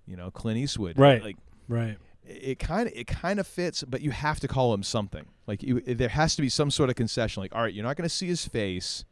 [0.06, 1.24] you know, Clint Eastwood, Right.
[1.24, 1.38] Like
[1.68, 1.98] Right.
[2.28, 5.26] it kind of it kind of fits, but you have to call him something.
[5.48, 7.42] Like you, there has to be some sort of concession.
[7.42, 9.06] Like, all right, you're not going to see his face,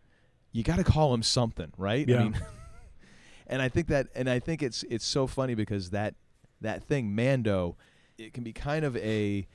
[0.52, 2.08] you got to call him something, right?
[2.08, 2.20] Yeah.
[2.20, 2.42] I mean,
[3.48, 6.16] and I think that, and I think it's it's so funny because that
[6.62, 7.76] that thing Mando,
[8.18, 9.48] it can be kind of a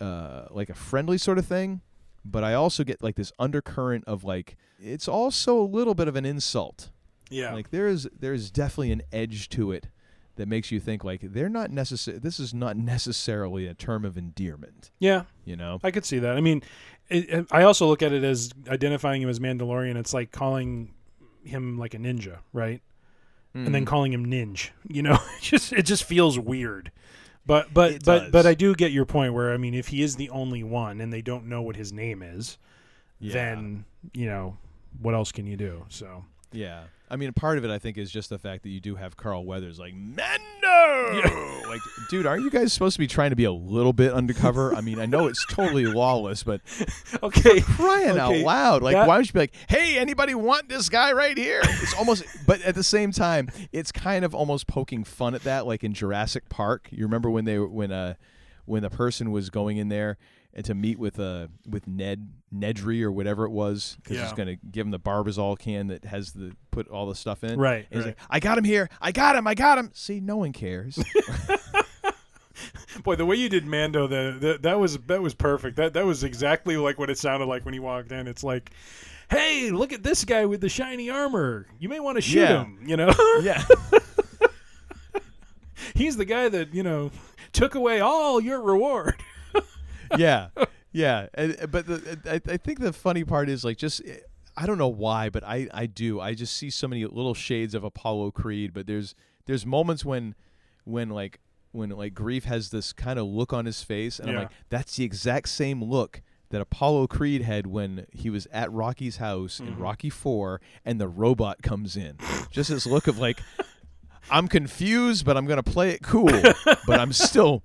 [0.00, 1.80] uh, like a friendly sort of thing,
[2.24, 6.16] but I also get like this undercurrent of like it's also a little bit of
[6.16, 6.90] an insult.
[7.30, 7.52] Yeah.
[7.54, 9.88] Like there's there's definitely an edge to it
[10.36, 12.18] that makes you think like they're not necessary.
[12.18, 14.90] This is not necessarily a term of endearment.
[14.98, 15.24] Yeah.
[15.44, 15.78] You know.
[15.84, 16.36] I could see that.
[16.36, 16.62] I mean,
[17.08, 19.96] it, it- I also look at it as identifying him as Mandalorian.
[19.96, 20.92] It's like calling
[21.44, 22.80] him like a ninja, right?
[23.56, 23.86] And then Mhm.
[23.86, 24.70] calling him Ninja.
[24.88, 26.90] You know, it just it just feels weird.
[27.46, 28.30] But but It but does.
[28.32, 29.34] but I do get your point.
[29.34, 31.92] Where I mean, if he is the only one and they don't know what his
[31.92, 32.58] name is,
[33.20, 33.32] Yeah.
[33.34, 34.56] then you know
[35.00, 35.84] what else can you do?
[35.88, 36.24] So
[36.54, 36.84] Yeah.
[37.10, 39.16] I mean, part of it, I think, is just the fact that you do have
[39.16, 41.66] Carl Weathers like Mendo.
[41.68, 44.74] like, dude, aren't you guys supposed to be trying to be a little bit undercover?
[44.74, 46.60] I mean, I know it's totally lawless, but
[47.22, 50.88] okay, crying out loud, like, that- why don't you be like, hey, anybody want this
[50.88, 51.60] guy right here?
[51.62, 55.66] It's almost, but at the same time, it's kind of almost poking fun at that,
[55.66, 56.88] like in Jurassic Park.
[56.90, 58.14] You remember when they when uh
[58.64, 60.16] when the person was going in there
[60.54, 64.46] and to meet with uh with Ned Nedry or whatever it was because he's going
[64.48, 67.58] to give him the Barbasol can that has the put all the stuff in.
[67.58, 68.16] Right, And he's right.
[68.18, 68.88] like, I got him here.
[69.00, 69.46] I got him.
[69.46, 69.90] I got him.
[69.94, 70.98] See, no one cares.
[73.02, 75.76] Boy, the way you did Mando, the, the that was that was perfect.
[75.76, 78.28] That that was exactly like what it sounded like when he walked in.
[78.28, 78.70] It's like,
[79.30, 81.66] hey, look at this guy with the shiny armor.
[81.80, 82.62] You may want to shoot Yeah.
[82.64, 82.78] him.
[82.86, 83.12] You know?
[83.42, 83.64] yeah.
[85.94, 87.10] He's the guy that you know
[87.52, 89.16] took away all your reward.
[90.16, 90.48] yeah,
[90.94, 91.26] yeah.
[91.34, 94.00] And, uh, but the, I, I think the funny part is like just
[94.56, 96.20] I don't know why, but I I do.
[96.20, 98.72] I just see so many little shades of Apollo Creed.
[98.72, 99.14] But there's
[99.46, 100.34] there's moments when
[100.84, 101.40] when like
[101.72, 104.96] when like Greef has this kind of look on his face, and I'm like, that's
[104.96, 106.22] the exact same look.
[106.50, 109.80] That Apollo Creed had when he was at Rocky's house in Mhm.
[109.80, 112.16] Rocky Four, and the robot comes in.
[112.52, 113.40] Just this look of like,
[114.30, 116.30] I'm confused, but I'm gonna play it cool.
[116.86, 117.62] but I'm still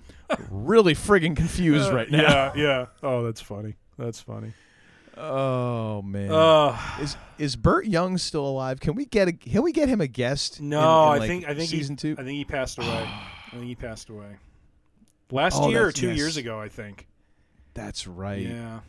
[0.49, 2.21] really friggin' confused Uh, right now.
[2.21, 2.85] Yeah, yeah.
[3.01, 3.75] Oh, that's funny.
[3.97, 4.53] That's funny.
[5.17, 6.31] Oh man.
[6.31, 8.79] Uh, is is Burt Young still alive?
[8.79, 10.59] Can we get a can we get him a guest?
[10.59, 12.15] in- No, in, I like, think I think season he, two.
[12.17, 12.87] I think he passed away.
[13.47, 14.35] I think he passed away
[15.31, 16.17] last Oh, year or two yes.
[16.17, 16.59] years ago.
[16.59, 17.07] I think.
[17.73, 18.41] That's right.
[18.45, 18.79] Yeah.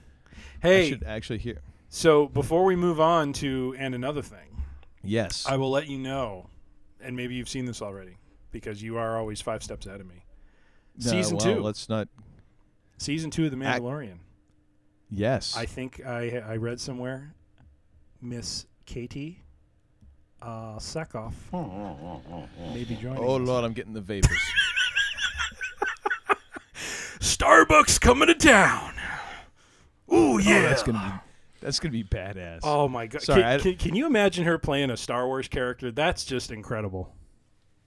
[0.63, 1.61] Hey, I should actually hear.
[1.89, 4.63] so before we move on to and another thing,
[5.03, 5.47] Yes.
[5.49, 6.50] I will let you know,
[7.03, 8.17] and maybe you've seen this already
[8.51, 10.25] because you are always five steps ahead of me.
[11.05, 11.61] No, Season well, two.
[11.63, 12.09] Let's not.
[12.99, 14.19] Season two of The Mandalorian.
[15.11, 15.57] Yes.
[15.57, 17.35] I think I I read somewhere,
[18.21, 19.37] Miss Katee
[20.43, 21.35] uh, Sackhoff
[22.73, 23.19] may be joining.
[23.23, 23.47] oh us.
[23.47, 24.39] lord, I'm getting the vapors.
[27.21, 28.95] Starbuck's coming to town.
[30.13, 31.30] Ooh yeah, Oh, that's gonna be
[31.61, 32.61] that's gonna be badass.
[32.63, 33.23] Oh my god!
[33.23, 33.43] Sorry.
[33.43, 35.91] can, I- can, can you imagine her playing a Star Wars character?
[35.93, 37.15] That's just incredible.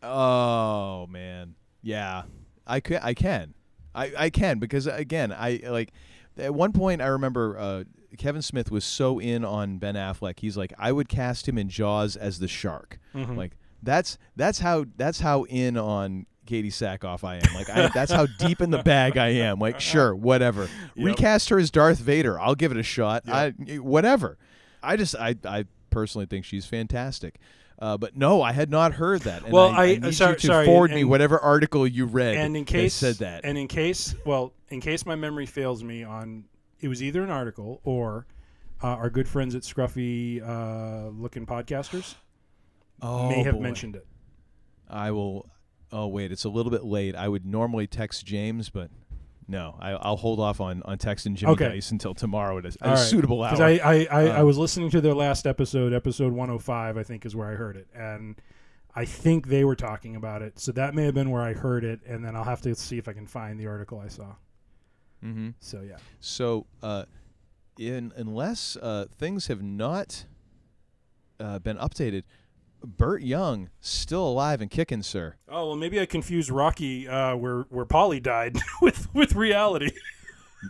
[0.01, 2.23] Oh man, yeah,
[2.67, 2.99] I can.
[3.01, 3.53] I can.
[3.95, 5.91] I, I can because again, I like
[6.37, 7.83] at one point I remember uh,
[8.17, 10.39] Kevin Smith was so in on Ben Affleck.
[10.39, 12.99] He's like, I would cast him in Jaws as the shark.
[13.13, 13.37] Mhm.
[13.37, 17.53] Like that's that's how that's how in on Katee Sackhoff I am.
[17.56, 19.60] Like I, that's how deep in the bag I am.
[19.60, 20.68] Like sure, whatever.
[20.95, 21.06] Yep.
[21.06, 22.40] Recast her as Darth Vader.
[22.40, 23.24] I'll give it a shot.
[23.28, 23.49] I
[23.80, 24.38] whatever.
[24.82, 27.40] I just I I personally think she's fantastic.
[27.80, 29.44] Uh, but no, I had not heard that.
[29.44, 32.06] And Well, I, I- I need sorry- you to sorry, forward me whatever article you
[32.06, 33.41] read and in that case said that.
[33.44, 36.45] and in case, well, in case my memory fails me, on
[36.80, 38.26] it was either an article or
[38.82, 42.15] uh, our good friends at Scruffy uh, Looking Podcasters
[43.02, 43.61] oh, may have boy.
[43.61, 44.06] mentioned it.
[44.90, 45.49] I will.
[45.94, 47.15] Oh wait, it's a little bit late.
[47.15, 48.90] I would normally text James, but
[49.48, 51.70] no, I, I'll hold off on on texting Jimmy Okay.
[51.70, 52.98] Dice until tomorrow at a, at a right.
[52.98, 53.52] suitable hour.
[53.52, 57.03] Because I I, I, I Uh, was listening to their last episode, episode 105, I
[57.03, 58.36] think is where I heard it, and
[58.95, 60.60] I think they were talking about it.
[60.60, 62.98] So that may have been where I heard it, and then I'll have to see
[62.98, 64.36] if I can find the article I saw.
[65.24, 65.49] Mm-hmm.
[65.60, 65.98] So yeah.
[66.20, 67.06] So, uh,
[67.78, 70.26] in unless uh, things have not
[71.40, 72.24] uh, been updated,
[72.84, 75.35] Burt Young still alive and kicking, sir.
[75.49, 79.91] Oh well, maybe I confused Rocky, uh, where where Paulie died, with with reality.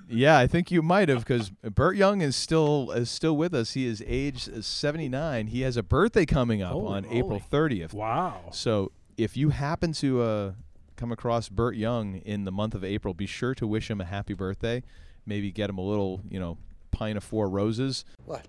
[0.10, 3.73] Yeah, I think you might have because Burt Young is still is still with us.
[3.73, 5.48] He is age seventy nine.
[5.48, 7.18] He has a birthday coming up Holy on moly.
[7.19, 7.94] April thirtieth.
[7.94, 8.49] Wow.
[8.52, 10.52] So if you happen to uh,
[10.95, 14.06] come across Burt Young in the month of April, be sure to wish him a
[14.06, 14.84] happy birthday.
[15.26, 16.57] Maybe get him a little, you know,
[16.91, 18.45] pint of four roses What?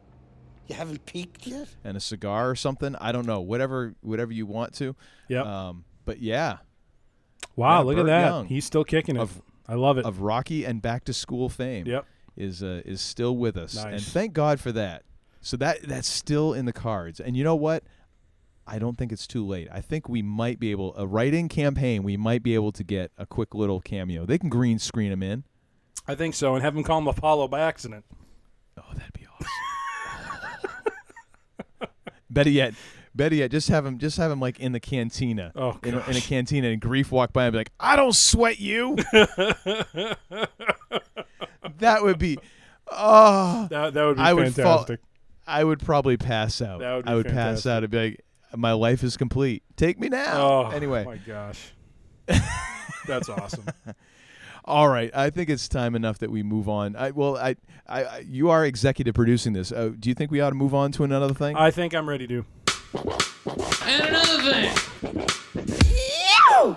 [0.69, 1.69] You haven't peaked yet?
[1.85, 2.95] and a cigar or something.
[3.01, 4.97] I don't know, whatever whatever you want to.
[5.28, 5.43] Yeah.
[5.69, 6.59] Um, but yeah.
[7.57, 8.27] Wow, Yeah, look Burt at that.
[8.27, 9.20] Young He's still kicking it.
[9.20, 10.05] of- I love it.
[10.05, 11.86] Of Rocky and Back to School fame.
[11.86, 12.05] Yep.
[12.36, 15.05] Is uh, is still with us, and thank God for that.
[15.41, 17.20] So that that's still in the cards.
[17.20, 17.85] And you know what?
[18.66, 19.69] I don't think it's too late.
[19.70, 22.03] I think we might be able a write-in campaign.
[22.03, 24.24] We might be able to get a quick little cameo.
[24.27, 25.45] They can green screen him in.
[26.09, 28.05] I think so, and have him call him Apollo by accident.
[28.78, 29.49] Oh, that'd be awesome.
[32.35, 32.74] Better yet,
[33.15, 35.52] better yet, just have him, just have him like in the cantina.
[35.56, 38.15] Oh, in, a, in a cantina, and Greef walk by and be like, "I don't
[38.15, 38.97] sweat you."
[41.78, 42.39] that would be,
[42.90, 45.01] oh, That- that would be I would fall- fantastic.
[45.47, 46.81] I would probably pass out.
[46.81, 48.24] That would be I would pass out and be like,
[48.56, 49.62] "My life is complete.
[49.77, 51.73] Take me now." Oh, anyway, my gosh,
[53.06, 53.66] that's awesome.
[54.66, 56.97] All right, I think it's time enough that we move on.
[56.97, 59.70] I, well, I, I, I, you are executive producing this.
[59.70, 61.55] Uh, do you think we ought to move on to another thing?
[61.55, 62.47] I think I'm ready to.
[63.85, 64.74] And another thing.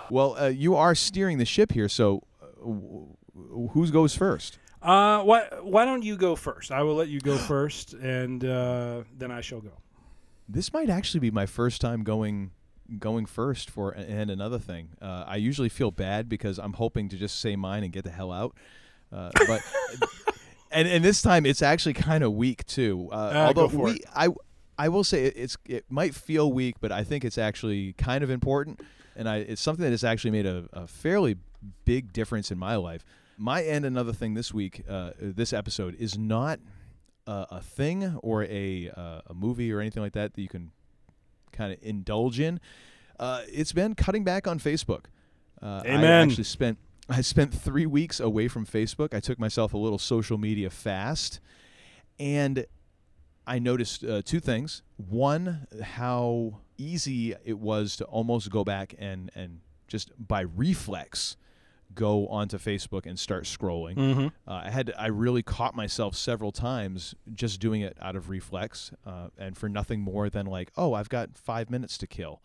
[0.10, 4.60] Well, uh, you are steering the ship here, so uh, w- w- who goes first?
[4.82, 6.72] Uh, why why don't you go first?
[6.72, 9.72] I will let you go first, and uh, then I shall go.
[10.50, 12.52] This might actually be my first time going
[13.00, 14.90] going first for and another thing.
[15.02, 18.12] Uh, I usually feel bad because I'm hoping to just say mine and get the
[18.12, 18.56] hell out.
[19.12, 19.62] Uh, but
[20.72, 23.10] and and this time it's actually kind of weak too.
[23.12, 24.06] Uh, Ah, although go for we it.
[24.16, 24.30] I
[24.78, 28.24] I will say it- it's it might feel weak, but I think it's actually kind
[28.24, 28.82] of important,
[29.16, 31.38] and I it's something that has actually made a, a fairly
[31.86, 33.04] big difference in my life.
[33.38, 36.60] My and another thing this week, uh, this episode is not
[37.28, 40.72] uh, a thing or a uh, a movie or anything like that that you can
[41.58, 42.60] kind of indulge in.
[43.20, 45.06] Uh, it's been cutting back on Facebook.
[45.62, 46.78] Uh, I actually spent
[47.10, 49.14] I spent three weeks away from Facebook.
[49.14, 51.40] I took myself a little social media fast,
[52.20, 52.66] and
[53.46, 54.84] I noticed uh, two things.
[54.98, 61.38] One, how easy it was to almost go back and and just by reflex
[61.98, 63.96] go onto Facebook and start scrolling.
[63.96, 64.28] Mhm.
[64.48, 68.92] Uh, I had I really caught myself several times just doing it out of reflex,
[69.06, 72.42] uh, and for nothing more than like, oh, I've got five minutes to kill,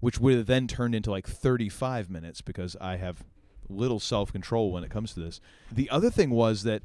[0.00, 3.24] which would have then turned into like 35 minutes because I have
[3.68, 5.40] little self control when it comes to this.
[5.70, 6.82] The other thing was that,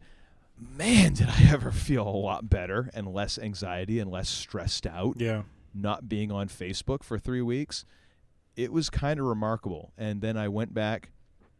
[0.57, 5.15] man, did I ever feel a lot better and less anxiety and less stressed out.
[5.19, 5.43] Yeah.
[5.73, 7.85] Not being on Facebook for three weeks,
[8.55, 9.93] it was kind of remarkable.
[9.97, 11.11] And then I went back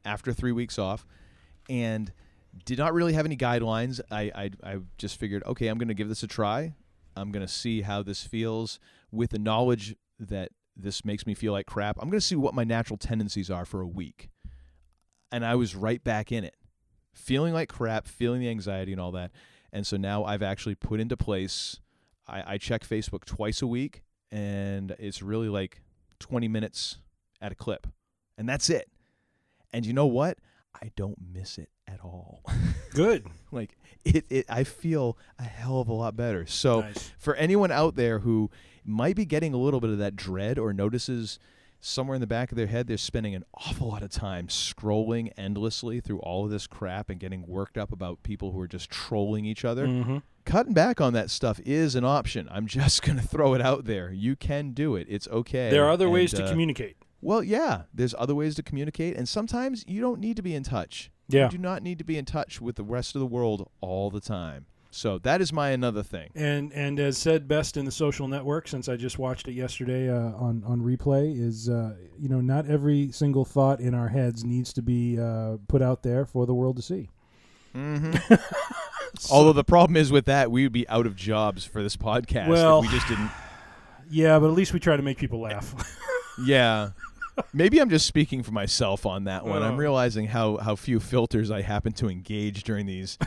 [0.07, 1.05] after three weeks off
[1.69, 2.11] and
[2.65, 3.99] did not really have any guidelines.
[4.09, 6.75] I, I, I just figured, okay, I'm going to give this a try.
[7.15, 8.79] I'm going to see how this feels
[9.11, 11.97] with the knowledge that this makes me feel like crap.
[11.99, 14.29] I'm going to see what my natural tendencies are for a week.
[15.31, 16.55] And I was right back in it,
[17.13, 19.31] feeling like crap, feeling the anxiety and all that.
[19.73, 21.79] And so now I've actually put into place,
[22.27, 25.81] I, I check Facebook twice a week, and it's really like
[26.19, 26.99] 20 minutes
[27.41, 27.87] at a clip.
[28.37, 28.89] And that's it.
[29.73, 30.37] And you know what?
[30.81, 32.43] I don't miss it at all.
[32.93, 33.25] Good.
[33.51, 36.45] like it, it I feel a hell of a lot better.
[36.45, 37.11] So Nice.
[37.17, 38.49] for anyone out there who
[38.85, 41.39] might be getting a little bit of that dread or notices
[41.79, 45.31] somewhere in the back of their head they're spending an awful lot of time scrolling
[45.37, 48.89] endlessly through all of this crap and getting worked up about people who are just
[48.89, 49.85] trolling each other.
[49.87, 50.21] Mhm.
[50.45, 52.47] Cutting back on that stuff is an option.
[52.51, 54.11] I'm just going to throw it out there.
[54.11, 55.07] You can do it.
[55.09, 55.69] It's okay.
[55.69, 56.97] There are other ways to uh, communicate.
[57.21, 60.63] Well, yeah, there's other ways to communicate, and sometimes you don't need to be in
[60.63, 61.11] touch.
[61.27, 61.45] Yeah.
[61.45, 64.09] You do not need to be in touch with the rest of the world all
[64.09, 64.65] the time.
[64.89, 66.31] So that is my another thing.
[66.33, 70.09] And and as said best in the social network, since I just watched it yesterday
[70.09, 74.43] uh, on on replay, is uh, you know not every single thought in our heads
[74.43, 77.09] needs to be uh, put out there for the world to see.
[77.75, 78.33] Mm-hmm.
[79.31, 82.47] Although the problem is with that, we would be out of jobs for this podcast
[82.47, 83.29] Well, if we just didn't.
[84.09, 85.75] Yeah, but at least we try to make people laugh.
[86.43, 86.89] Yeah.
[87.53, 89.61] Maybe I'm just speaking for myself on that one.
[89.61, 89.77] I'm Oh.
[89.77, 93.17] realizing how, how few filters I happen to engage during these,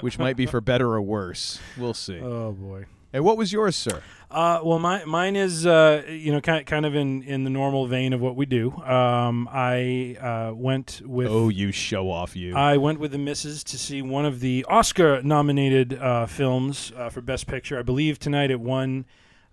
[0.00, 1.58] which might be for better or worse.
[1.76, 2.20] We'll see.
[2.20, 2.84] oh boy.
[3.12, 4.02] And what was yours, sir?
[4.30, 7.86] Uh, well, my, mine is uh, you know kind kind of in, in the normal
[7.86, 8.72] vein of what we do.
[8.82, 12.54] Um, I uh, went with Oh, you show off, you.
[12.54, 17.20] I went with the misses to see one of the Oscar-nominated uh, films uh, for
[17.20, 17.78] Best Picture.
[17.78, 19.06] I believe tonight it won,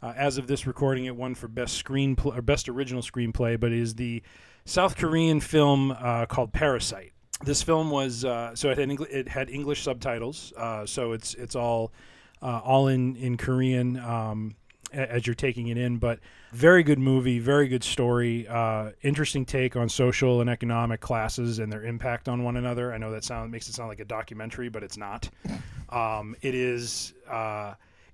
[0.03, 3.57] uh, as of this recording, it won for Best Screenplay or Best Original Screenplay.
[3.57, 4.21] But is the
[4.65, 7.13] South Korean film uh, called Parasite.
[7.43, 11.33] This film was uh, so it had Engl- it had English subtitles, uh, so it's
[11.35, 11.93] it's all
[12.41, 14.55] uh, all in in Korean um,
[14.91, 15.97] as you're taking it in.
[15.97, 16.19] But
[16.51, 21.71] very good movie, very good story, uh, interesting take on social and economic classes and
[21.71, 22.93] their impact on one another.
[22.93, 25.29] I know that sound makes it sound like a documentary, but it's not.
[25.89, 27.13] Um, it is.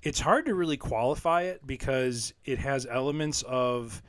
[0.02, 4.02] It's hard to really qualify it because it has elements of,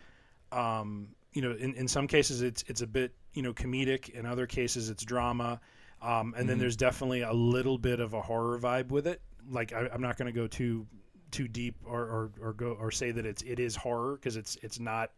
[0.52, 4.26] um, you know, in, in some cases it's it's a bit you know comedic, in
[4.26, 5.60] other cases it's drama,
[6.02, 6.60] um, and then Mhm.
[6.60, 9.20] there's definitely a little bit of a horror vibe with it.
[9.48, 10.86] Like I, I'm not going to go too
[11.30, 14.56] too deep or, or, or go or say that it's it is horror because it's
[14.62, 15.10] it's not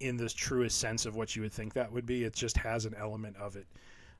[0.00, 2.24] in the truest sense of what you would think that would be.
[2.24, 3.66] It just has an element of it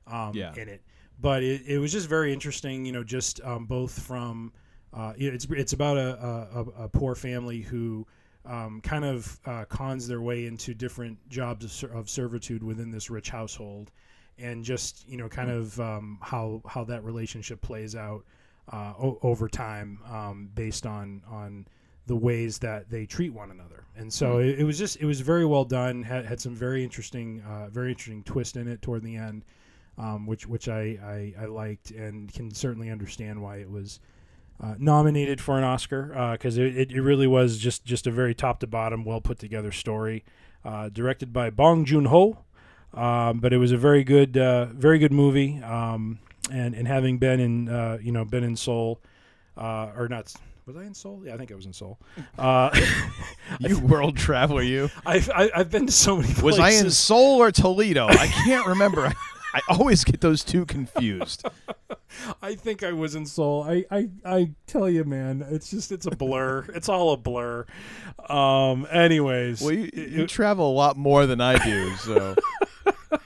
[0.07, 0.53] um, Yeah.
[0.55, 0.81] in it.
[1.19, 4.51] But it, it was just very interesting, you know, just um, both from
[4.93, 8.05] uh, it's it's about a, a, a poor family who
[8.45, 12.91] um, kind of uh, cons their way into different jobs of, ser- of servitude within
[12.91, 13.91] this rich household,
[14.37, 18.23] and just you know, kind of um, how how that relationship plays out
[18.71, 21.67] uh, o- over time um, based on on
[22.07, 23.83] the ways that they treat one another.
[23.95, 24.49] And so Mm.
[24.49, 26.01] it, it was just it was very well done.
[26.03, 29.45] had had some very interesting uh, very interesting twist in it toward the end,
[29.99, 33.99] um, which which I, I I liked and can certainly understand why it was
[34.61, 38.35] uh, nominated for an Oscar because it, it, it really was just just a very
[38.35, 40.23] top to bottom, well put together story.
[40.63, 42.37] Uh, directed by Bong Joon Ho,
[42.93, 45.59] um, but it was a very good, uh, very good movie.
[45.63, 46.19] Um,
[46.51, 49.01] and and having been in, uh, you know, been in Seoul,
[49.57, 50.31] uh, or not.
[50.67, 51.23] Was I in Seoul?
[51.25, 51.97] Yeah, I think I was in Seoul.
[52.37, 52.69] Uh,
[53.59, 54.89] You world traveler, you.
[55.05, 56.43] I've I, I've been to so many places.
[56.43, 58.07] Was I in Seoul or Toledo?
[58.07, 59.11] I can't remember.
[59.53, 61.45] I, always get those two confused.
[62.41, 63.63] I think I was in Seoul.
[63.63, 66.65] I, I, I tell you, man, it's just it's a blur.
[66.75, 67.65] it's all a blur.
[68.29, 68.87] Um.
[68.91, 72.35] Anyways, Well, you, you travel a lot more than I do, so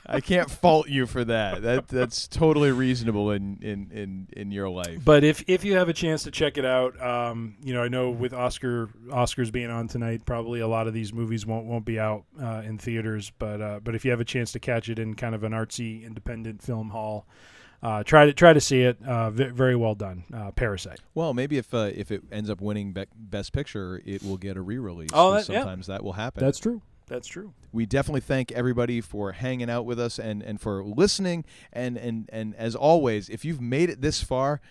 [0.08, 1.62] I can't fault you for that.
[1.64, 5.00] That that's totally reasonable in in in, in your life.
[5.04, 7.88] But if if you have a chance to check it out, um, you know, I
[7.88, 11.86] know with Oscar Oscars being on tonight, probably a lot of these movies won't won't
[11.86, 13.32] be out uh, in theaters.
[13.40, 15.52] But uh, but if you have a chance to catch it in kind of an
[15.54, 17.26] artsy independent film hall,
[17.82, 18.98] uh, try to try to see it.
[19.04, 20.24] Uh, v- very well done.
[20.34, 21.00] Uh, Parasite.
[21.14, 24.56] Well, maybe if uh, if it ends up winning Be- Best Picture, it will get
[24.58, 25.10] a re-release.
[25.14, 25.60] Oh, 'cause that- yeah.
[25.62, 26.44] sometimes that will happen.
[26.44, 26.82] That's true.
[27.08, 27.54] That's true.
[27.72, 31.46] we definitely thank everybody for hanging out with us and, and for listening.
[31.72, 34.62] And, and and as always if you've made it this far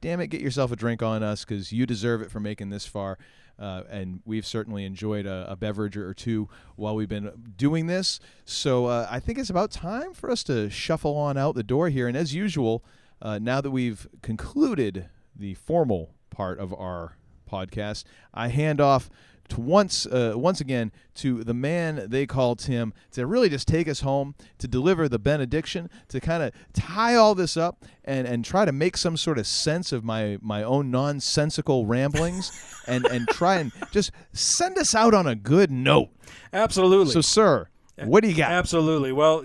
[0.00, 2.86] damn it get yourself a drink on us because you deserve it for making this
[2.86, 3.18] far.
[3.58, 8.18] Uh, and we've certainly enjoyed a, a beverage or two while we've been doing this.
[8.46, 11.90] So uh, i think it's about time for us to shuffle on out the door
[11.90, 12.08] here.
[12.08, 12.82] And as usual
[13.20, 17.16] uh, now that we've concluded the formal part of our
[17.50, 19.10] podcast i hand off
[19.50, 23.88] to once uh, once again to the man they call Tim to really just take
[23.88, 28.44] us home to deliver the benediction to kind of tie all this up and and
[28.44, 32.52] try to make some sort of sense of my my own nonsensical ramblings
[32.86, 36.08] and and try and just send us out on a good note.
[36.52, 37.12] Absolutely.
[37.12, 37.68] So sir,
[38.04, 38.50] what do you got?
[38.50, 39.12] Absolutely.
[39.12, 39.44] Well,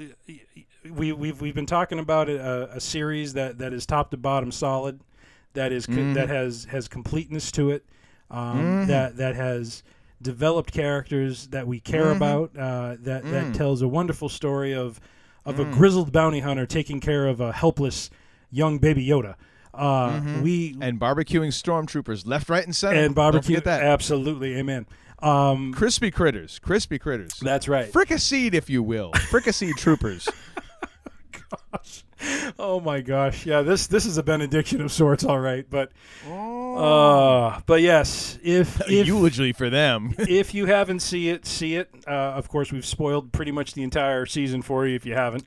[0.89, 4.51] we we've we've been talking about a, a series that, that is top to bottom
[4.51, 4.99] solid,
[5.53, 6.13] that is Mhm.
[6.13, 7.85] that has has completeness to it,
[8.29, 8.87] um, Mhm.
[8.87, 9.83] that that has
[10.25, 12.15] developed characters that we care Mhm.
[12.17, 13.53] about, uh, that that Mm.
[13.53, 14.99] tells a wonderful story of
[15.45, 15.73] of a Mm.
[15.73, 18.09] grizzled bounty hunter taking care of a helpless
[18.49, 19.35] young baby Yoda.
[19.75, 20.41] Uh, Mhm.
[20.41, 22.99] We and barbecuing stormtroopers left, right, and center.
[22.99, 23.83] and barbecue that.
[23.83, 24.87] absolutely, amen.
[25.19, 27.39] Um, crispy critters, crispy critters.
[27.41, 27.91] That's right.
[27.91, 30.27] Fricasseed, if you will, fricasseed troopers.
[32.59, 35.65] oh my gosh, yeah this this is a benediction of sorts, all right.
[35.69, 35.91] But
[36.27, 40.13] uh, but yes, if if eulogy for them.
[40.19, 41.89] if you haven't see it, see it.
[42.07, 45.45] Uh, of course, we've spoiled pretty much the entire season for you if you haven't.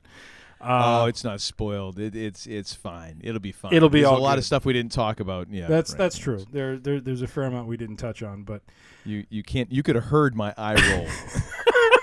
[0.61, 1.97] Uh, oh, it's not spoiled.
[1.99, 3.21] It, it's it's fine.
[3.23, 3.71] It'll be fine.
[3.73, 4.39] It'll be There's all a lot good.
[4.39, 5.49] of stuff we didn't talk about.
[5.49, 5.97] Yeah, that's right.
[5.97, 6.43] that's true.
[6.51, 8.61] There, there there's a fair amount we didn't touch on, but
[9.05, 9.71] You you can't.
[9.71, 11.07] You could have heard my eye roll.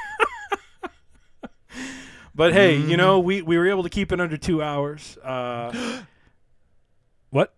[2.37, 2.91] but hey, Mm-hmm.
[2.91, 5.19] you know we we were able to keep it under two hours.
[5.25, 6.03] Uh,
[7.31, 7.55] what?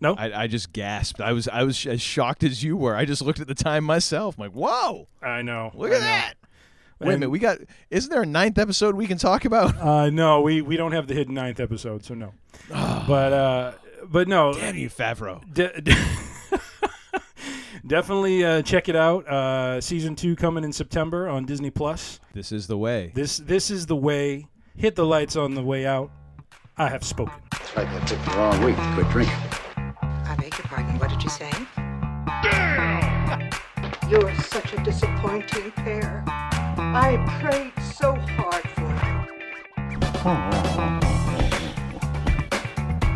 [0.00, 1.20] No, I, I just gasped.
[1.20, 2.96] I was I was as shocked as you were.
[2.96, 4.36] I just looked at the time myself.
[4.36, 5.06] I'm like, whoa!
[5.22, 5.70] I know.
[5.74, 6.06] Look I at know.
[6.06, 6.34] that.
[7.00, 7.30] Wait a minute.
[7.30, 7.58] We got.
[7.90, 9.76] Isn't there a ninth episode we can talk about?
[9.78, 12.32] Uh, no, we, we don't have the hidden ninth episode, so no.
[12.68, 13.72] but uh,
[14.04, 14.52] but no.
[14.54, 15.40] Damn you, Favreau.
[15.52, 15.94] De- de-
[17.86, 19.26] definitely uh, check it out.
[19.28, 22.20] Uh, season two coming in September on Disney Plus.
[22.32, 23.12] This is the way.
[23.14, 24.46] This this is the way.
[24.76, 26.10] Hit the lights on the way out.
[26.78, 27.34] I have spoken.
[27.50, 29.34] That's right, that took the wrong week to quit drinking.
[30.02, 31.50] I beg your pardon, what did you say?
[32.42, 33.50] Damn!
[34.10, 36.24] You're such a disappointing pair.
[36.26, 40.02] I prayed so hard for you.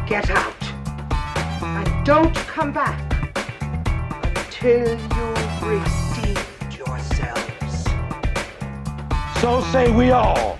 [0.06, 0.54] Get out.
[1.62, 3.05] And don't come back
[4.66, 7.84] until you've redeemed yourselves.
[9.40, 10.58] So say we all.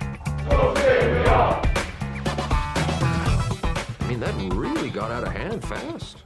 [4.00, 6.25] I mean, that really got out of hand fast.